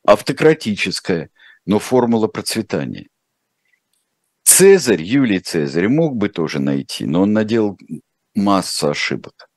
автократическая, 0.05 1.29
но 1.65 1.79
формула 1.79 2.27
процветания. 2.27 3.07
Цезарь, 4.43 5.01
Юлий 5.01 5.39
Цезарь 5.39 5.87
мог 5.87 6.17
бы 6.17 6.27
тоже 6.27 6.59
найти, 6.59 7.05
но 7.05 7.21
он 7.21 7.31
наделал 7.31 7.79
массу 8.35 8.89
ошибок. 8.89 9.49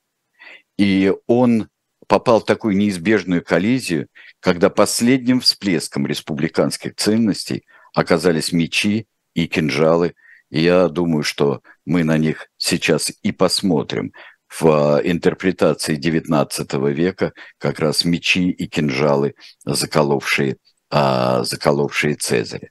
И 0.79 1.13
он 1.27 1.69
попал 2.07 2.41
в 2.41 2.47
такую 2.47 2.77
неизбежную 2.77 3.45
коллизию, 3.45 4.07
когда 4.39 4.71
последним 4.71 5.41
всплеском 5.41 6.07
республиканских 6.07 6.95
ценностей 6.95 7.65
оказались 7.93 8.53
мечи 8.53 9.09
и 9.35 9.49
кинжалы. 9.49 10.15
И 10.51 10.63
я 10.63 10.89
думаю, 10.89 11.25
что 11.25 11.63
мы 11.85 12.05
на 12.05 12.19
них 12.19 12.49
сейчас 12.57 13.13
и 13.23 13.33
посмотрим. 13.33 14.13
В 14.49 15.01
интерпретации 15.05 15.99
XIX 15.99 16.93
века 16.93 17.33
как 17.59 17.79
раз 17.79 18.05
мечи 18.05 18.51
и 18.51 18.67
кинжалы, 18.67 19.35
заколовшие, 19.65 20.57
заколовшие 20.91 22.15
Цезаря. 22.15 22.71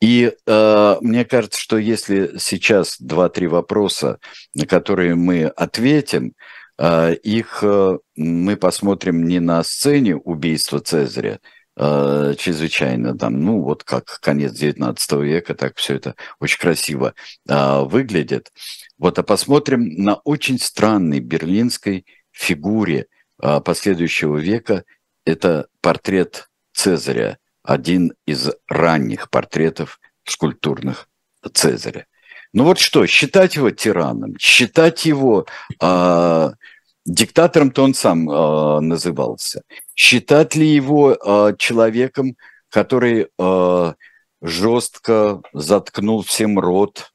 И 0.00 0.32
э, 0.46 0.96
мне 1.02 1.24
кажется, 1.24 1.60
что 1.60 1.76
если 1.76 2.38
сейчас 2.38 2.96
два-три 2.98 3.46
вопроса, 3.46 4.18
на 4.54 4.66
которые 4.66 5.14
мы 5.14 5.44
ответим, 5.44 6.32
э, 6.78 7.14
их 7.16 7.58
э, 7.62 7.98
мы 8.16 8.56
посмотрим 8.56 9.26
не 9.26 9.40
на 9.40 9.62
сцене 9.62 10.16
убийства 10.16 10.80
Цезаря, 10.80 11.40
э, 11.80 12.34
чрезвычайно 12.38 13.16
там, 13.16 13.40
ну 13.42 13.62
вот 13.62 13.84
как 13.84 14.20
конец 14.20 14.52
XIX 14.52 15.24
века, 15.24 15.54
так 15.54 15.76
все 15.76 15.94
это 15.94 16.14
очень 16.38 16.58
красиво 16.58 17.14
э, 17.48 17.80
выглядит. 17.84 18.52
Вот, 18.98 19.18
а 19.18 19.22
посмотрим 19.22 19.88
на 19.96 20.16
очень 20.16 20.58
странной 20.58 21.20
берлинской 21.20 22.04
фигуре 22.30 23.06
э, 23.42 23.60
последующего 23.60 24.36
века. 24.36 24.84
Это 25.24 25.68
портрет 25.80 26.50
Цезаря 26.72 27.38
один 27.62 28.12
из 28.26 28.50
ранних 28.68 29.30
портретов 29.30 30.00
скульптурных 30.24 31.08
Цезаря. 31.54 32.06
Ну 32.52 32.64
вот 32.64 32.78
что, 32.78 33.06
считать 33.06 33.56
его 33.56 33.70
тираном, 33.70 34.36
считать 34.38 35.06
его 35.06 35.46
э, 35.80 36.50
диктатором-то 37.06 37.82
он 37.82 37.94
сам 37.94 38.28
э, 38.30 38.80
назывался. 38.80 39.62
Считать 39.94 40.54
ли 40.54 40.66
его 40.66 41.12
э, 41.12 41.54
человеком, 41.58 42.36
который 42.68 43.28
э, 43.38 43.94
жестко 44.42 45.42
заткнул 45.52 46.22
всем 46.22 46.58
рот, 46.58 47.12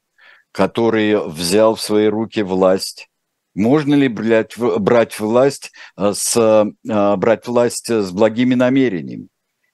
который 0.52 1.28
взял 1.28 1.74
в 1.74 1.80
свои 1.80 2.06
руки 2.06 2.42
власть? 2.42 3.08
Можно 3.54 3.94
ли 3.94 4.08
брать, 4.08 4.58
брать 4.58 5.18
власть 5.18 5.72
с 5.96 6.66
брать 6.84 7.46
власть 7.46 7.90
с 7.90 8.10
благими 8.10 8.54
намерениями? 8.54 9.28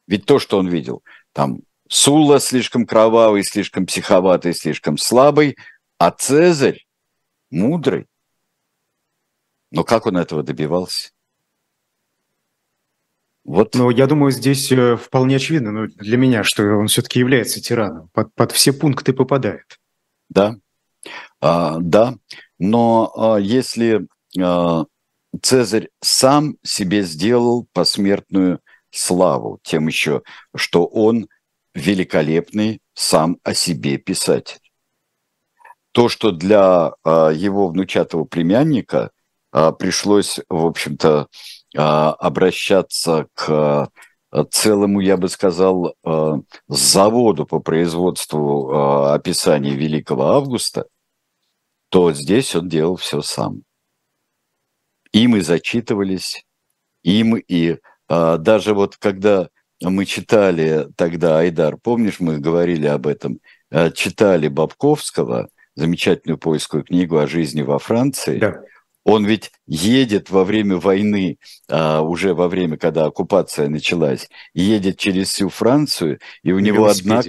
Ведь 0.06 0.24
то, 0.24 0.38
что 0.38 0.58
он 0.58 0.68
видел, 0.68 1.02
там 1.32 1.62
Сула 1.88 2.38
слишком 2.38 2.86
кровавый, 2.86 3.42
слишком 3.42 3.86
психоватый, 3.86 4.54
слишком 4.54 4.96
слабый, 4.96 5.56
а 5.98 6.10
Цезарь 6.10 6.86
мудрый. 7.50 8.06
Но 9.72 9.84
как 9.84 10.06
он 10.06 10.18
этого 10.18 10.42
добивался? 10.42 11.10
Вот. 13.44 13.74
Но 13.74 13.90
я 13.90 14.06
думаю, 14.06 14.30
здесь 14.30 14.70
э, 14.70 14.96
вполне 14.96 15.36
очевидно 15.36 15.72
ну, 15.72 15.86
для 15.88 16.16
меня, 16.16 16.44
что 16.44 16.62
он 16.76 16.86
все-таки 16.86 17.18
является 17.18 17.60
тираном. 17.60 18.08
Под, 18.12 18.32
под 18.34 18.52
все 18.52 18.72
пункты 18.72 19.12
попадает. 19.12 19.80
Да, 20.28 20.56
а, 21.40 21.78
да. 21.80 22.14
Но 22.58 23.12
а, 23.16 23.38
если 23.38 24.06
а, 24.40 24.84
Цезарь 25.40 25.88
сам 26.00 26.56
себе 26.62 27.02
сделал 27.02 27.66
посмертную 27.72 28.60
славу 28.90 29.58
тем 29.62 29.88
еще, 29.88 30.22
что 30.54 30.84
он 30.84 31.28
великолепный 31.74 32.80
сам 32.92 33.38
о 33.42 33.54
себе 33.54 33.96
писатель. 33.96 34.60
То, 35.92 36.08
что 36.10 36.30
для 36.30 36.92
а, 37.02 37.30
его 37.30 37.68
внучатого 37.68 38.24
племянника 38.24 39.10
пришлось, 39.52 40.40
в 40.48 40.66
общем-то, 40.66 41.28
а, 41.76 42.12
обращаться 42.14 43.28
к 43.34 43.90
целому, 44.50 45.00
я 45.00 45.18
бы 45.18 45.28
сказал, 45.28 45.94
заводу 46.66 47.44
по 47.44 47.60
производству 47.60 49.12
описаний 49.12 49.74
Великого 49.74 50.28
Августа, 50.28 50.86
то 51.90 52.14
здесь 52.14 52.56
он 52.56 52.66
делал 52.66 52.96
все 52.96 53.20
сам. 53.20 53.62
Им 55.12 55.36
и 55.36 55.42
зачитывались, 55.42 56.46
им 57.02 57.36
и 57.36 57.76
а, 58.12 58.36
даже 58.36 58.74
вот 58.74 58.96
когда 58.98 59.48
мы 59.80 60.04
читали 60.04 60.86
тогда, 60.96 61.38
Айдар, 61.38 61.78
помнишь, 61.78 62.20
мы 62.20 62.38
говорили 62.38 62.86
об 62.86 63.06
этом, 63.06 63.40
а, 63.70 63.90
читали 63.90 64.48
Бабковского, 64.48 65.48
замечательную 65.74 66.36
поисковую 66.36 66.84
книгу 66.84 67.16
о 67.16 67.26
жизни 67.26 67.62
во 67.62 67.78
Франции, 67.78 68.38
да. 68.38 68.62
Он 69.04 69.26
ведь 69.26 69.50
едет 69.66 70.30
во 70.30 70.44
время 70.44 70.76
войны, 70.76 71.38
а, 71.68 72.02
уже 72.02 72.34
во 72.34 72.48
время, 72.48 72.76
когда 72.76 73.06
оккупация 73.06 73.68
началась, 73.68 74.28
едет 74.54 74.98
через 74.98 75.28
всю 75.28 75.48
Францию, 75.48 76.20
и 76.42 76.52
у 76.52 76.60
на 76.60 76.64
него 76.64 76.86
одна 76.86 77.22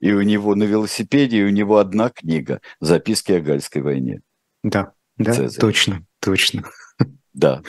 и 0.00 0.12
у 0.12 0.22
него 0.22 0.54
на 0.54 0.64
велосипеде, 0.64 1.38
и 1.38 1.44
у 1.44 1.50
него 1.50 1.78
одна 1.78 2.10
книга 2.10 2.60
"Записки 2.80 3.32
о 3.32 3.40
Гальской 3.40 3.82
войне". 3.82 4.22
Да, 4.64 4.92
да, 5.16 5.32
Цезарь. 5.34 5.60
точно, 5.60 6.04
точно. 6.20 6.64
Да. 7.32 7.62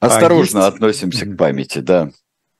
А 0.00 0.06
Осторожно 0.06 0.64
а 0.64 0.66
есть... 0.66 0.74
относимся 0.74 1.26
к 1.26 1.36
памяти, 1.36 1.78
да. 1.78 2.10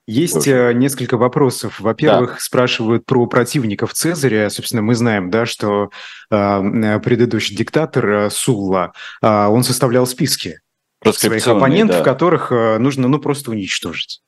Есть 0.07 0.35
Тоже. 0.35 0.71
Э, 0.71 0.73
несколько 0.73 1.17
вопросов. 1.17 1.81
Во-первых, 1.81 2.35
да. 2.35 2.37
спрашивают 2.39 3.05
про 3.07 3.27
противников 3.27 3.93
Цезаря. 3.93 4.49
Собственно, 4.51 4.83
мы 4.83 4.95
знаем, 4.95 5.31
да, 5.31 5.47
что 5.47 5.91
э, 6.31 7.01
предыдущий 7.01 7.57
диктатор 7.57 8.09
э, 8.09 8.31
Сулла, 8.31 8.93
э, 9.21 9.47
он 9.47 9.65
составлял 9.65 10.07
списки 10.07 10.61
своих 11.05 11.47
оппонентов, 11.49 11.99
да. 11.99 12.05
которых 12.05 12.53
э, 12.53 12.79
нужно, 12.79 13.09
ну, 13.09 13.19
просто 13.19 13.51
уничтожить. 13.51 14.23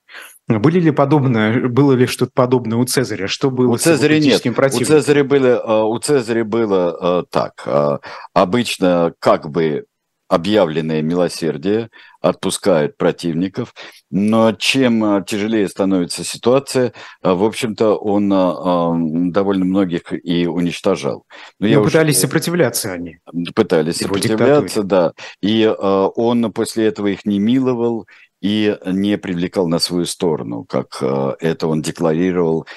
Были 0.48 0.80
ли 0.80 0.90
подобное, 0.90 1.68
было 1.68 1.92
ли 1.92 2.06
что-то 2.06 2.32
подобное 2.34 2.78
у 2.78 2.84
Цезаря? 2.84 3.28
Что 3.28 3.50
было 3.50 3.72
у 3.72 3.76
Цезаря 3.76 4.18
нет. 4.18 4.44
У 4.44 4.84
Цезаря 4.84 5.22
было, 5.22 5.84
у 5.84 5.98
Цезаря 5.98 6.44
было 6.44 7.26
так. 7.30 8.00
Обычно 8.32 9.12
как 9.20 9.50
бы 9.50 9.84
объявленное 10.28 11.00
милосердие, 11.02 11.88
отпускают 12.20 12.96
противников, 12.96 13.74
но 14.10 14.52
чем 14.52 15.02
а, 15.04 15.22
тяжелее 15.22 15.68
становится 15.68 16.24
ситуация, 16.24 16.92
а, 17.22 17.34
в 17.34 17.44
общем-то, 17.44 17.96
он 17.96 18.30
а, 18.32 18.92
довольно 19.30 19.64
многих 19.64 20.12
и 20.12 20.46
уничтожал. 20.46 21.24
Но, 21.58 21.68
но 21.68 21.82
пытались 21.82 22.16
уже... 22.16 22.22
сопротивляться 22.22 22.92
они. 22.92 23.18
Пытались 23.54 24.00
Его 24.00 24.14
сопротивляться, 24.14 24.82
диктатуре. 24.82 24.86
да. 24.86 25.12
И 25.40 25.66
он 25.66 26.52
после 26.52 26.86
этого 26.86 27.06
их 27.08 27.24
не 27.24 27.38
миловал, 27.38 28.06
и 28.40 28.78
не 28.86 29.18
привлекал 29.18 29.66
на 29.66 29.80
свою 29.80 30.04
сторону, 30.04 30.64
как 30.64 31.02
это 31.02 31.66
он 31.66 31.82
декларировал, 31.82 32.68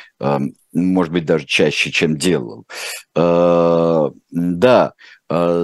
может 0.74 1.14
быть, 1.14 1.26
даже 1.26 1.46
чаще, 1.46 1.92
чем 1.92 2.18
делал. 2.18 2.66
Да, 3.14 4.94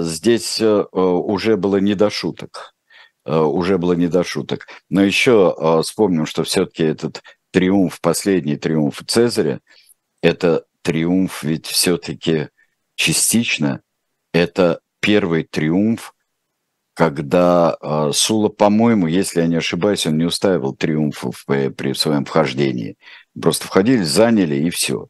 здесь 0.02 0.60
э, 0.60 0.82
уже 0.92 1.56
было 1.56 1.76
не 1.76 1.94
до 1.94 2.10
шуток. 2.10 2.74
Э, 3.24 3.38
уже 3.38 3.78
было 3.78 3.92
не 3.92 4.08
до 4.08 4.24
шуток. 4.24 4.66
Но 4.88 5.02
еще 5.02 5.54
э, 5.56 5.82
вспомним, 5.82 6.26
что 6.26 6.44
все-таки 6.44 6.84
этот 6.84 7.22
триумф, 7.50 8.00
последний 8.00 8.56
триумф 8.56 9.02
Цезаря, 9.06 9.60
это 10.22 10.64
триумф 10.82 11.42
ведь 11.42 11.66
все-таки 11.66 12.48
частично, 12.94 13.82
это 14.32 14.80
первый 15.00 15.44
триумф, 15.44 16.14
когда 16.94 17.76
Сула, 18.12 18.48
по-моему, 18.48 19.06
если 19.06 19.40
я 19.40 19.46
не 19.46 19.54
ошибаюсь, 19.54 20.04
он 20.06 20.18
не 20.18 20.24
устаивал 20.24 20.74
триумфов 20.74 21.44
при, 21.46 21.68
при 21.68 21.92
своем 21.92 22.24
вхождении. 22.24 22.96
Просто 23.40 23.68
входили, 23.68 24.02
заняли 24.02 24.56
и 24.56 24.70
все. 24.70 25.08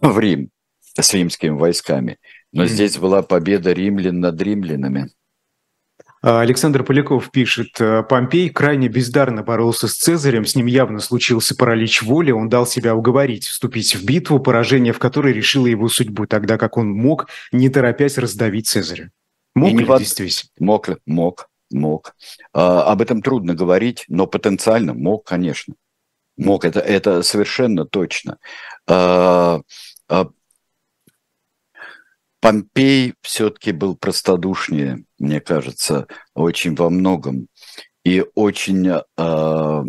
В 0.00 0.18
Рим 0.18 0.50
с 1.02 1.12
римскими 1.12 1.50
войсками. 1.50 2.18
Но 2.52 2.64
mm-hmm. 2.64 2.68
здесь 2.68 2.98
была 2.98 3.22
победа 3.22 3.72
римлян 3.72 4.20
над 4.20 4.40
римлянами. 4.40 5.10
А, 6.22 6.40
Александр 6.40 6.82
Поляков 6.82 7.30
пишет, 7.30 7.80
«Э, 7.80 8.02
Помпей 8.02 8.48
крайне 8.50 8.88
бездарно 8.88 9.42
боролся 9.42 9.86
с 9.86 9.94
Цезарем, 9.94 10.44
с 10.44 10.56
ним 10.56 10.66
явно 10.66 11.00
случился 11.00 11.54
паралич 11.54 12.02
воли, 12.02 12.30
он 12.30 12.48
дал 12.48 12.66
себя 12.66 12.96
уговорить 12.96 13.46
вступить 13.46 13.94
в 13.94 14.04
битву, 14.04 14.40
поражение 14.40 14.92
в 14.92 14.98
которой 14.98 15.32
решило 15.32 15.66
его 15.66 15.88
судьбу, 15.88 16.26
тогда 16.26 16.58
как 16.58 16.78
он 16.78 16.90
мог, 16.90 17.28
не 17.52 17.68
торопясь, 17.68 18.18
раздавить 18.18 18.66
Цезаря. 18.66 19.10
Мог 19.54 19.70
ли 19.72 19.84
в... 19.84 19.98
действительно? 19.98 20.50
Мог, 20.58 20.88
мог, 21.06 21.48
мог. 21.70 22.16
А, 22.52 22.82
об 22.82 23.02
этом 23.02 23.22
трудно 23.22 23.54
говорить, 23.54 24.04
но 24.08 24.26
потенциально 24.26 24.94
мог, 24.94 25.24
конечно. 25.24 25.74
Мог, 26.36 26.64
это, 26.64 26.80
это 26.80 27.22
совершенно 27.22 27.84
точно. 27.84 28.38
А, 28.88 29.60
а, 30.08 30.28
Помпей 32.46 33.14
все-таки 33.22 33.72
был 33.72 33.96
простодушнее, 33.96 35.04
мне 35.18 35.40
кажется, 35.40 36.06
очень 36.32 36.76
во 36.76 36.90
многом. 36.90 37.48
И 38.04 38.24
очень... 38.36 38.88
Э, 38.88 39.82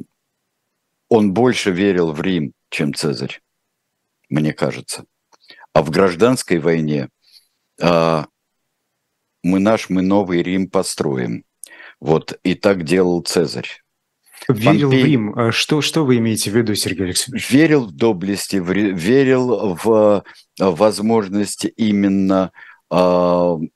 он 1.08 1.34
больше 1.36 1.70
верил 1.70 2.14
в 2.14 2.20
Рим, 2.20 2.53
чем 2.72 2.95
Цезарь, 2.95 3.41
мне 4.30 4.53
кажется. 4.53 5.05
А 5.72 5.84
в 5.84 5.91
гражданской 5.91 6.58
войне 6.58 7.10
э, 7.80 8.24
мы 9.43 9.60
наш, 9.60 9.89
мы 9.89 10.01
новый 10.01 10.41
Рим 10.41 10.68
построим. 10.68 11.45
Вот, 11.99 12.39
и 12.41 12.55
так 12.55 12.86
делал 12.86 13.22
Цезарь. 13.22 13.70
Верил 14.47 14.89
Помпей... 14.89 15.01
в 15.01 15.05
Рим. 15.05 15.33
А 15.35 15.51
что, 15.51 15.81
что 15.81 16.05
вы 16.05 16.17
имеете 16.17 16.51
в 16.51 16.55
виду, 16.55 16.73
Сергей 16.75 17.05
Алексеевич? 17.05 17.51
Верил 17.51 17.85
в 17.85 17.91
доблести, 17.91 18.57
верил 18.57 19.77
в 19.81 20.23
возможность 20.57 21.67
именно 21.75 22.51
э, 22.91 22.95
в 22.95 23.69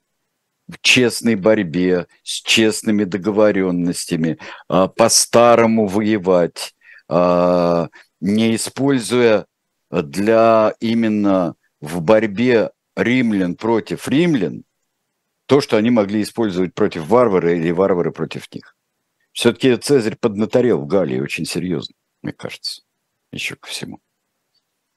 честной 0.80 1.34
борьбе, 1.34 2.06
с 2.22 2.40
честными 2.42 3.04
договоренностями, 3.04 4.38
по-старому 4.68 5.86
воевать, 5.86 6.74
не 7.08 8.56
используя 8.56 9.46
для 9.90 10.74
именно 10.80 11.54
в 11.80 12.00
борьбе 12.00 12.70
римлян 12.96 13.56
против 13.56 14.08
римлян 14.08 14.64
то, 15.46 15.60
что 15.60 15.76
они 15.76 15.90
могли 15.90 16.22
использовать 16.22 16.72
против 16.74 17.06
варвара 17.08 17.54
или 17.54 17.70
варвары 17.70 18.12
против 18.12 18.52
них. 18.54 18.71
Все-таки 19.32 19.76
Цезарь 19.76 20.16
поднаторел 20.16 20.80
в 20.80 20.86
Галлии 20.86 21.20
очень 21.20 21.44
серьезно, 21.44 21.94
мне 22.22 22.32
кажется, 22.32 22.82
еще 23.32 23.56
ко 23.56 23.68
всему. 23.68 24.00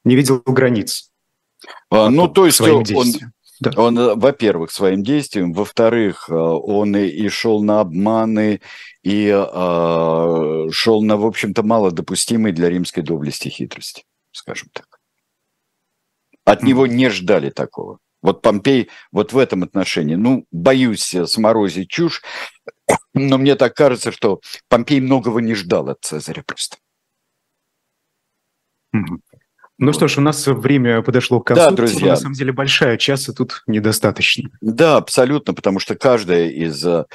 Не 0.04 0.16
видел 0.16 0.42
границ. 0.46 1.12
А, 1.90 2.10
ну, 2.10 2.28
то 2.28 2.46
есть 2.46 2.62
он, 2.62 2.84
да. 3.60 3.72
Он, 3.78 3.98
э, 3.98 4.16
во-первых, 4.16 4.72
своим 4.72 5.04
действием, 5.04 5.54
во-вторых, 5.54 6.30
э, 6.30 6.34
он 6.34 6.96
и, 6.96 7.08
и 7.08 7.30
шел 7.30 7.64
на 7.64 7.80
обманы, 7.80 8.62
и 9.02 9.28
э, 9.28 10.70
шел 10.72 11.04
на, 11.04 11.18
в 11.18 11.26
общем-то, 11.26 11.64
малодопустимой 11.64 12.52
для 12.52 12.70
римской 12.70 13.02
доблести 13.02 13.48
хитрости, 13.48 14.04
скажем 14.32 14.70
так. 14.74 15.00
От 16.44 16.64
него 16.64 16.86
не 16.86 17.10
ждали 17.10 17.50
такого. 17.50 18.00
Вот 18.22 18.42
Помпей 18.42 18.90
вот 19.12 19.34
в 19.34 19.38
этом 19.38 19.64
отношении, 19.64 20.16
ну, 20.16 20.46
боюсь 20.52 21.16
сморозить 21.26 21.90
чушь, 21.90 22.24
но 23.14 23.38
мне 23.38 23.56
так 23.56 23.76
кажется, 23.76 24.12
что 24.12 24.42
Помпей 24.70 25.00
многого 25.00 25.42
не 25.42 25.56
ждал 25.56 25.90
от 25.90 26.04
Цезаря 26.04 26.44
просто. 26.44 26.78
Mm-hmm. 28.96 29.20
Ну 29.78 29.92
что 29.92 30.08
ж, 30.08 30.20
у 30.20 30.22
нас 30.22 30.48
время 30.48 31.02
подошло 31.02 31.42
к 31.42 31.48
концу. 31.48 31.64
Да, 31.64 31.72
друзья. 31.72 32.12
На 32.12 32.16
самом 32.16 32.34
деле 32.34 32.54
большая, 32.54 32.98
часа 32.98 33.34
тут 33.34 33.62
недостаточно. 33.68 34.50
Да, 34.62 34.96
абсолютно, 34.96 35.54
потому 35.54 35.80
что 35.80 35.96
каждая 35.96 36.48
из 36.48 36.86
а, 36.86 37.06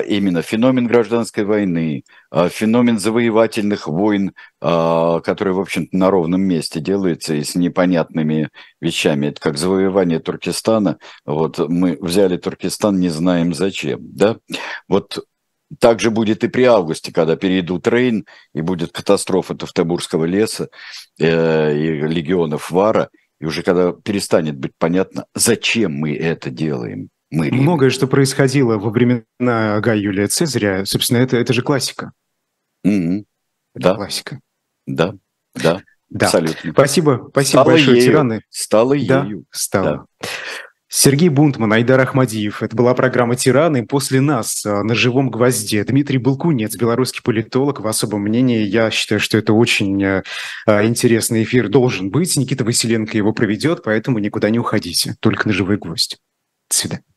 именно 0.00 0.42
феномен 0.42 0.86
гражданской 0.86 1.44
войны, 1.44 2.04
а, 2.30 2.50
феномен 2.50 2.98
завоевательных 2.98 3.86
войн, 3.86 4.32
который, 4.60 5.54
в 5.54 5.58
общем-то, 5.58 5.96
на 5.96 6.08
ровном 6.08 6.42
месте 6.42 6.78
делается 6.78 7.34
и 7.34 7.42
с 7.42 7.56
непонятными 7.56 8.50
вещами. 8.80 9.26
Это 9.26 9.40
как 9.40 9.58
завоевание 9.58 10.20
Туркестана. 10.20 10.98
Вот 11.24 11.58
мы 11.58 11.98
взяли 12.00 12.36
Туркестан, 12.36 13.00
не 13.00 13.08
знаем 13.08 13.54
зачем, 13.54 13.98
да? 14.02 14.36
Вот 14.86 15.24
так 15.78 16.00
же 16.00 16.10
будет 16.10 16.44
и 16.44 16.48
при 16.48 16.64
августе, 16.64 17.12
когда 17.12 17.36
перейдут 17.36 17.86
Рейн, 17.88 18.26
и 18.54 18.60
будет 18.60 18.92
катастрофа 18.92 19.54
Тавтобурского 19.54 20.24
леса 20.24 20.68
э, 21.18 21.76
и 21.76 22.00
легионов 22.00 22.70
Вара, 22.70 23.10
и 23.40 23.44
уже 23.44 23.62
когда 23.62 23.92
перестанет 23.92 24.56
быть 24.56 24.72
понятно, 24.78 25.26
зачем 25.34 25.92
мы 25.94 26.14
это 26.14 26.50
делаем. 26.50 27.08
Мы 27.30 27.50
Многое, 27.50 27.90
что 27.90 28.06
происходило 28.06 28.76
во 28.76 28.90
времена 28.90 29.24
Гая 29.80 29.96
Юлия 29.96 30.28
Цезаря, 30.28 30.84
собственно, 30.84 31.18
это, 31.18 31.38
это 31.38 31.52
же 31.52 31.62
классика. 31.62 32.12
Mm-hmm. 32.86 33.24
Это 33.74 33.84
да. 33.88 33.94
классика. 33.94 34.40
Да, 34.86 35.14
да, 35.54 35.80
да. 36.10 36.26
абсолютно. 36.26 36.72
Спасибо, 36.72 37.28
спасибо 37.30 37.60
стало 37.62 37.70
большое, 37.70 37.96
ею. 37.96 38.06
тираны. 38.06 38.42
Стало 38.50 38.96
да, 39.06 39.24
ею. 39.24 39.44
Стало. 39.50 40.06
Да. 40.20 40.28
Сергей 40.94 41.30
Бунтман, 41.30 41.72
Айдар 41.72 41.98
Ахмадиев. 42.00 42.62
Это 42.62 42.76
была 42.76 42.92
программа 42.92 43.34
«Тираны». 43.34 43.86
После 43.86 44.20
нас 44.20 44.66
а, 44.66 44.82
на 44.82 44.94
живом 44.94 45.30
гвозде 45.30 45.82
Дмитрий 45.84 46.18
Балкунец, 46.18 46.76
белорусский 46.76 47.22
политолог. 47.22 47.80
В 47.80 47.86
особом 47.86 48.20
мнении 48.20 48.62
я 48.62 48.90
считаю, 48.90 49.18
что 49.18 49.38
это 49.38 49.54
очень 49.54 50.04
а, 50.04 50.22
а, 50.66 50.84
интересный 50.84 51.44
эфир 51.44 51.70
должен 51.70 52.10
быть. 52.10 52.36
Никита 52.36 52.62
Василенко 52.62 53.16
его 53.16 53.32
проведет, 53.32 53.82
поэтому 53.82 54.18
никуда 54.18 54.50
не 54.50 54.58
уходите. 54.58 55.16
Только 55.20 55.48
на 55.48 55.54
живой 55.54 55.78
гвоздь. 55.78 56.18
До 56.68 56.76
свидания. 56.76 57.11